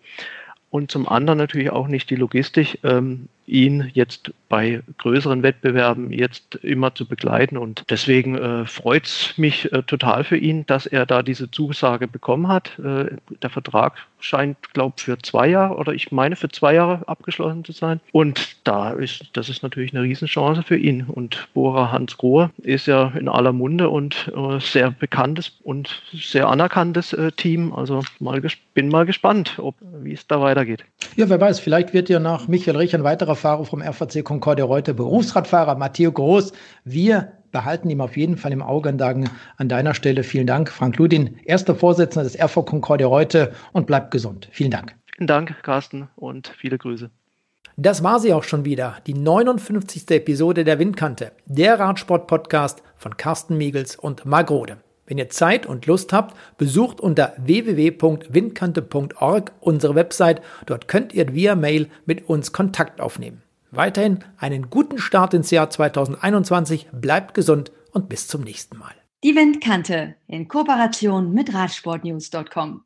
und 0.74 0.90
zum 0.90 1.08
anderen 1.08 1.38
natürlich 1.38 1.70
auch 1.70 1.86
nicht 1.86 2.10
die 2.10 2.16
Logistik, 2.16 2.80
ähm, 2.82 3.28
ihn 3.46 3.90
jetzt 3.94 4.32
bei 4.48 4.82
größeren 4.98 5.42
Wettbewerben 5.42 6.12
jetzt 6.12 6.56
immer 6.56 6.94
zu 6.94 7.06
begleiten. 7.06 7.56
Und 7.56 7.84
deswegen 7.90 8.38
äh, 8.38 8.66
freut 8.66 9.06
es 9.06 9.34
mich 9.36 9.72
äh, 9.72 9.82
total 9.82 10.24
für 10.24 10.36
ihn, 10.36 10.64
dass 10.66 10.86
er 10.86 11.06
da 11.06 11.22
diese 11.22 11.50
Zusage 11.50 12.08
bekommen 12.08 12.48
hat. 12.48 12.78
Äh, 12.78 13.16
der 13.42 13.50
Vertrag 13.50 13.94
scheint, 14.20 14.56
glaube 14.72 14.94
ich, 14.96 15.04
für 15.04 15.18
zwei 15.18 15.48
Jahre 15.48 15.76
oder 15.76 15.92
ich 15.92 16.12
meine 16.12 16.36
für 16.36 16.48
zwei 16.48 16.74
Jahre 16.74 17.06
abgeschlossen 17.08 17.64
zu 17.64 17.72
sein. 17.72 18.00
Und 18.12 18.56
da 18.64 18.92
ist, 18.92 19.26
das 19.34 19.48
ist 19.48 19.62
natürlich 19.62 19.92
eine 19.92 20.02
Riesenchance 20.02 20.62
für 20.62 20.76
ihn. 20.76 21.02
Und 21.02 21.48
Bora 21.52 21.92
Hans 21.92 22.16
Grohe 22.16 22.50
ist 22.62 22.86
ja 22.86 23.12
in 23.18 23.28
aller 23.28 23.52
Munde 23.52 23.90
und 23.90 24.32
äh, 24.34 24.60
sehr 24.60 24.90
bekanntes 24.90 25.52
und 25.62 26.02
sehr 26.12 26.48
anerkanntes 26.48 27.12
äh, 27.12 27.32
Team. 27.32 27.72
Also 27.74 28.02
mal 28.20 28.40
bin 28.74 28.88
mal 28.88 29.06
gespannt, 29.06 29.60
wie 30.02 30.12
es 30.12 30.26
da 30.26 30.40
weitergeht. 30.40 30.84
Ja, 31.16 31.28
wer 31.28 31.40
weiß, 31.40 31.60
vielleicht 31.60 31.92
wird 31.92 32.08
ja 32.08 32.18
nach 32.18 32.48
Michael 32.48 32.76
Rich 32.76 32.94
ein 32.94 33.04
weiterer 33.04 33.33
Fahrer 33.36 33.64
vom 33.64 33.82
RVC 33.82 34.24
Concordia 34.24 34.64
Reuter, 34.64 34.92
Berufsradfahrer 34.92 35.74
Matteo 35.76 36.12
Groß. 36.12 36.52
Wir 36.84 37.32
behalten 37.52 37.88
ihm 37.88 38.00
auf 38.00 38.16
jeden 38.16 38.36
Fall 38.36 38.52
im 38.52 38.62
Auge 38.62 38.88
und 38.88 38.98
sagen 38.98 39.30
an 39.56 39.68
deiner 39.68 39.94
Stelle 39.94 40.22
vielen 40.22 40.46
Dank, 40.46 40.70
Frank 40.70 40.96
Ludin, 40.96 41.38
erster 41.44 41.74
Vorsitzender 41.74 42.24
des 42.24 42.38
RV 42.38 42.64
Concordia 42.64 43.06
Reute 43.06 43.52
und 43.72 43.86
bleibt 43.86 44.10
gesund. 44.10 44.48
Vielen 44.50 44.70
Dank. 44.70 44.94
Vielen 45.14 45.28
Dank, 45.28 45.62
Carsten, 45.62 46.08
und 46.16 46.48
viele 46.58 46.76
Grüße. 46.76 47.10
Das 47.76 48.04
war 48.04 48.20
sie 48.20 48.32
auch 48.32 48.44
schon 48.44 48.64
wieder, 48.64 48.98
die 49.06 49.14
59. 49.14 50.08
Episode 50.10 50.64
der 50.64 50.78
Windkante, 50.78 51.32
der 51.46 51.78
Radsport-Podcast 51.78 52.82
von 52.96 53.16
Carsten 53.16 53.56
Miegels 53.56 53.96
und 53.96 54.26
Marc 54.26 54.50
Rode. 54.50 54.78
Wenn 55.06 55.18
ihr 55.18 55.28
Zeit 55.28 55.66
und 55.66 55.86
Lust 55.86 56.12
habt, 56.12 56.36
besucht 56.56 57.00
unter 57.00 57.34
www.windkante.org 57.38 59.52
unsere 59.60 59.94
Website. 59.94 60.42
Dort 60.66 60.88
könnt 60.88 61.14
ihr 61.14 61.32
via 61.34 61.54
Mail 61.54 61.88
mit 62.06 62.28
uns 62.28 62.50
Kontakt 62.52 63.00
aufnehmen. 63.00 63.42
Weiterhin 63.70 64.18
einen 64.38 64.70
guten 64.70 64.98
Start 64.98 65.34
ins 65.34 65.50
Jahr 65.50 65.68
2021, 65.68 66.88
bleibt 66.92 67.34
gesund 67.34 67.72
und 67.92 68.08
bis 68.08 68.28
zum 68.28 68.42
nächsten 68.42 68.78
Mal. 68.78 68.94
Die 69.24 69.34
Windkante 69.34 70.14
in 70.26 70.48
Kooperation 70.48 71.32
mit 71.32 71.54
Radsportnews.com. 71.54 72.82